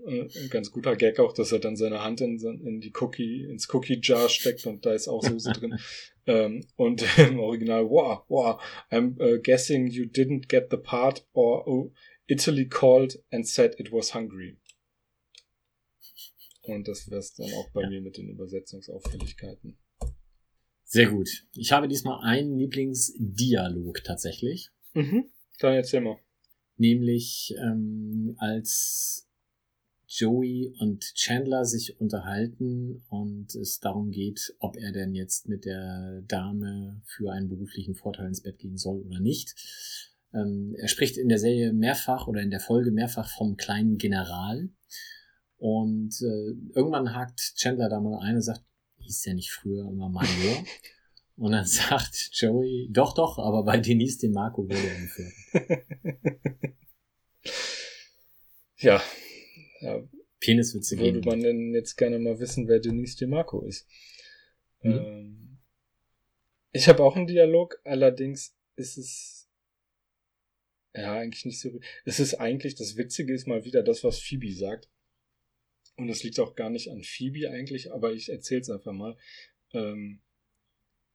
Äh, 0.05 0.21
Ein 0.21 0.49
ganz 0.49 0.71
guter 0.71 0.95
Gag 0.95 1.19
auch, 1.19 1.33
dass 1.33 1.51
er 1.51 1.59
dann 1.59 1.75
seine 1.75 2.03
Hand 2.03 2.21
in, 2.21 2.39
in 2.39 2.81
die 2.81 2.93
Cookie, 2.99 3.43
ins 3.43 3.71
Cookie 3.73 3.99
Jar 4.01 4.29
steckt 4.29 4.65
und 4.65 4.85
da 4.85 4.93
ist 4.93 5.07
auch 5.07 5.23
Soße 5.23 5.51
drin. 5.53 5.79
Ähm, 6.27 6.65
und 6.75 7.03
im 7.17 7.39
Original, 7.39 7.89
wow, 7.89 8.23
wow, 8.27 8.61
I'm 8.91 9.19
uh, 9.19 9.39
guessing 9.41 9.87
you 9.87 10.05
didn't 10.05 10.47
get 10.47 10.67
the 10.69 10.77
part 10.77 11.25
or 11.33 11.67
oh, 11.67 11.91
Italy 12.27 12.67
called 12.67 13.21
and 13.31 13.47
said 13.47 13.79
it 13.79 13.91
was 13.91 14.13
hungry. 14.13 14.57
Und 16.63 16.87
das 16.87 17.09
wär's 17.09 17.33
dann 17.33 17.51
auch 17.53 17.69
bei 17.71 17.81
Ja. 17.81 17.89
mir 17.89 18.01
mit 18.01 18.17
den 18.17 18.29
Übersetzungsauffälligkeiten. 18.29 19.77
Sehr 20.83 21.09
gut. 21.09 21.29
Ich 21.55 21.71
habe 21.71 21.87
diesmal 21.87 22.19
einen 22.23 22.57
Lieblingsdialog 22.57 24.03
tatsächlich. 24.03 24.69
Mhm. 24.93 25.31
Dann 25.59 25.73
erzähl 25.73 26.01
mal. 26.01 26.19
Nämlich 26.77 27.55
ähm, 27.57 28.35
als 28.39 29.27
Joey 30.13 30.73
und 30.79 31.15
Chandler 31.15 31.63
sich 31.63 31.99
unterhalten 32.01 33.03
und 33.09 33.55
es 33.55 33.79
darum 33.79 34.11
geht, 34.11 34.53
ob 34.59 34.75
er 34.75 34.91
denn 34.91 35.15
jetzt 35.15 35.47
mit 35.47 35.63
der 35.63 36.21
Dame 36.27 37.01
für 37.05 37.31
einen 37.31 37.47
beruflichen 37.47 37.95
Vorteil 37.95 38.27
ins 38.27 38.41
Bett 38.41 38.59
gehen 38.59 38.77
soll 38.77 39.01
oder 39.01 39.21
nicht. 39.21 39.55
Ähm, 40.33 40.75
er 40.77 40.89
spricht 40.89 41.17
in 41.17 41.29
der 41.29 41.39
Serie 41.39 41.71
mehrfach 41.71 42.27
oder 42.27 42.41
in 42.41 42.51
der 42.51 42.59
Folge 42.59 42.91
mehrfach 42.91 43.29
vom 43.37 43.55
kleinen 43.55 43.97
General. 43.97 44.69
Und 45.57 46.21
äh, 46.21 46.75
irgendwann 46.75 47.15
hakt 47.15 47.55
Chandler 47.55 47.87
da 47.87 48.01
mal 48.01 48.19
ein 48.19 48.35
und 48.35 48.41
sagt, 48.41 48.63
hieß 48.99 49.21
der 49.21 49.35
nicht 49.35 49.51
früher 49.51 49.87
immer 49.87 50.09
Major? 50.09 50.63
und 51.37 51.53
dann 51.53 51.65
sagt 51.65 52.31
Joey, 52.33 52.89
doch, 52.91 53.13
doch, 53.13 53.37
aber 53.37 53.63
bei 53.63 53.77
Denise 53.77 54.19
dem 54.19 54.33
Marco 54.33 54.63
wurde 54.63 54.75
er 54.75 55.01
gefördert. 55.01 56.75
Ja. 58.81 58.99
Ja. 59.81 60.07
Peniswitze 60.39 60.97
Würde 60.97 61.21
geben. 61.21 61.25
man 61.29 61.41
denn 61.41 61.73
jetzt 61.73 61.95
gerne 61.97 62.17
mal 62.17 62.39
wissen, 62.39 62.67
wer 62.67 62.79
Denise 62.79 63.17
DeMarco 63.17 63.63
ist. 63.63 63.87
Mhm. 64.81 64.91
Ähm, 64.91 65.57
ich 66.71 66.87
habe 66.87 67.03
auch 67.03 67.15
einen 67.15 67.27
Dialog, 67.27 67.79
allerdings 67.83 68.55
ist 68.75 68.97
es 68.97 69.49
ja 70.95 71.13
eigentlich 71.13 71.45
nicht 71.45 71.59
so. 71.59 71.79
Es 72.05 72.19
ist 72.19 72.35
eigentlich, 72.35 72.75
das 72.75 72.97
Witzige 72.97 73.33
ist 73.33 73.47
mal 73.47 73.65
wieder 73.65 73.83
das, 73.83 74.03
was 74.03 74.19
Phoebe 74.19 74.51
sagt. 74.53 74.89
Und 75.97 76.07
das 76.07 76.23
liegt 76.23 76.39
auch 76.39 76.55
gar 76.55 76.69
nicht 76.69 76.89
an 76.89 77.03
Phoebe 77.03 77.49
eigentlich, 77.49 77.91
aber 77.91 78.13
ich 78.13 78.29
erzähle 78.29 78.61
es 78.61 78.69
einfach 78.69 78.93
mal. 78.93 79.17
Ähm, 79.73 80.21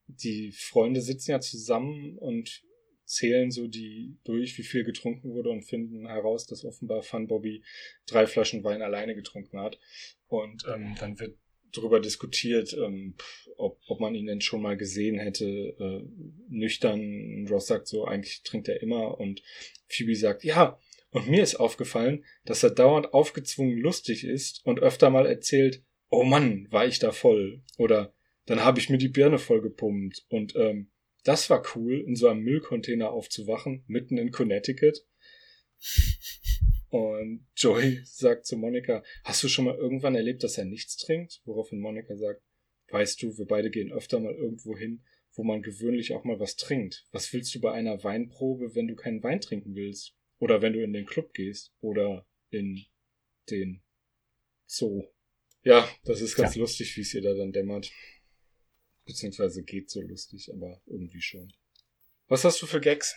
die 0.06 0.52
Freunde 0.52 1.00
sitzen 1.00 1.32
ja 1.32 1.40
zusammen 1.40 2.16
und 2.18 2.62
zählen 3.06 3.50
so 3.50 3.68
die 3.68 4.18
durch, 4.24 4.58
wie 4.58 4.62
viel 4.62 4.84
getrunken 4.84 5.30
wurde 5.30 5.50
und 5.50 5.62
finden 5.62 6.06
heraus, 6.06 6.46
dass 6.46 6.64
offenbar 6.64 7.02
Fun 7.02 7.26
Bobby 7.26 7.62
drei 8.06 8.26
Flaschen 8.26 8.64
Wein 8.64 8.82
alleine 8.82 9.14
getrunken 9.14 9.60
hat. 9.60 9.78
Und 10.26 10.64
ähm, 10.68 10.94
dann 10.98 11.18
wird 11.18 11.38
darüber 11.72 12.00
diskutiert, 12.00 12.74
ähm, 12.74 13.14
ob, 13.56 13.80
ob 13.86 14.00
man 14.00 14.14
ihn 14.14 14.26
denn 14.26 14.40
schon 14.40 14.62
mal 14.62 14.76
gesehen 14.76 15.18
hätte, 15.18 15.46
äh, 15.46 16.02
nüchtern. 16.48 17.46
Ross 17.48 17.68
sagt 17.68 17.86
so, 17.86 18.04
eigentlich 18.04 18.42
trinkt 18.42 18.68
er 18.68 18.82
immer 18.82 19.18
und 19.18 19.42
Phoebe 19.88 20.16
sagt, 20.16 20.44
ja, 20.44 20.78
und 21.10 21.28
mir 21.28 21.42
ist 21.42 21.56
aufgefallen, 21.56 22.24
dass 22.44 22.62
er 22.62 22.70
dauernd 22.70 23.14
aufgezwungen 23.14 23.78
lustig 23.78 24.24
ist 24.24 24.64
und 24.66 24.80
öfter 24.80 25.10
mal 25.10 25.26
erzählt, 25.26 25.82
oh 26.10 26.24
Mann, 26.24 26.66
war 26.70 26.86
ich 26.86 26.98
da 26.98 27.12
voll. 27.12 27.62
Oder 27.78 28.12
dann 28.46 28.64
habe 28.64 28.78
ich 28.80 28.90
mir 28.90 28.98
die 28.98 29.08
Birne 29.08 29.38
voll 29.38 29.60
gepumpt 29.60 30.24
und 30.28 30.54
ähm, 30.56 30.90
das 31.26 31.50
war 31.50 31.64
cool, 31.74 32.00
in 32.00 32.14
so 32.14 32.28
einem 32.28 32.42
Müllcontainer 32.42 33.10
aufzuwachen, 33.10 33.82
mitten 33.88 34.16
in 34.16 34.30
Connecticut. 34.30 35.04
Und 36.88 37.46
Joey 37.56 38.00
sagt 38.04 38.46
zu 38.46 38.56
Monika, 38.56 39.02
hast 39.24 39.42
du 39.42 39.48
schon 39.48 39.64
mal 39.64 39.74
irgendwann 39.74 40.14
erlebt, 40.14 40.44
dass 40.44 40.56
er 40.56 40.64
nichts 40.64 40.96
trinkt? 40.96 41.42
Woraufhin 41.44 41.80
Monika 41.80 42.16
sagt, 42.16 42.42
weißt 42.90 43.20
du, 43.22 43.36
wir 43.36 43.46
beide 43.46 43.70
gehen 43.70 43.92
öfter 43.92 44.20
mal 44.20 44.34
irgendwo 44.34 44.76
hin, 44.76 45.04
wo 45.32 45.42
man 45.42 45.62
gewöhnlich 45.62 46.14
auch 46.14 46.22
mal 46.22 46.38
was 46.38 46.54
trinkt. 46.54 47.06
Was 47.10 47.32
willst 47.32 47.52
du 47.56 47.60
bei 47.60 47.72
einer 47.72 48.04
Weinprobe, 48.04 48.76
wenn 48.76 48.86
du 48.86 48.94
keinen 48.94 49.22
Wein 49.24 49.40
trinken 49.40 49.74
willst? 49.74 50.14
Oder 50.38 50.62
wenn 50.62 50.74
du 50.74 50.82
in 50.82 50.92
den 50.92 51.06
Club 51.06 51.34
gehst? 51.34 51.74
Oder 51.80 52.24
in 52.50 52.84
den 53.50 53.82
Zoo? 54.66 55.04
Ja, 55.64 55.88
das 56.04 56.20
ist 56.20 56.36
ganz 56.36 56.54
ja. 56.54 56.60
lustig, 56.60 56.96
wie 56.96 57.00
es 57.00 57.12
ihr 57.12 57.22
da 57.22 57.34
dann 57.34 57.50
dämmert. 57.50 57.90
Beziehungsweise 59.06 59.62
geht 59.62 59.88
so 59.88 60.02
lustig, 60.02 60.52
aber 60.52 60.80
irgendwie 60.86 61.22
schon. 61.22 61.52
Was 62.28 62.44
hast 62.44 62.60
du 62.60 62.66
für 62.66 62.80
Gags? 62.80 63.14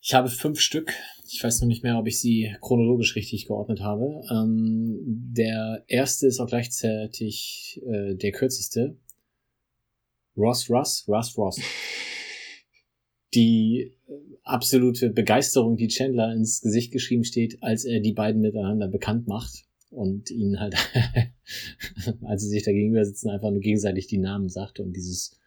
Ich 0.00 0.14
habe 0.14 0.30
fünf 0.30 0.60
Stück. 0.60 0.92
Ich 1.28 1.44
weiß 1.44 1.60
noch 1.60 1.68
nicht 1.68 1.82
mehr, 1.82 1.98
ob 1.98 2.06
ich 2.06 2.18
sie 2.18 2.56
chronologisch 2.60 3.14
richtig 3.16 3.46
geordnet 3.46 3.80
habe. 3.80 4.22
Ähm, 4.30 4.98
der 5.04 5.84
erste 5.86 6.26
ist 6.26 6.40
auch 6.40 6.48
gleichzeitig 6.48 7.80
äh, 7.86 8.14
der 8.14 8.32
kürzeste. 8.32 8.96
Ross, 10.36 10.70
Ross, 10.70 11.06
Ross, 11.06 11.36
Ross. 11.36 11.60
Die 13.34 13.94
äh, 14.08 14.12
absolute 14.42 15.10
Begeisterung, 15.10 15.76
die 15.76 15.88
Chandler 15.88 16.32
ins 16.32 16.62
Gesicht 16.62 16.92
geschrieben 16.92 17.24
steht, 17.24 17.62
als 17.62 17.84
er 17.84 18.00
die 18.00 18.12
beiden 18.12 18.40
miteinander 18.40 18.88
bekannt 18.88 19.28
macht 19.28 19.66
und 19.92 20.30
ihnen 20.30 20.58
halt, 20.58 20.74
als 22.24 22.42
sie 22.42 22.48
sich 22.48 22.62
da 22.62 22.72
gegenüber 22.72 23.04
sitzen, 23.04 23.30
einfach 23.30 23.50
nur 23.50 23.60
gegenseitig 23.60 24.06
die 24.06 24.18
Namen 24.18 24.48
sagt 24.48 24.80
und 24.80 24.92
dieses 24.92 25.38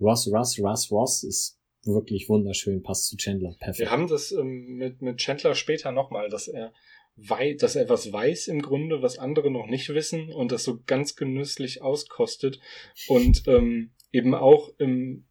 Ross, 0.00 0.30
Ross, 0.30 0.58
Ross, 0.58 0.90
Ross 0.90 1.22
ist 1.22 1.58
wirklich 1.84 2.28
wunderschön, 2.28 2.82
passt 2.82 3.06
zu 3.06 3.16
Chandler. 3.16 3.54
Perfekt. 3.58 3.78
Wir 3.78 3.90
haben 3.90 4.08
das 4.08 4.32
ähm, 4.32 4.76
mit, 4.76 5.02
mit 5.02 5.18
Chandler 5.18 5.54
später 5.54 5.92
nochmal, 5.92 6.28
dass 6.28 6.48
er 6.48 6.72
wei 7.16 7.54
dass 7.54 7.76
er 7.76 7.88
was 7.88 8.12
weiß 8.12 8.48
im 8.48 8.60
Grunde, 8.60 9.00
was 9.00 9.18
andere 9.18 9.50
noch 9.50 9.68
nicht 9.68 9.88
wissen 9.88 10.30
und 10.30 10.52
das 10.52 10.64
so 10.64 10.82
ganz 10.84 11.16
genüsslich 11.16 11.80
auskostet 11.80 12.60
und 13.08 13.44
ähm, 13.46 13.92
eben 14.12 14.34
auch 14.34 14.70
im 14.78 15.24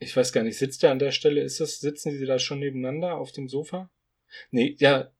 ich 0.00 0.16
weiß 0.16 0.32
gar 0.32 0.42
nicht, 0.42 0.56
sitzt 0.56 0.82
er 0.82 0.92
an 0.92 0.98
der 0.98 1.10
Stelle, 1.12 1.42
ist 1.42 1.60
das, 1.60 1.78
sitzen 1.78 2.10
sie 2.10 2.24
da 2.24 2.38
schon 2.38 2.58
nebeneinander 2.58 3.18
auf 3.18 3.32
dem 3.32 3.48
Sofa? 3.48 3.90
Nee, 4.50 4.74
ja, 4.78 5.12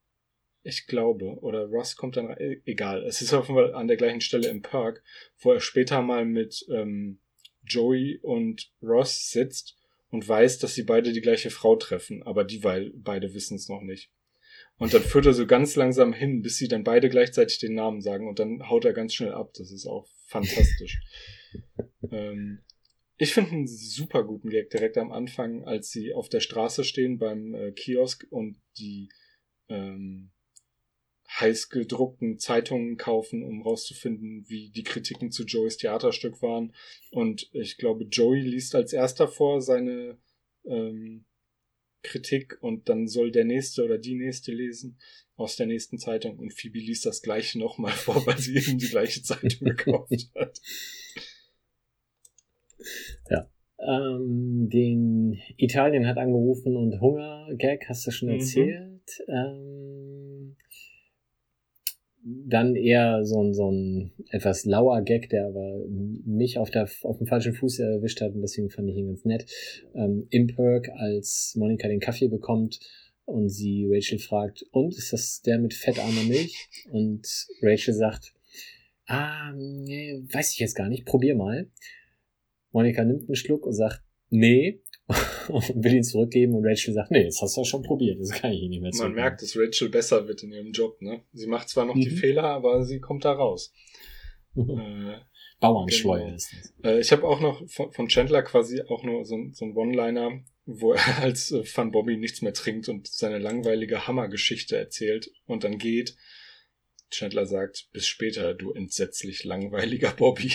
ich 0.63 0.87
glaube, 0.87 1.39
oder 1.41 1.67
Ross 1.67 1.97
kommt 1.97 2.17
dann, 2.17 2.27
rein, 2.27 2.63
egal, 2.65 3.05
es 3.05 3.23
ist 3.23 3.33
auf 3.33 3.49
jeden 3.49 3.59
Fall 3.59 3.75
an 3.75 3.89
der 3.89 3.97
gleichen 3.97 4.21
Stelle 4.21 4.49
im 4.49 4.63
Park, 4.63 5.03
wo 5.39 5.53
er 5.53 5.61
später 5.61 6.03
mal 6.03 6.25
mit 6.25 6.67
ähm, 6.71 7.21
Joey 7.65 8.19
und 8.23 8.73
Ross 8.83 9.31
sitzt 9.31 9.77
und 10.11 10.27
weiß, 10.29 10.59
dass 10.59 10.75
sie 10.75 10.83
beide 10.83 11.13
die 11.13 11.21
gleiche 11.21 11.51
Frau 11.51 11.77
treffen, 11.77 12.23
aber 12.23 12.45
die 12.45 12.59
beide 12.59 13.35
wissen 13.35 13.57
es 13.57 13.69
noch 13.69 13.81
nicht. 13.81 14.11
Und 14.77 14.95
dann 14.95 15.03
führt 15.03 15.27
er 15.27 15.35
so 15.35 15.47
ganz 15.47 15.77
langsam 15.77 16.13
hin, 16.13 16.43
bis 16.43 16.57
sie 16.57 16.69
dann 16.69 16.85
beide 16.85 17.09
gleichzeitig 17.09 17.59
den 17.59 17.75
Namen 17.75 18.01
sagen 18.01 18.29
und 18.29 18.39
dann 18.39 18.69
haut 18.69 18.85
er 18.85 18.93
ganz 18.93 19.15
schnell 19.15 19.33
ab. 19.33 19.53
Das 19.55 19.71
ist 19.71 19.87
auch 19.87 20.07
fantastisch. 20.27 21.01
ähm, 22.11 22.63
ich 23.17 23.35
finde 23.35 23.53
einen 23.53 23.67
super 23.67 24.25
guten 24.25 24.49
Gag 24.49 24.71
direkt 24.71 24.97
am 24.97 25.13
Anfang, 25.13 25.65
als 25.65 25.91
sie 25.91 26.15
auf 26.15 26.29
der 26.31 26.41
Straße 26.41 26.85
stehen 26.85 27.19
beim 27.19 27.55
äh, 27.55 27.73
Kiosk 27.73 28.27
und 28.31 28.57
die 28.79 29.11
ähm, 29.69 30.31
heiß 31.39 31.69
gedruckten 31.69 32.39
Zeitungen 32.39 32.97
kaufen, 32.97 33.45
um 33.45 33.63
rauszufinden, 33.63 34.45
wie 34.49 34.71
die 34.71 34.83
Kritiken 34.83 35.31
zu 35.31 35.45
Joeys 35.45 35.77
Theaterstück 35.77 36.43
waren. 36.43 36.75
Und 37.11 37.49
ich 37.53 37.77
glaube, 37.77 38.05
Joey 38.05 38.41
liest 38.41 38.75
als 38.75 38.93
erster 38.93 39.29
vor 39.29 39.61
seine 39.61 40.19
ähm, 40.65 41.25
Kritik 42.03 42.59
und 42.61 42.89
dann 42.89 43.07
soll 43.07 43.31
der 43.31 43.45
nächste 43.45 43.85
oder 43.85 43.99
die 43.99 44.15
nächste 44.15 44.53
lesen 44.53 44.99
aus 45.37 45.57
der 45.57 45.67
nächsten 45.67 45.99
Zeitung 45.99 46.39
und 46.39 46.53
Phoebe 46.53 46.79
liest 46.79 47.07
das 47.07 47.23
gleiche 47.23 47.59
nochmal 47.59 47.93
vor, 47.93 48.27
weil 48.27 48.39
sie 48.39 48.57
eben 48.57 48.79
die 48.79 48.89
gleiche 48.89 49.23
Zeitung 49.23 49.69
gekauft 49.69 50.13
hat. 50.35 50.61
Ja. 53.31 53.51
Ähm, 53.79 54.69
den 54.71 55.41
Italien 55.57 56.07
hat 56.07 56.19
angerufen 56.19 56.77
und 56.77 57.01
Hunger, 57.01 57.49
Gag, 57.57 57.87
hast 57.89 58.07
du 58.07 58.11
schon 58.11 58.29
mhm. 58.29 58.35
erzählt. 58.35 59.21
Mhm. 59.27 59.35
Ähm, 59.35 60.57
dann 62.23 62.77
eher 62.77 63.25
so 63.25 63.43
ein, 63.43 63.55
so 63.55 63.71
ein 63.71 64.13
etwas 64.31 64.65
lauer 64.65 65.03
Gag, 65.03 65.31
der 65.31 65.47
aber 65.47 65.85
mich 65.89 66.59
auf, 66.59 66.71
der, 66.71 66.89
auf 67.03 67.19
dem 67.19 67.27
falschen 67.27 67.55
Fuß 67.55 67.79
erwischt 67.79 68.21
hat 68.21 68.35
und 68.35 68.43
deswegen 68.43 68.71
fand 68.71 68.91
ich 68.91 68.97
ihn 68.97 69.09
ganz 69.09 69.25
nett. 69.25 69.47
Ähm, 69.95 70.27
Im 70.31 70.47
Perk, 70.47 70.91
als 70.91 71.55
Monika 71.57 71.89
den 71.89 72.01
Kaffee 72.01 72.29
bekommt 72.29 72.81
und 73.25 73.49
sie 73.49 73.87
Rachel 73.91 74.19
fragt, 74.19 74.65
und 74.71 74.95
ist 74.97 75.13
das 75.13 75.41
der 75.43 75.59
mit 75.59 75.73
fettarmer 75.73 76.25
Milch? 76.25 76.69
Und 76.91 77.27
Rachel 77.63 77.95
sagt, 77.95 78.35
ah, 79.07 79.53
nee, 79.57 80.21
weiß 80.33 80.53
ich 80.53 80.59
jetzt 80.59 80.75
gar 80.75 80.89
nicht, 80.89 81.07
probier 81.07 81.35
mal. 81.35 81.71
Monika 82.73 83.05
nimmt 83.05 83.29
einen 83.29 83.37
Schluck 83.37 83.67
und 83.67 83.73
sagt, 83.73 84.03
nee, 84.29 84.83
und 85.49 85.85
will 85.85 85.95
ihn 85.95 86.05
zurückgeben 86.05 86.55
und 86.55 86.67
Rachel 86.67 86.95
sagt, 86.95 87.11
nee, 87.11 87.25
das 87.25 87.41
hast 87.43 87.57
du 87.57 87.63
ja 87.63 87.65
schon 87.65 87.83
probiert, 87.83 88.21
das 88.21 88.31
kann 88.31 88.53
ich 88.53 88.69
nicht 88.69 88.81
mehr. 88.81 88.91
Man 88.99 89.13
merkt, 89.13 89.43
dass 89.43 89.57
Rachel 89.57 89.89
besser 89.89 90.27
wird 90.29 90.43
in 90.43 90.53
ihrem 90.53 90.73
Job, 90.73 91.01
ne? 91.03 91.23
Sie 91.33 91.47
macht 91.47 91.69
zwar 91.69 91.87
noch 91.87 91.95
mhm. 91.95 92.01
die 92.01 92.11
Fehler, 92.11 92.45
aber 92.45 92.85
sie 92.85 93.01
kommt 93.01 93.25
da 93.25 93.33
raus. 93.33 93.73
äh, 94.57 95.17
Bauernschleuer 95.61 96.25
genau. 96.25 96.37
ist 96.37 96.53
das. 96.53 96.75
Äh, 96.85 97.01
ich 97.01 97.13
habe 97.13 97.25
auch 97.27 97.41
noch 97.41 97.69
von, 97.69 97.93
von, 97.93 98.09
Chandler 98.09 98.43
quasi 98.43 98.83
auch 98.83 99.03
nur 99.03 99.25
so, 99.25 99.37
so 99.53 99.65
ein 99.65 99.77
One-Liner, 99.77 100.43
wo 100.67 100.93
er 100.93 101.19
als 101.23 101.53
äh, 101.53 101.63
Van 101.65 101.91
Bobby 101.91 102.17
nichts 102.17 102.43
mehr 102.43 102.55
trinkt 102.55 102.89
und 102.89 103.07
seine 103.07 103.39
langweilige 103.39 104.07
Hammergeschichte 104.07 104.77
erzählt 104.77 105.31
und 105.47 105.65
dann 105.65 105.79
geht. 105.79 106.17
Chandler 107.11 107.47
sagt, 107.47 107.89
bis 107.93 108.07
später, 108.07 108.55
du 108.55 108.73
entsetzlich 108.73 109.45
langweiliger 109.45 110.11
Bobby. 110.13 110.53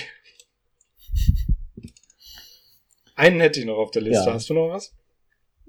Einen 3.16 3.39
hätte 3.39 3.59
ich 3.59 3.66
noch 3.66 3.78
auf 3.78 3.91
der 3.91 4.01
Liste. 4.01 4.26
Ja. 4.26 4.34
Hast 4.34 4.49
du 4.49 4.53
noch 4.53 4.70
was? 4.70 4.93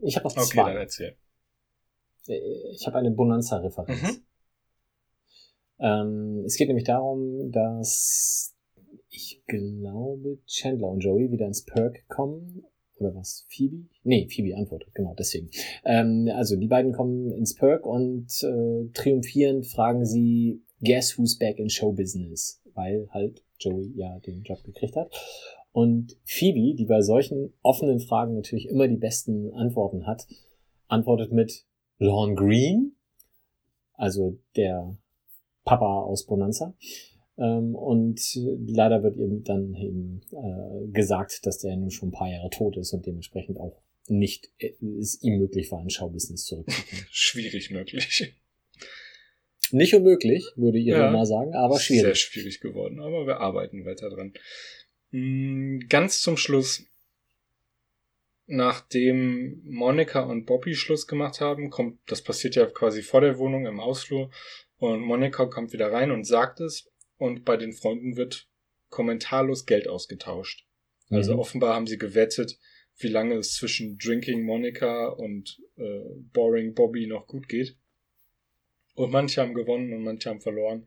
Ich 0.02 0.16
habe 0.16 0.24
noch 0.26 0.34
zwei. 0.34 0.62
Okay, 0.62 0.70
dann 0.72 0.76
erzähl. 0.76 1.16
Äh, 2.28 2.40
ich 2.72 2.86
habe 2.86 2.98
eine 2.98 3.10
Bonanza-Referenz. 3.10 4.02
Mhm. 4.02 4.22
Ähm, 5.78 6.42
es 6.44 6.56
geht 6.56 6.68
nämlich 6.68 6.86
darum, 6.86 7.50
dass 7.50 8.54
ich 9.10 9.42
glaube, 9.46 10.38
Chandler 10.46 10.88
und 10.88 11.00
Joey 11.00 11.30
wieder 11.30 11.46
ins 11.46 11.64
Perk 11.64 12.06
kommen. 12.08 12.64
Oder 12.98 13.14
was? 13.14 13.46
Phoebe? 13.48 13.88
Nee, 14.04 14.26
Phoebe 14.28 14.56
antwortet, 14.56 14.94
genau, 14.94 15.14
deswegen. 15.18 15.50
Ähm, 15.84 16.30
also 16.34 16.56
die 16.56 16.66
beiden 16.66 16.92
kommen 16.92 17.30
ins 17.32 17.54
Perk 17.54 17.86
und 17.86 18.26
äh, 18.42 18.90
triumphierend 18.94 19.66
fragen 19.66 20.06
sie, 20.06 20.62
guess 20.80 21.18
who's 21.18 21.38
back 21.38 21.58
in 21.58 21.68
Show 21.68 21.92
Business? 21.92 22.62
Weil 22.74 23.08
halt 23.10 23.44
Joey 23.58 23.92
ja 23.96 24.18
den 24.20 24.42
Job 24.42 24.62
gekriegt 24.64 24.96
hat. 24.96 25.10
Und 25.76 26.16
Phoebe, 26.24 26.74
die 26.74 26.86
bei 26.86 27.02
solchen 27.02 27.52
offenen 27.60 28.00
Fragen 28.00 28.32
natürlich 28.34 28.66
immer 28.66 28.88
die 28.88 28.96
besten 28.96 29.52
Antworten 29.52 30.06
hat, 30.06 30.26
antwortet 30.88 31.32
mit 31.32 31.66
Lorne 31.98 32.34
Green, 32.34 32.96
also 33.92 34.38
der 34.56 34.96
Papa 35.66 36.00
aus 36.00 36.24
Bonanza. 36.24 36.74
Ähm, 37.36 37.74
und 37.74 38.18
leider 38.66 39.02
wird 39.02 39.18
ihm 39.18 39.44
dann 39.44 39.74
eben 39.74 40.22
äh, 40.32 40.88
gesagt, 40.92 41.44
dass 41.44 41.58
der 41.58 41.76
nun 41.76 41.90
schon 41.90 42.08
ein 42.08 42.12
paar 42.12 42.30
Jahre 42.30 42.48
tot 42.48 42.78
ist 42.78 42.94
und 42.94 43.04
dementsprechend 43.04 43.60
auch 43.60 43.82
nicht 44.08 44.50
äh, 44.56 44.72
es 44.98 45.22
ihm 45.22 45.36
möglich 45.36 45.70
war, 45.70 45.82
in 45.82 45.90
Showbusiness 45.90 46.46
zurückzukommen. 46.46 47.02
Schwierig 47.10 47.70
möglich. 47.70 48.32
Nicht 49.72 49.92
unmöglich, 49.94 50.42
würde 50.56 50.78
ich 50.78 50.86
Ja. 50.86 51.10
mal 51.10 51.26
sagen, 51.26 51.52
aber 51.54 51.74
Sehr 51.74 51.82
schwierig. 52.00 52.18
schwierig 52.18 52.60
geworden, 52.60 52.98
aber 52.98 53.26
wir 53.26 53.40
arbeiten 53.40 53.84
weiter 53.84 54.08
dran. 54.08 54.32
Mm, 55.16 55.86
Ganz 55.88 56.20
zum 56.20 56.36
Schluss, 56.36 56.84
nachdem 58.46 59.62
Monika 59.64 60.20
und 60.20 60.44
Bobby 60.44 60.74
Schluss 60.74 61.06
gemacht 61.06 61.40
haben, 61.40 61.70
kommt, 61.70 61.98
das 62.06 62.22
passiert 62.22 62.54
ja 62.54 62.66
quasi 62.66 63.02
vor 63.02 63.22
der 63.22 63.38
Wohnung 63.38 63.66
im 63.66 63.80
Hausflur, 63.80 64.30
und 64.78 65.00
Monika 65.00 65.46
kommt 65.46 65.72
wieder 65.72 65.90
rein 65.90 66.10
und 66.10 66.24
sagt 66.24 66.60
es, 66.60 66.90
und 67.16 67.46
bei 67.46 67.56
den 67.56 67.72
Freunden 67.72 68.16
wird 68.16 68.46
kommentarlos 68.90 69.64
Geld 69.64 69.88
ausgetauscht. 69.88 70.66
Also 71.08 71.32
Mhm. 71.32 71.38
offenbar 71.38 71.74
haben 71.74 71.86
sie 71.86 71.96
gewettet, 71.98 72.58
wie 72.98 73.08
lange 73.08 73.36
es 73.36 73.54
zwischen 73.54 73.96
Drinking 73.96 74.42
Monica 74.42 75.08
und 75.08 75.58
äh, 75.78 76.00
Boring 76.34 76.74
Bobby 76.74 77.06
noch 77.06 77.26
gut 77.26 77.48
geht. 77.48 77.76
Und 78.94 79.12
manche 79.12 79.40
haben 79.40 79.54
gewonnen 79.54 79.92
und 79.94 80.02
manche 80.04 80.28
haben 80.28 80.40
verloren. 80.40 80.86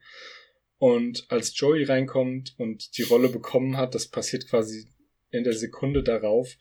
Und 0.80 1.26
als 1.30 1.58
Joey 1.60 1.84
reinkommt 1.84 2.56
und 2.58 2.98
die 2.98 3.04
Rolle 3.04 3.30
bekommen 3.30 3.78
hat, 3.78 3.96
das 3.96 4.08
passiert 4.08 4.48
quasi 4.48 4.88
in 5.30 5.44
der 5.44 5.54
Sekunde 5.54 6.04
darauf, 6.04 6.56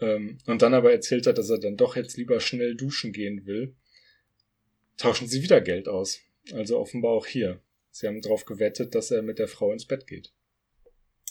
ähm, 0.00 0.38
und 0.46 0.62
dann 0.62 0.74
aber 0.74 0.92
erzählt 0.92 1.26
hat, 1.26 1.38
dass 1.38 1.50
er 1.50 1.58
dann 1.58 1.76
doch 1.76 1.96
jetzt 1.96 2.16
lieber 2.16 2.40
schnell 2.40 2.74
duschen 2.76 3.12
gehen 3.12 3.46
will, 3.46 3.76
tauschen 4.96 5.28
sie 5.28 5.42
wieder 5.42 5.60
Geld 5.60 5.88
aus. 5.88 6.20
Also 6.52 6.78
offenbar 6.78 7.12
auch 7.12 7.26
hier. 7.26 7.60
Sie 7.90 8.06
haben 8.06 8.22
darauf 8.22 8.44
gewettet, 8.44 8.94
dass 8.94 9.10
er 9.10 9.22
mit 9.22 9.38
der 9.38 9.48
Frau 9.48 9.72
ins 9.72 9.86
Bett 9.86 10.06
geht. 10.06 10.32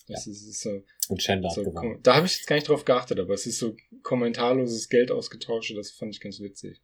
Das 0.07 0.25
ist, 0.27 0.47
ist 0.47 0.61
so, 0.61 0.83
Und 1.09 1.21
Chandler 1.21 1.49
so, 1.49 1.63
gewonnen. 1.63 1.99
da 2.03 2.15
habe 2.15 2.27
ich 2.27 2.37
jetzt 2.37 2.47
gar 2.47 2.55
nicht 2.55 2.69
drauf 2.69 2.85
geachtet, 2.85 3.19
aber 3.19 3.33
es 3.33 3.45
ist 3.45 3.59
so 3.59 3.75
kommentarloses 4.03 4.87
Geld 4.87 5.11
ausgetauscht, 5.11 5.75
das 5.75 5.91
fand 5.91 6.13
ich 6.13 6.21
ganz 6.21 6.39
witzig. 6.39 6.81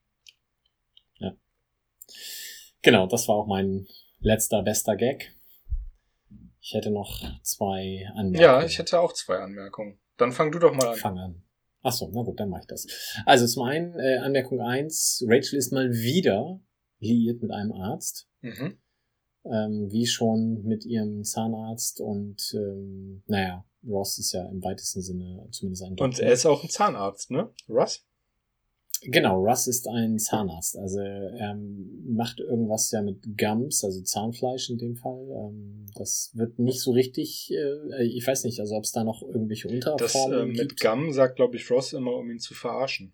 Genau, 2.81 3.07
das 3.07 3.27
war 3.29 3.35
auch 3.35 3.47
mein 3.47 3.87
letzter 4.19 4.61
bester 4.61 4.97
Gag. 4.97 5.33
Ich 6.65 6.73
hätte 6.73 6.91
noch 6.91 7.21
zwei 7.43 8.07
Anmerkungen. 8.15 8.35
Ja, 8.41 8.63
ich 8.63 8.79
hätte 8.79 8.99
auch 9.01 9.11
zwei 9.13 9.35
Anmerkungen. 9.39 9.99
Dann 10.17 10.31
fang 10.31 10.49
du 10.51 10.59
doch 10.59 10.73
mal 10.73 10.87
an. 10.87 10.95
Fang 10.95 11.17
an. 11.19 11.43
Ach 11.81 11.91
so, 11.91 12.09
na 12.13 12.21
gut, 12.21 12.39
dann 12.39 12.47
mache 12.49 12.61
ich 12.61 12.67
das. 12.67 12.87
Also 13.25 13.45
zum 13.45 13.63
einen, 13.63 13.99
äh, 13.99 14.17
Anmerkung 14.19 14.61
eins: 14.61 15.21
Rachel 15.27 15.59
ist 15.59 15.73
mal 15.73 15.91
wieder 15.91 16.61
liiert 16.99 17.41
mit 17.41 17.51
einem 17.51 17.73
Arzt. 17.73 18.29
Mhm. 18.39 18.77
ähm, 19.45 19.89
wie 19.91 20.05
schon 20.05 20.63
mit 20.63 20.85
ihrem 20.85 21.23
Zahnarzt 21.25 21.99
und 21.99 22.53
ähm, 22.53 23.23
naja, 23.27 23.65
Ross 23.85 24.17
ist 24.17 24.31
ja 24.31 24.45
im 24.49 24.63
weitesten 24.63 25.01
Sinne 25.01 25.45
zumindest 25.51 25.83
ein 25.83 25.91
Und 25.91 25.99
Doktor. 25.99 26.23
er 26.25 26.31
ist 26.31 26.45
auch 26.45 26.63
ein 26.63 26.69
Zahnarzt, 26.69 27.29
ne? 27.29 27.49
Russ? 27.67 28.05
Genau, 29.05 29.43
Russ 29.43 29.67
ist 29.67 29.87
ein 29.87 30.17
Zahnarzt. 30.17 30.77
Also 30.77 30.99
er 30.99 31.55
macht 32.05 32.39
irgendwas 32.39 32.89
ja 32.91 33.01
mit 33.01 33.37
Gums, 33.37 33.83
also 33.83 34.01
Zahnfleisch 34.01 34.69
in 34.69 34.77
dem 34.77 34.95
Fall. 34.95 35.27
Ähm, 35.29 35.85
das 35.95 36.31
wird 36.35 36.57
nicht 36.59 36.79
so 36.79 36.91
richtig, 36.91 37.51
äh, 37.51 38.03
ich 38.05 38.25
weiß 38.25 38.45
nicht, 38.45 38.59
also 38.59 38.75
ob 38.75 38.83
es 38.85 38.91
da 38.91 39.03
noch 39.03 39.21
irgendwelche 39.21 39.67
Das 39.67 39.75
Unterformen 39.75 40.39
äh, 40.39 40.45
mit 40.45 40.69
gibt. 40.69 40.81
Gum 40.81 41.11
sagt, 41.11 41.35
glaube 41.35 41.55
ich, 41.57 41.69
Ross 41.69 41.93
immer, 41.93 42.15
um 42.15 42.29
ihn 42.31 42.39
zu 42.39 42.53
verarschen. 42.53 43.13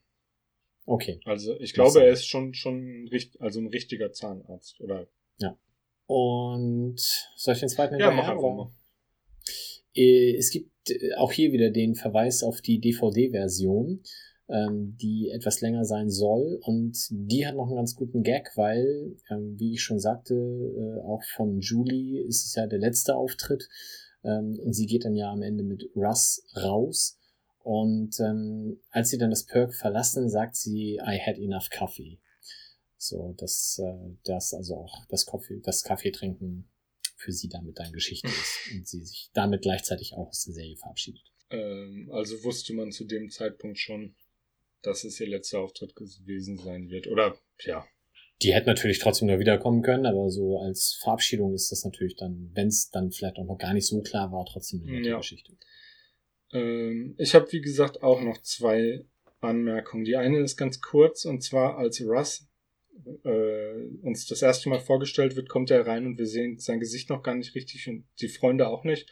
Okay. 0.86 1.20
Also 1.26 1.60
ich 1.60 1.74
glaube, 1.74 1.92
sein. 1.92 2.04
er 2.04 2.12
ist 2.14 2.26
schon, 2.26 2.54
schon 2.54 3.08
richt- 3.12 3.40
also 3.42 3.60
ein 3.60 3.68
richtiger 3.68 4.12
Zahnarzt. 4.12 4.80
Oder 4.82 5.08
Und 6.08 7.00
soll 7.36 7.54
ich 7.54 7.60
den 7.60 7.70
zweiten 7.70 8.00
Ja, 8.00 8.12
mach 8.12 8.28
einfach 8.30 8.42
oder? 8.44 8.56
mal. 8.56 8.72
Äh, 9.96 10.36
Es 10.36 10.50
gibt 10.50 10.72
äh, 10.90 11.14
auch 11.18 11.32
hier 11.32 11.52
wieder 11.52 11.70
den 11.70 11.96
Verweis 11.96 12.42
auf 12.44 12.62
die 12.62 12.80
DVD-Version, 12.80 14.02
ähm, 14.50 14.97
die 15.00 15.30
etwas 15.30 15.62
länger 15.62 15.86
sein 15.86 16.10
soll. 16.10 16.60
Und 16.64 16.97
die 17.10 17.45
hat 17.45 17.56
noch 17.56 17.68
einen 17.68 17.76
ganz 17.76 17.95
guten 17.95 18.24
Gag, 18.24 18.52
weil, 18.56 19.16
ähm, 19.30 19.56
wie 19.60 19.74
ich 19.74 19.84
schon 19.84 20.00
sagte, 20.00 20.34
äh, 20.34 21.02
auch 21.06 21.24
von 21.36 21.60
Julie 21.60 22.22
ist 22.24 22.45
es 22.45 22.56
ja 22.56 22.68
der 22.68 22.80
letzte 22.80 23.16
Auftritt. 23.16 23.70
Ähm, 24.24 24.60
und 24.60 24.74
sie 24.74 24.88
geht 24.88 25.06
dann 25.06 25.16
ja 25.16 25.32
am 25.32 25.41
Ende 25.41 25.64
mit 25.64 25.89
Russ 25.95 26.43
raus. 26.56 27.18
Und 27.64 28.20
ähm, 28.20 28.80
als 28.89 29.10
sie 29.10 29.18
dann 29.18 29.30
das 29.30 29.45
Perk 29.45 29.76
verlassen, 29.76 30.30
sagt 30.30 30.56
sie, 30.56 30.95
I 30.95 31.20
had 31.20 31.38
enough 31.38 31.70
coffee. 31.70 32.20
So, 32.97 33.34
dass 33.38 33.80
äh, 33.82 34.16
das 34.24 34.54
also 34.54 34.76
auch 34.76 35.06
das 35.08 35.26
Kaffee, 35.26 35.62
das 35.64 35.84
Kaffeetrinken 35.84 36.70
für 37.16 37.32
sie 37.32 37.50
damit 37.50 37.80
dann 37.80 37.91
Geschichte 37.93 38.28
ist 38.28 38.60
und 38.74 38.88
sie 38.88 39.04
sich 39.04 39.30
damit 39.34 39.62
gleichzeitig 39.62 40.16
auch 40.16 40.30
aus 40.30 40.45
der 40.45 40.56
Serie 40.56 40.78
verabschiedet. 40.78 41.24
ähm, 41.52 42.10
also 42.12 42.43
wusste 42.43 42.74
man 42.74 42.91
zu 42.91 43.06
dem 43.06 43.30
Zeitpunkt 43.30 43.78
schon, 43.78 44.16
dass 44.82 45.04
es 45.04 45.20
ihr 45.20 45.28
letzter 45.28 45.60
Auftritt 45.60 45.96
gewesen 45.96 46.58
sein 46.58 46.90
wird. 46.90 47.08
Oder 47.08 47.38
ja, 47.66 47.86
Die 48.42 48.54
hätte 48.54 48.68
natürlich 48.68 49.00
trotzdem 49.00 49.28
noch 49.28 49.40
wiederkommen 49.40 49.82
können, 49.82 50.06
aber 50.06 50.30
so 50.30 50.60
als 50.60 50.98
Verabschiedung 51.02 51.54
ist 51.54 51.72
das 51.72 51.84
natürlich 51.84 52.16
dann, 52.16 52.52
wenn 52.54 52.68
es 52.68 52.90
dann 52.90 53.12
vielleicht 53.12 53.38
auch 53.38 53.46
noch 53.46 53.58
gar 53.58 53.74
nicht 53.74 53.86
so 53.88 54.02
klar 54.02 54.32
war, 54.32 54.46
trotzdem 54.46 54.82
eine 54.84 54.92
nette 54.98 55.10
Ja. 55.10 55.18
Geschichte. 55.18 55.58
Ähm, 56.54 57.16
ich 57.18 57.36
habe, 57.36 57.52
wie 57.52 57.62
gesagt, 57.62 58.02
auch 58.02 58.22
noch 58.22 58.42
zwei 58.42 59.06
Anmerkungen. 59.42 60.06
Die 60.06 60.16
eine 60.16 60.40
ist 60.40 60.58
ganz 60.58 60.82
kurz, 60.82 61.26
und 61.26 61.42
zwar 61.44 61.78
als 61.78 62.02
Russ 62.02 62.48
äh, 63.24 63.86
uns 64.02 64.26
das 64.28 64.42
erste 64.42 64.70
Mal 64.70 64.80
vorgestellt 64.80 65.36
wird, 65.36 65.50
kommt 65.50 65.72
er 65.72 65.86
rein 65.86 66.06
und 66.06 66.18
wir 66.18 66.26
sehen 66.26 66.60
sein 66.60 66.80
Gesicht 66.80 67.10
noch 67.10 67.24
gar 67.24 67.36
nicht 67.36 67.56
richtig 67.56 67.88
und 67.88 68.06
die 68.22 68.28
Freunde 68.28 68.68
auch 68.68 68.84
nicht. 68.84 69.10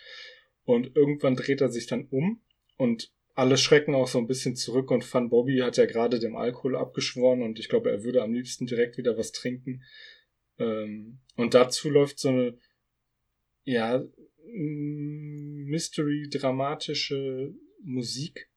Und 0.65 0.95
irgendwann 0.95 1.36
dreht 1.36 1.61
er 1.61 1.70
sich 1.70 1.88
dann 1.88 2.07
um 2.09 2.41
und 2.78 3.11
alle 3.38 3.55
schrecken 3.57 3.93
auch 3.93 4.07
so 4.07 4.17
ein 4.17 4.25
bisschen 4.25 4.55
zurück 4.55 4.89
und 4.89 5.13
Van 5.13 5.29
Bobby 5.29 5.59
hat 5.59 5.77
ja 5.77 5.85
gerade 5.85 6.17
dem 6.17 6.35
Alkohol 6.35 6.75
abgeschworen 6.75 7.43
und 7.43 7.59
ich 7.59 7.69
glaube, 7.69 7.91
er 7.91 8.03
würde 8.03 8.23
am 8.23 8.33
liebsten 8.33 8.65
direkt 8.65 8.97
wieder 8.97 9.15
was 9.15 9.31
trinken. 9.31 9.83
Ähm, 10.57 11.19
und 11.35 11.53
dazu 11.53 11.91
läuft 11.91 12.17
so 12.17 12.29
eine, 12.29 12.57
ja, 13.63 13.99
mm, 13.99 15.65
Mystery-dramatische 15.65 17.53
Musik, 17.83 18.49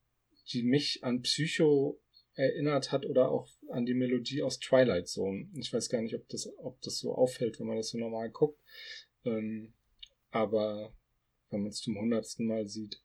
die 0.51 0.63
mich 0.63 1.05
an 1.05 1.21
Psycho 1.21 2.01
erinnert 2.33 2.91
hat 2.91 3.05
oder 3.05 3.31
auch 3.31 3.51
an 3.69 3.85
die 3.85 3.93
Melodie 3.93 4.43
aus 4.43 4.61
Twilight 4.61 5.09
Zone. 5.09 5.51
Ich 5.59 5.75
weiß 5.75 5.91
gar 5.91 6.01
nicht, 6.01 6.15
ob 6.15 6.27
das, 6.29 6.51
ob 6.57 6.81
das 6.81 6.97
so 7.01 7.15
auffällt, 7.15 7.61
wenn 7.61 7.67
man 7.67 7.77
das 7.77 7.91
so 7.91 7.99
normal 7.99 8.31
guckt. 8.31 8.59
Ähm, 9.27 9.75
aber 10.31 10.97
wenn 11.51 11.61
man 11.61 11.69
es 11.69 11.83
zum 11.83 11.99
hundertsten 11.99 12.47
Mal 12.47 12.67
sieht, 12.67 13.03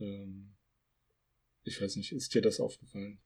ähm, 0.00 0.53
ich 1.64 1.80
weiß 1.80 1.96
nicht, 1.96 2.12
ist 2.12 2.34
dir 2.34 2.42
das 2.42 2.60
aufgefallen? 2.60 3.18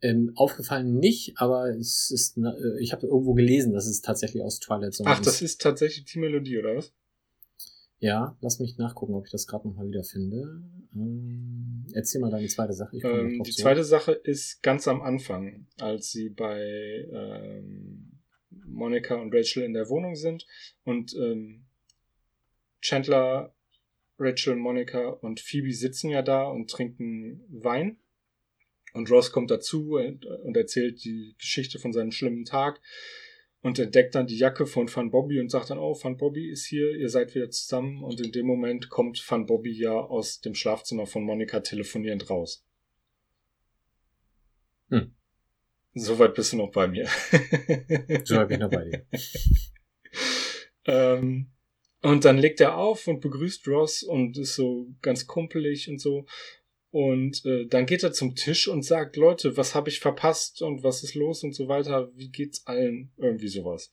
Ähm, 0.00 0.32
aufgefallen 0.36 0.98
nicht, 0.98 1.38
aber 1.38 1.68
es 1.70 2.10
ist, 2.10 2.36
äh, 2.36 2.80
ich 2.80 2.92
habe 2.92 3.06
irgendwo 3.06 3.34
gelesen, 3.34 3.72
dass 3.72 3.86
es 3.86 4.02
tatsächlich 4.02 4.42
aus 4.42 4.60
Twilight 4.60 4.94
Zone 4.94 5.10
Ach, 5.10 5.20
das 5.20 5.40
ist 5.42 5.60
tatsächlich 5.60 6.04
die 6.04 6.18
Melodie, 6.18 6.58
oder 6.58 6.76
was? 6.76 6.92
Ja, 7.98 8.36
lass 8.40 8.58
mich 8.58 8.76
nachgucken, 8.76 9.14
ob 9.14 9.24
ich 9.24 9.32
das 9.32 9.46
gerade 9.46 9.66
nochmal 9.66 9.88
wieder 9.88 10.04
finde. 10.04 10.62
Ähm, 10.94 11.86
erzähl 11.94 12.20
mal 12.20 12.30
deine 12.30 12.48
zweite 12.48 12.74
Sache. 12.74 12.96
Ähm, 12.98 13.42
die 13.42 13.50
zurück. 13.50 13.62
zweite 13.62 13.84
Sache 13.84 14.12
ist 14.12 14.62
ganz 14.62 14.86
am 14.88 15.00
Anfang, 15.00 15.66
als 15.78 16.10
sie 16.10 16.28
bei 16.28 17.08
ähm, 17.10 18.20
Monica 18.66 19.14
und 19.14 19.34
Rachel 19.34 19.62
in 19.62 19.72
der 19.72 19.88
Wohnung 19.88 20.16
sind 20.16 20.46
und 20.84 21.14
ähm, 21.14 21.64
Chandler, 22.82 23.54
Rachel, 24.18 24.56
Monica 24.56 25.08
und 25.08 25.40
Phoebe 25.40 25.72
sitzen 25.72 26.10
ja 26.10 26.22
da 26.22 26.44
und 26.44 26.70
trinken 26.70 27.44
Wein. 27.48 27.98
Und 28.92 29.10
Ross 29.10 29.32
kommt 29.32 29.50
dazu 29.50 29.96
und, 29.96 30.24
erzählt 30.56 31.04
die 31.04 31.34
Geschichte 31.38 31.78
von 31.78 31.92
seinem 31.92 32.12
schlimmen 32.12 32.44
Tag 32.44 32.80
und 33.60 33.78
entdeckt 33.78 34.14
dann 34.14 34.26
die 34.26 34.36
Jacke 34.36 34.66
von 34.66 34.94
Van 34.94 35.10
Bobby 35.10 35.40
und 35.40 35.50
sagt 35.50 35.70
dann, 35.70 35.78
oh, 35.78 35.98
Van 36.00 36.16
Bobby 36.16 36.48
ist 36.48 36.66
hier, 36.66 36.94
ihr 36.96 37.08
seid 37.08 37.34
wieder 37.34 37.50
zusammen. 37.50 38.04
Und 38.04 38.20
in 38.20 38.30
dem 38.30 38.46
Moment 38.46 38.90
kommt 38.90 39.24
Van 39.28 39.46
Bobby 39.46 39.72
ja 39.72 39.94
aus 39.94 40.40
dem 40.40 40.54
Schlafzimmer 40.54 41.06
von 41.06 41.24
Monica 41.24 41.60
telefonierend 41.60 42.30
raus. 42.30 42.64
Hm. 44.90 45.14
Soweit 45.94 46.34
bist 46.34 46.52
du 46.52 46.58
noch 46.58 46.70
bei 46.70 46.86
mir. 46.86 47.06
So 48.24 48.46
bin 48.46 48.50
ich 48.50 48.58
noch 48.58 48.70
bei 48.70 48.84
dir. 48.84 49.06
ähm, 50.86 51.53
und 52.04 52.26
dann 52.26 52.36
legt 52.36 52.60
er 52.60 52.76
auf 52.76 53.08
und 53.08 53.22
begrüßt 53.22 53.66
Ross 53.66 54.02
und 54.02 54.36
ist 54.36 54.56
so 54.56 54.94
ganz 55.00 55.26
kumpelig 55.26 55.88
und 55.88 55.98
so. 55.98 56.26
Und 56.90 57.42
äh, 57.46 57.64
dann 57.66 57.86
geht 57.86 58.02
er 58.02 58.12
zum 58.12 58.34
Tisch 58.34 58.68
und 58.68 58.82
sagt, 58.82 59.16
Leute, 59.16 59.56
was 59.56 59.74
habe 59.74 59.88
ich 59.88 60.00
verpasst 60.00 60.60
und 60.60 60.82
was 60.82 61.02
ist 61.02 61.14
los 61.14 61.42
und 61.42 61.54
so 61.54 61.66
weiter. 61.66 62.12
Wie 62.14 62.28
geht's 62.28 62.66
allen? 62.66 63.10
Irgendwie 63.16 63.48
sowas. 63.48 63.90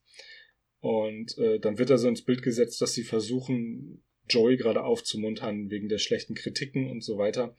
Und 0.82 1.38
äh, 1.38 1.60
dann 1.60 1.78
wird 1.78 1.90
er 1.90 1.98
so 1.98 2.10
ins 2.10 2.26
Bild 2.26 2.42
gesetzt, 2.44 2.82
dass 2.82 2.94
sie 2.94 3.04
versuchen, 3.04 4.04
Joey 4.28 4.58
gerade 4.58 4.84
aufzumuntern 4.84 5.70
wegen 5.70 5.88
der 5.88 5.98
schlechten 5.98 6.36
Kritiken 6.36 6.92
und 6.92 7.06
so 7.06 7.18
weiter. 7.18 7.56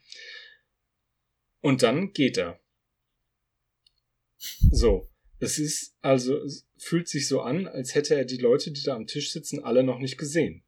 Und 1.63 1.83
dann 1.83 2.13
geht 2.13 2.37
er. 2.37 2.61
So. 4.71 5.09
Es 5.43 5.59
ist 5.59 5.97
also, 6.03 6.37
es 6.39 6.67
fühlt 6.79 7.09
sich 7.09 7.27
so 7.27 7.41
an, 7.41 7.67
als 7.67 7.95
hätte 7.95 8.15
er 8.15 8.25
die 8.25 8.37
Leute, 8.37 8.71
die 8.71 8.83
da 8.83 8.95
am 8.95 9.07
Tisch 9.07 9.33
sitzen, 9.33 9.65
alle 9.65 9.83
noch 9.83 9.99
nicht 9.99 10.17
gesehen. 10.17 10.65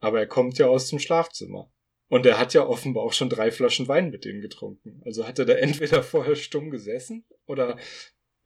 Aber 0.00 0.20
er 0.20 0.26
kommt 0.26 0.58
ja 0.58 0.66
aus 0.66 0.88
dem 0.90 0.98
Schlafzimmer. 0.98 1.72
Und 2.08 2.26
er 2.26 2.38
hat 2.38 2.54
ja 2.54 2.66
offenbar 2.66 3.02
auch 3.02 3.12
schon 3.12 3.30
drei 3.30 3.50
Flaschen 3.50 3.88
Wein 3.88 4.10
mit 4.10 4.24
denen 4.24 4.42
getrunken. 4.42 5.02
Also 5.04 5.26
hat 5.26 5.38
er 5.38 5.44
da 5.44 5.54
entweder 5.68 6.02
vorher 6.02 6.36
stumm 6.36 6.70
gesessen 6.70 7.24
oder 7.46 7.76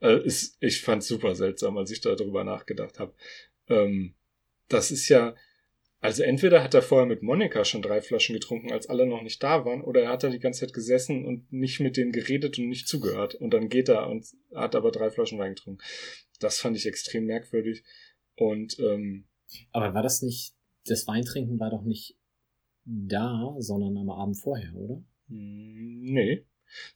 Äh, 0.01 0.25
ist, 0.25 0.57
ich 0.61 0.81
fand's 0.81 1.07
super 1.07 1.35
seltsam, 1.35 1.77
als 1.77 1.91
ich 1.91 2.01
darüber 2.01 2.43
nachgedacht 2.43 2.99
habe. 2.99 3.13
Ähm, 3.67 4.15
das 4.69 4.91
ist 4.91 5.09
ja, 5.09 5.35
also 6.01 6.23
entweder 6.23 6.63
hat 6.63 6.73
er 6.73 6.81
vorher 6.81 7.05
mit 7.05 7.23
Monika 7.23 7.65
schon 7.65 7.81
drei 7.81 8.01
Flaschen 8.01 8.33
getrunken, 8.33 8.71
als 8.71 8.87
alle 8.87 9.05
noch 9.05 9.21
nicht 9.21 9.43
da 9.43 9.65
waren, 9.65 9.81
oder 9.81 10.03
er 10.03 10.09
hat 10.09 10.23
da 10.23 10.29
die 10.29 10.39
ganze 10.39 10.61
Zeit 10.61 10.73
gesessen 10.73 11.25
und 11.25 11.51
nicht 11.51 11.79
mit 11.79 11.97
denen 11.97 12.11
geredet 12.11 12.57
und 12.57 12.69
nicht 12.69 12.87
zugehört. 12.87 13.35
Und 13.35 13.53
dann 13.53 13.69
geht 13.69 13.89
er 13.89 14.07
und 14.07 14.25
hat 14.55 14.75
aber 14.75 14.91
drei 14.91 15.09
Flaschen 15.09 15.39
Wein 15.39 15.55
getrunken. 15.55 15.83
Das 16.39 16.59
fand 16.59 16.77
ich 16.77 16.85
extrem 16.85 17.25
merkwürdig. 17.25 17.83
Und 18.35 18.79
ähm, 18.79 19.25
aber 19.71 19.93
war 19.93 20.03
das 20.03 20.21
nicht, 20.21 20.53
das 20.85 21.07
Weintrinken 21.07 21.59
war 21.59 21.69
doch 21.69 21.83
nicht 21.83 22.17
da, 22.85 23.55
sondern 23.59 23.97
am 23.97 24.09
Abend 24.09 24.37
vorher, 24.37 24.73
oder? 24.75 25.03
Hm, 25.27 26.01
nee. 26.01 26.45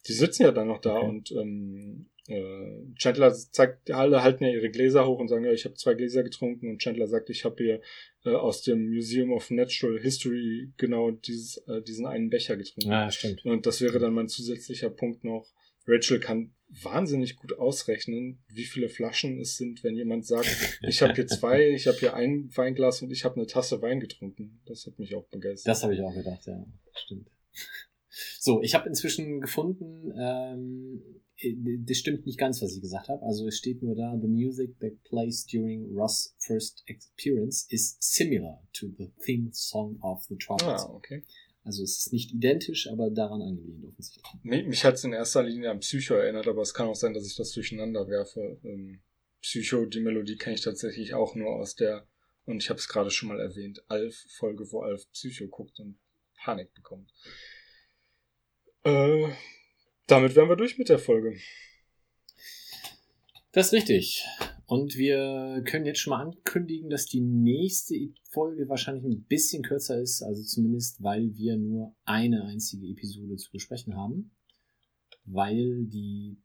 Die 0.08 0.14
sitzen 0.14 0.44
ja 0.44 0.52
dann 0.52 0.68
noch 0.68 0.80
da 0.80 0.98
okay. 0.98 1.08
und 1.08 1.32
ähm, 1.32 2.10
äh, 2.28 2.94
Chandler 2.96 3.34
zeigt, 3.34 3.92
alle 3.92 4.24
halten 4.24 4.44
ja 4.44 4.52
ihre 4.52 4.70
Gläser 4.70 5.06
hoch 5.06 5.20
und 5.20 5.28
sagen, 5.28 5.44
ja, 5.44 5.52
ich 5.52 5.66
habe 5.66 5.76
zwei 5.76 5.94
Gläser 5.94 6.24
getrunken 6.24 6.70
und 6.70 6.80
Chandler 6.80 7.08
sagt, 7.08 7.30
ich 7.30 7.44
habe 7.44 7.62
hier 7.62 7.82
äh, 8.26 8.32
aus 8.32 8.62
dem 8.62 8.90
Museum 8.90 9.32
of 9.32 9.50
Natural 9.52 10.00
History 10.00 10.72
genau 10.78 11.12
dieses, 11.12 11.58
äh, 11.68 11.82
diesen 11.82 12.06
einen 12.06 12.30
Becher 12.30 12.56
getrunken. 12.56 12.90
Ja, 12.90 13.12
stimmt. 13.12 13.44
Und 13.46 13.66
das 13.66 13.82
wäre 13.82 14.00
dann 14.00 14.14
mein 14.14 14.28
zusätzlicher 14.28 14.90
Punkt 14.90 15.24
noch. 15.24 15.52
Rachel 15.86 16.20
kann 16.20 16.54
wahnsinnig 16.70 17.36
gut 17.36 17.58
ausrechnen, 17.58 18.42
wie 18.48 18.64
viele 18.64 18.90
Flaschen 18.90 19.40
es 19.40 19.58
sind, 19.58 19.84
wenn 19.84 19.96
jemand 19.96 20.26
sagt, 20.26 20.48
ich 20.82 21.02
habe 21.02 21.14
hier 21.14 21.28
zwei, 21.28 21.70
ich 21.70 21.88
habe 21.88 21.98
hier 21.98 22.14
ein 22.16 22.50
Weinglas 22.56 23.02
und 23.02 23.12
ich 23.12 23.26
habe 23.26 23.36
eine 23.36 23.48
Tasse 23.48 23.82
Wein 23.82 24.00
getrunken. 24.00 24.62
Das 24.66 24.86
hat 24.86 24.98
mich 25.00 25.16
auch 25.16 25.28
begeistert. 25.28 25.70
Das 25.70 25.84
habe 25.84 25.94
ich 25.94 26.02
auch 26.02 26.14
gedacht, 26.14 26.46
ja, 26.46 26.66
stimmt. 26.94 27.30
So, 28.40 28.62
ich 28.62 28.76
habe 28.76 28.88
inzwischen 28.88 29.42
gefunden, 29.42 30.14
ähm, 30.18 31.23
das 31.86 31.98
stimmt 31.98 32.26
nicht 32.26 32.38
ganz, 32.40 32.62
was 32.62 32.76
ich 32.76 32.82
gesagt 32.82 33.10
habe. 33.10 33.24
Also 33.24 33.48
es 33.48 33.58
steht 33.58 33.82
nur 33.82 33.96
da, 33.96 34.18
the 34.22 34.28
music 34.28 34.80
that 34.80 35.02
plays 35.04 35.46
during 35.46 35.94
Russ' 35.96 36.36
first 36.40 36.84
experience 36.88 37.66
is 37.70 37.98
similar 38.00 38.62
to 38.74 38.88
the 38.98 39.12
theme 39.26 39.50
song 39.52 40.00
of 40.02 40.24
the 40.30 40.36
Twilight. 40.36 40.80
Ah, 40.80 40.94
okay. 40.94 41.24
Also 41.64 41.84
es 41.84 42.00
ist 42.00 42.14
nicht 42.14 42.34
identisch, 42.34 42.90
aber 42.90 43.10
daran 43.10 43.42
angelehnt 43.42 43.86
offensichtlich. 43.86 44.26
Nee, 44.44 44.64
mich 44.64 44.84
hat 44.84 44.96
es 44.96 45.04
in 45.04 45.14
erster 45.14 45.44
Linie 45.44 45.72
an 45.72 45.80
Psycho 45.80 46.16
erinnert, 46.16 46.48
aber 46.48 46.62
es 46.62 46.74
kann 46.74 46.88
auch 46.88 46.96
sein, 46.96 47.14
dass 47.14 47.26
ich 47.26 47.36
das 47.36 47.52
durcheinander 47.52 48.08
werfe. 48.08 48.60
Ähm, 48.64 49.02
Psycho, 49.42 49.86
die 49.86 50.02
Melodie 50.02 50.38
kenne 50.38 50.56
ich 50.56 50.62
tatsächlich 50.62 51.14
auch 51.14 51.36
nur 51.36 51.56
aus 51.56 51.76
der, 51.76 52.08
und 52.46 52.62
ich 52.62 52.70
habe 52.70 52.80
es 52.80 52.88
gerade 52.88 53.12
schon 53.12 53.30
mal 53.30 53.40
erwähnt, 53.40 53.84
Alf-Folge, 53.88 54.72
wo 54.72 54.82
Alf 54.82 55.10
Psycho 55.12 55.48
guckt 55.48 55.80
und 55.80 55.98
Panik 56.36 56.74
bekommt. 56.74 57.14
Äh, 58.84 59.30
damit 60.08 60.36
wären 60.36 60.50
wir 60.50 60.56
durch 60.56 60.78
mit 60.78 60.90
der 60.90 61.00
Folge. 61.00 61.38
Das 63.52 63.68
ist 63.68 63.74
richtig. 63.74 64.26
Und 64.66 64.96
wir 64.96 65.62
können 65.66 65.86
jetzt 65.86 66.00
schon 66.00 66.12
mal 66.12 66.22
ankündigen, 66.22 66.90
dass 66.90 67.06
die 67.06 67.22
nächste 67.22 67.96
Folge 68.32 68.68
wahrscheinlich 68.70 69.04
ein 69.04 69.24
bisschen 69.26 69.62
kürzer 69.62 70.02
ist, 70.02 70.24
also 70.24 70.42
zumindest, 70.42 71.04
weil 71.04 71.36
wir 71.36 71.58
nur 71.58 71.96
eine 72.06 72.46
einzige 72.46 72.88
Episode 72.88 73.36
zu 73.36 73.52
besprechen 73.52 73.96
haben, 73.96 74.32
weil 75.26 75.86
die 75.86 76.42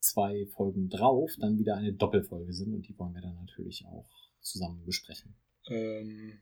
zwei 0.00 0.46
Folgen 0.46 0.88
drauf 0.88 1.32
dann 1.38 1.58
wieder 1.58 1.76
eine 1.76 1.92
Doppelfolge 1.92 2.52
sind 2.52 2.72
und 2.72 2.88
die 2.88 2.98
wollen 2.98 3.14
wir 3.14 3.20
dann 3.20 3.34
natürlich 3.34 3.84
auch 3.86 4.08
zusammen 4.40 4.84
besprechen. 4.84 5.34
Ähm, 5.66 6.40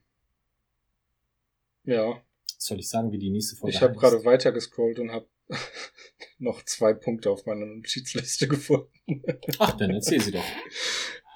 ja. 1.85 2.23
Soll 2.59 2.78
ich 2.78 2.89
sagen, 2.89 3.11
wie 3.11 3.19
die 3.19 3.31
nächste 3.31 3.57
Folge 3.57 3.74
Ich 3.74 3.83
habe 3.83 3.95
gerade 3.95 4.24
weiter 4.24 4.53
gescrollt 4.53 4.99
und 4.99 5.11
habe 5.11 5.27
noch 6.39 6.64
zwei 6.64 6.94
Punkte 6.94 7.31
auf 7.31 7.47
meiner 7.47 7.66
Notizliste 7.66 8.48
gefunden. 8.48 9.23
Ach, 9.59 9.77
dann 9.77 9.90
erzähl 9.90 10.20
sie 10.20 10.32
doch. 10.32 10.44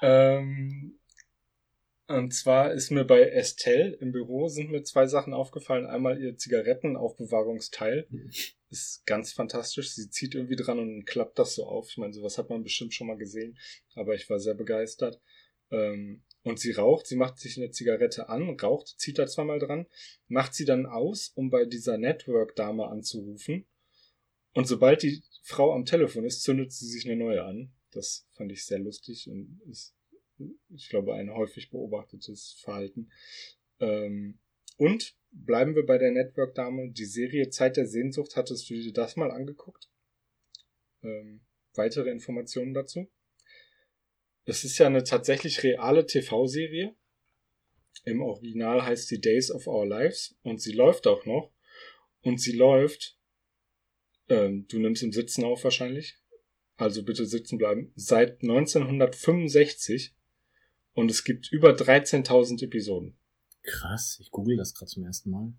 ähm, 0.01 0.99
und 2.07 2.33
zwar 2.33 2.73
ist 2.73 2.91
mir 2.91 3.05
bei 3.05 3.21
Estelle 3.21 3.95
im 3.95 4.11
Büro 4.11 4.49
sind 4.49 4.69
mir 4.69 4.83
zwei 4.83 5.07
Sachen 5.07 5.33
aufgefallen. 5.33 5.85
Einmal 5.85 6.21
ihr 6.21 6.37
Zigarettenaufbewahrungsteil. 6.37 8.07
Ist 8.69 9.05
ganz 9.05 9.33
fantastisch. 9.33 9.91
Sie 9.91 10.09
zieht 10.09 10.33
irgendwie 10.33 10.55
dran 10.55 10.79
und 10.79 11.05
klappt 11.05 11.37
das 11.37 11.55
so 11.55 11.65
auf. 11.65 11.89
Ich 11.89 11.97
meine, 11.97 12.13
sowas 12.13 12.37
hat 12.37 12.49
man 12.49 12.63
bestimmt 12.63 12.93
schon 12.93 13.07
mal 13.07 13.17
gesehen. 13.17 13.57
Aber 13.95 14.15
ich 14.15 14.29
war 14.29 14.39
sehr 14.39 14.53
begeistert. 14.53 15.21
Ähm, 15.71 16.23
und 16.43 16.59
sie 16.59 16.71
raucht, 16.71 17.05
sie 17.05 17.17
macht 17.17 17.37
sich 17.37 17.57
eine 17.57 17.71
Zigarette 17.71 18.29
an, 18.29 18.57
raucht, 18.59 18.95
zieht 18.97 19.19
da 19.19 19.27
zweimal 19.27 19.59
dran, 19.59 19.87
macht 20.27 20.55
sie 20.55 20.65
dann 20.65 20.85
aus, 20.85 21.31
um 21.35 21.49
bei 21.49 21.65
dieser 21.65 21.97
Network-Dame 21.97 22.87
anzurufen 22.87 23.67
und 24.53 24.67
sobald 24.67 25.03
die 25.03 25.23
Frau 25.43 25.73
am 25.73 25.85
Telefon 25.85 26.25
ist, 26.25 26.43
zündet 26.43 26.71
sie 26.71 26.87
sich 26.87 27.05
eine 27.05 27.15
neue 27.15 27.43
an. 27.43 27.71
Das 27.91 28.27
fand 28.31 28.51
ich 28.51 28.65
sehr 28.65 28.79
lustig 28.79 29.29
und 29.29 29.61
ist, 29.69 29.95
ich 30.69 30.89
glaube, 30.89 31.13
ein 31.13 31.33
häufig 31.33 31.69
beobachtetes 31.69 32.57
Verhalten. 32.61 33.11
Ähm, 33.79 34.39
und 34.77 35.15
bleiben 35.31 35.75
wir 35.75 35.85
bei 35.85 35.97
der 35.97 36.11
Network-Dame. 36.11 36.91
Die 36.91 37.05
Serie 37.05 37.49
Zeit 37.49 37.77
der 37.77 37.85
Sehnsucht, 37.85 38.35
hattest 38.35 38.69
du 38.69 38.73
dir 38.75 38.93
das 38.93 39.15
mal 39.15 39.31
angeguckt? 39.31 39.89
Ähm, 41.03 41.41
weitere 41.73 42.09
Informationen 42.09 42.73
dazu? 42.73 43.09
Es 44.45 44.63
ist 44.63 44.77
ja 44.77 44.87
eine 44.87 45.03
tatsächlich 45.03 45.63
reale 45.63 46.05
TV-Serie. 46.05 46.95
Im 48.05 48.21
Original 48.21 48.83
heißt 48.83 49.07
sie 49.07 49.21
Days 49.21 49.51
of 49.51 49.67
Our 49.67 49.85
Lives 49.85 50.35
und 50.41 50.61
sie 50.61 50.73
läuft 50.73 51.07
auch 51.07 51.25
noch. 51.25 51.51
Und 52.21 52.39
sie 52.39 52.53
läuft 52.53 53.17
ähm, 54.31 54.65
du 54.69 54.79
nimmst 54.79 55.03
im 55.03 55.11
Sitzen 55.11 55.43
auf 55.43 55.63
wahrscheinlich. 55.63 56.17
Also 56.77 57.03
bitte 57.03 57.25
sitzen 57.25 57.57
bleiben. 57.57 57.91
Seit 57.95 58.41
1965 58.41 60.15
und 60.93 61.11
es 61.11 61.23
gibt 61.23 61.51
über 61.51 61.71
13.000 61.71 62.63
Episoden. 62.63 63.15
Krass, 63.63 64.17
ich 64.21 64.31
google 64.31 64.57
das 64.57 64.73
gerade 64.73 64.89
zum 64.89 65.05
ersten 65.05 65.29
Mal. 65.29 65.53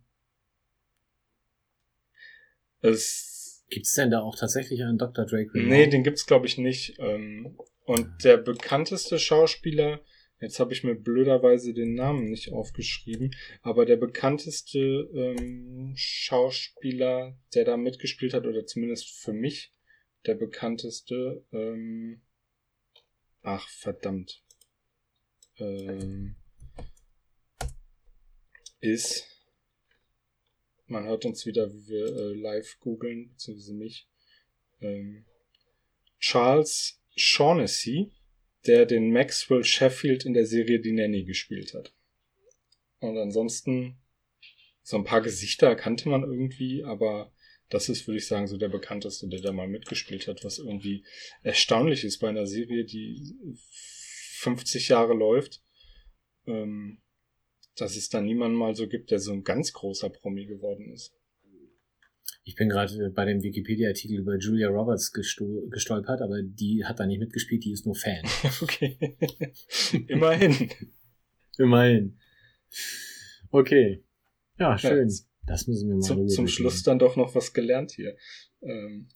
Es 2.81 3.65
gibt's 3.69 3.93
denn 3.93 4.11
da 4.11 4.20
auch 4.20 4.36
tatsächlich 4.36 4.82
einen 4.82 4.99
Dr. 4.99 5.27
Drake? 5.27 5.51
Nee, 5.55 5.86
den 5.86 6.03
gibt's 6.03 6.27
glaube 6.27 6.47
ich 6.47 6.59
nicht. 6.59 6.99
Ähm, 6.99 7.57
und 7.85 8.24
der 8.24 8.39
bekannteste 8.39 9.19
Schauspieler 9.19 10.01
Jetzt 10.43 10.59
habe 10.59 10.73
ich 10.73 10.82
mir 10.82 10.97
blöderweise 10.97 11.73
den 11.73 11.94
Namen 11.94 12.24
nicht 12.24 12.52
aufgeschrieben, 12.52 13.32
aber 13.62 13.86
der 13.86 13.97
bekannteste 13.97 15.09
ähm, 15.14 15.93
Schauspieler, 15.94 17.39
der 17.55 17.64
da 17.64 17.77
mitgespielt 17.77 18.35
hat, 18.35 18.44
oder 18.44 18.66
zumindest 18.66 19.09
für 19.09 19.32
mich 19.32 19.73
der 20.27 20.35
bekannteste, 20.35 21.44
ähm, 21.52 22.23
ach 23.43 23.69
verdammt, 23.69 24.43
ähm, 25.59 26.35
ist, 28.81 29.28
man 30.86 31.05
hört 31.05 31.24
uns 31.24 31.47
wieder, 31.47 31.73
wie 31.73 31.86
wir 31.86 32.06
äh, 32.16 32.35
live 32.35 32.81
googeln, 32.81 33.28
beziehungsweise 33.28 33.74
mich, 33.74 34.09
ähm, 34.81 35.24
Charles 36.19 37.01
Shaughnessy 37.14 38.10
der 38.67 38.87
den 38.87 39.13
Maxwell 39.13 39.65
Sheffield 39.65 40.25
in 40.25 40.35
der 40.35 40.47
Serie 40.47 40.81
Die 40.81 40.93
Nanny 40.93 41.25
gespielt 41.25 41.75
hat. 41.75 41.93
Und 43.01 43.19
ansonsten, 43.19 43.97
so 44.83 44.97
ein 44.97 45.05
paar 45.05 45.21
Gesichter 45.21 45.75
kannte 45.75 46.09
man 46.09 46.23
irgendwie, 46.23 46.85
aber 46.85 47.33
das 47.69 47.89
ist, 47.89 48.07
würde 48.07 48.19
ich 48.19 48.27
sagen, 48.27 48.47
so 48.47 48.57
der 48.59 48.69
bekannteste, 48.69 49.29
der 49.29 49.41
da 49.41 49.53
mal 49.53 49.69
mitgespielt 49.69 50.29
hat, 50.29 50.45
was 50.45 50.59
irgendwie 50.59 51.05
erstaunlich 51.43 52.05
ist 52.05 52.19
bei 52.19 52.29
einer 52.29 52.47
Serie, 52.47 52.85
die 52.85 53.35
50 54.41 54.89
Jahre 54.89 55.15
läuft, 55.15 55.63
ähm, 56.47 57.01
dass 57.77 57.97
es 57.97 58.09
da 58.09 58.21
niemanden 58.21 58.57
mal 58.57 58.75
so 58.75 58.89
gibt, 58.89 59.11
der 59.11 59.19
so 59.19 59.33
ein 59.33 59.45
ganz 59.45 59.73
großer 59.73 60.11
Promi 60.11 60.47
geworden 60.47 60.93
ist. 60.93 61.15
Ich 62.44 62.56
bin 62.56 62.69
gerade 62.69 63.10
bei 63.10 63.24
dem 63.24 63.43
Wikipedia-Artikel 63.43 64.19
über 64.19 64.36
Julia 64.36 64.69
Roberts 64.69 65.12
gestolpert, 65.12 66.20
aber 66.20 66.43
die 66.43 66.85
hat 66.85 66.98
da 66.98 67.06
nicht 67.06 67.20
mitgespielt, 67.20 67.64
die 67.64 67.73
ist 67.73 67.86
nur 67.86 67.94
Fan. 67.94 68.23
okay. 68.62 69.16
Immerhin. 70.09 70.70
Immerhin. 71.59 72.19
Okay. 73.51 74.05
Ja, 74.59 74.77
schön. 74.77 75.09
Ja, 75.09 75.14
das 75.47 75.66
müssen 75.66 75.89
wir 75.89 75.97
mal 75.97 76.02
Zum, 76.02 76.28
zum 76.28 76.48
Schluss 76.48 76.82
dann 76.82 76.98
doch 76.98 77.16
noch 77.16 77.35
was 77.35 77.52
gelernt 77.52 77.93
hier. 77.93 78.16
Ähm. 78.62 79.09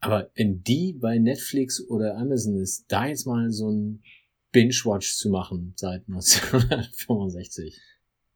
Aber 0.00 0.30
wenn 0.34 0.62
die 0.62 0.94
bei 0.94 1.18
Netflix 1.18 1.86
oder 1.88 2.16
Amazon 2.16 2.56
ist, 2.56 2.86
da 2.88 3.06
jetzt 3.06 3.26
mal 3.26 3.50
so 3.50 3.70
ein 3.70 4.02
Binge-Watch 4.50 5.16
zu 5.16 5.30
machen 5.30 5.74
seit 5.76 6.08
1965. 6.08 7.80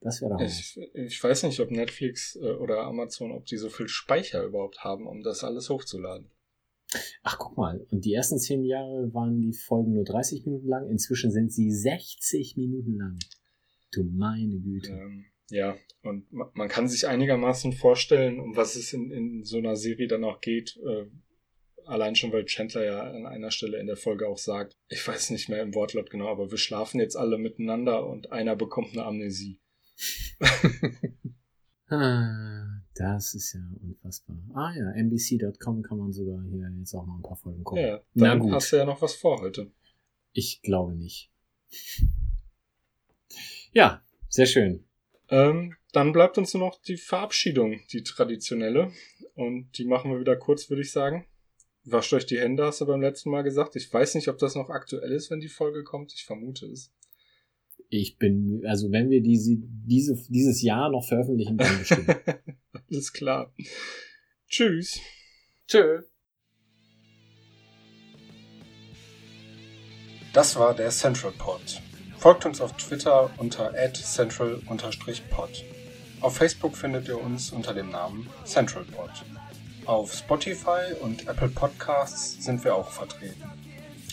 Das 0.06 0.22
wäre 0.22 0.30
doch 0.30 0.40
ich, 0.40 0.78
ich 0.94 1.22
weiß 1.22 1.42
nicht, 1.42 1.58
ob 1.58 1.72
Netflix 1.72 2.36
äh, 2.36 2.52
oder 2.52 2.82
Amazon, 2.82 3.32
ob 3.32 3.44
die 3.46 3.56
so 3.56 3.68
viel 3.68 3.88
Speicher 3.88 4.44
überhaupt 4.44 4.84
haben, 4.84 5.08
um 5.08 5.24
das 5.24 5.42
alles 5.42 5.68
hochzuladen. 5.68 6.30
Ach, 7.24 7.38
guck 7.38 7.56
mal. 7.56 7.84
Und 7.90 8.04
die 8.04 8.14
ersten 8.14 8.38
zehn 8.38 8.64
Jahre 8.64 9.12
waren 9.12 9.40
die 9.40 9.52
Folgen 9.52 9.94
nur 9.94 10.04
30 10.04 10.46
Minuten 10.46 10.68
lang. 10.68 10.88
Inzwischen 10.88 11.32
sind 11.32 11.52
sie 11.52 11.72
60 11.72 12.56
Minuten 12.56 12.96
lang. 12.96 13.18
Du 13.90 14.04
meine 14.04 14.60
Güte. 14.60 14.92
Ähm, 14.92 15.24
ja, 15.50 15.76
und 16.02 16.32
man 16.32 16.68
kann 16.68 16.86
sich 16.86 17.08
einigermaßen 17.08 17.72
vorstellen, 17.72 18.38
um 18.38 18.54
was 18.54 18.76
es 18.76 18.92
in, 18.92 19.10
in 19.10 19.42
so 19.42 19.58
einer 19.58 19.74
Serie 19.74 20.06
dann 20.06 20.22
auch 20.22 20.40
geht. 20.40 20.76
Äh, 20.86 21.06
allein 21.84 22.14
schon, 22.14 22.32
weil 22.32 22.44
Chandler 22.44 22.84
ja 22.84 23.10
an 23.10 23.26
einer 23.26 23.50
Stelle 23.50 23.80
in 23.80 23.88
der 23.88 23.96
Folge 23.96 24.28
auch 24.28 24.38
sagt, 24.38 24.76
ich 24.88 25.06
weiß 25.06 25.30
nicht 25.30 25.48
mehr 25.48 25.62
im 25.62 25.74
Wortlaut 25.74 26.10
genau, 26.10 26.28
aber 26.28 26.52
wir 26.52 26.58
schlafen 26.58 27.00
jetzt 27.00 27.16
alle 27.16 27.38
miteinander 27.38 28.06
und 28.06 28.30
einer 28.30 28.54
bekommt 28.54 28.92
eine 28.92 29.04
Amnesie. 29.04 29.58
Ah, 31.88 32.80
das 32.94 33.34
ist 33.34 33.52
ja 33.52 33.60
unfassbar. 33.80 34.36
Ah 34.54 34.72
ja, 34.76 34.90
NBC.com 34.90 35.82
kann 35.82 35.98
man 35.98 36.12
sogar 36.12 36.42
hier 36.42 36.68
jetzt 36.80 36.94
auch 36.94 37.06
noch 37.06 37.14
ein 37.14 37.22
paar 37.22 37.36
Folgen 37.36 37.62
gucken. 37.62 37.84
Ja, 37.84 37.96
dann 37.98 38.04
Na 38.14 38.34
gut. 38.34 38.52
hast 38.52 38.72
du 38.72 38.76
ja 38.76 38.84
noch 38.84 39.00
was 39.00 39.14
vor 39.14 39.40
heute. 39.40 39.70
Ich 40.32 40.62
glaube 40.62 40.96
nicht. 40.96 41.30
Ja, 43.72 44.02
sehr 44.28 44.46
schön. 44.46 44.84
Ähm, 45.28 45.76
dann 45.92 46.12
bleibt 46.12 46.38
uns 46.38 46.54
nur 46.54 46.66
noch 46.66 46.80
die 46.82 46.96
Verabschiedung, 46.96 47.80
die 47.92 48.02
traditionelle. 48.02 48.90
Und 49.34 49.78
die 49.78 49.84
machen 49.84 50.10
wir 50.10 50.18
wieder 50.18 50.36
kurz, 50.36 50.68
würde 50.68 50.82
ich 50.82 50.90
sagen. 50.90 51.24
Wascht 51.84 52.12
euch 52.14 52.26
die 52.26 52.40
Hände, 52.40 52.64
hast 52.64 52.80
du 52.80 52.86
beim 52.86 53.00
letzten 53.00 53.30
Mal 53.30 53.42
gesagt. 53.42 53.76
Ich 53.76 53.92
weiß 53.92 54.16
nicht, 54.16 54.28
ob 54.28 54.38
das 54.38 54.56
noch 54.56 54.70
aktuell 54.70 55.12
ist, 55.12 55.30
wenn 55.30 55.40
die 55.40 55.48
Folge 55.48 55.84
kommt. 55.84 56.12
Ich 56.14 56.24
vermute 56.24 56.66
es. 56.66 56.92
Ich 57.88 58.18
bin, 58.18 58.62
also 58.66 58.90
wenn 58.90 59.10
wir 59.10 59.22
diese, 59.22 59.56
diese, 59.58 60.16
dieses 60.28 60.62
Jahr 60.62 60.90
noch 60.90 61.06
veröffentlichen, 61.06 61.56
dann 61.56 61.78
bestimmt. 61.78 62.08
Alles 62.90 63.12
klar. 63.12 63.52
Tschüss. 64.48 65.00
Tschö. 65.68 66.02
Das 70.32 70.56
war 70.56 70.74
der 70.74 70.90
Central 70.90 71.32
Pod. 71.32 71.80
Folgt 72.18 72.44
uns 72.44 72.60
auf 72.60 72.76
Twitter 72.76 73.30
unter 73.38 73.72
central-pod. 73.92 75.64
Auf 76.20 76.36
Facebook 76.36 76.76
findet 76.76 77.08
ihr 77.08 77.20
uns 77.20 77.52
unter 77.52 77.74
dem 77.74 77.90
Namen 77.90 78.28
CentralPod. 78.44 79.10
Auf 79.84 80.12
Spotify 80.14 80.94
und 81.00 81.28
Apple 81.28 81.50
Podcasts 81.50 82.42
sind 82.42 82.64
wir 82.64 82.74
auch 82.74 82.90
vertreten. 82.90 83.44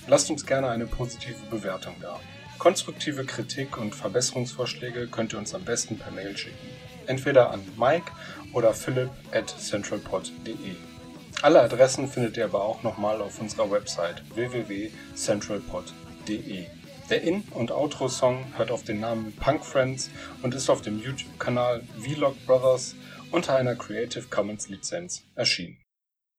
Lasst 0.07 0.29
uns 0.29 0.45
gerne 0.45 0.69
eine 0.69 0.85
positive 0.85 1.37
Bewertung 1.49 1.95
da. 2.01 2.19
Konstruktive 2.59 3.25
Kritik 3.25 3.77
und 3.77 3.93
Verbesserungsvorschläge 3.93 5.07
könnt 5.07 5.33
ihr 5.33 5.39
uns 5.39 5.53
am 5.53 5.63
besten 5.63 5.97
per 5.97 6.11
Mail 6.11 6.37
schicken. 6.37 6.69
Entweder 7.07 7.51
an 7.51 7.59
Mike 7.77 8.11
oder 8.53 8.73
philipp 8.73 9.09
at 9.31 9.49
centralpod.de. 9.49 10.75
Alle 11.41 11.61
Adressen 11.61 12.07
findet 12.07 12.37
ihr 12.37 12.45
aber 12.45 12.63
auch 12.63 12.83
nochmal 12.83 13.21
auf 13.21 13.41
unserer 13.41 13.69
Website 13.69 14.23
www.centralpod.de. 14.33 16.67
Der 17.09 17.21
In- 17.21 17.43
und 17.51 17.71
Outro-Song 17.71 18.45
hört 18.55 18.71
auf 18.71 18.83
den 18.83 19.01
Namen 19.01 19.35
Punk 19.35 19.65
Friends 19.65 20.09
und 20.41 20.55
ist 20.55 20.69
auf 20.69 20.81
dem 20.81 21.03
YouTube-Kanal 21.03 21.83
Vlog 21.99 22.37
Brothers 22.45 22.95
unter 23.31 23.57
einer 23.57 23.75
Creative 23.75 24.23
Commons 24.29 24.69
Lizenz 24.69 25.25
erschienen. 25.35 25.82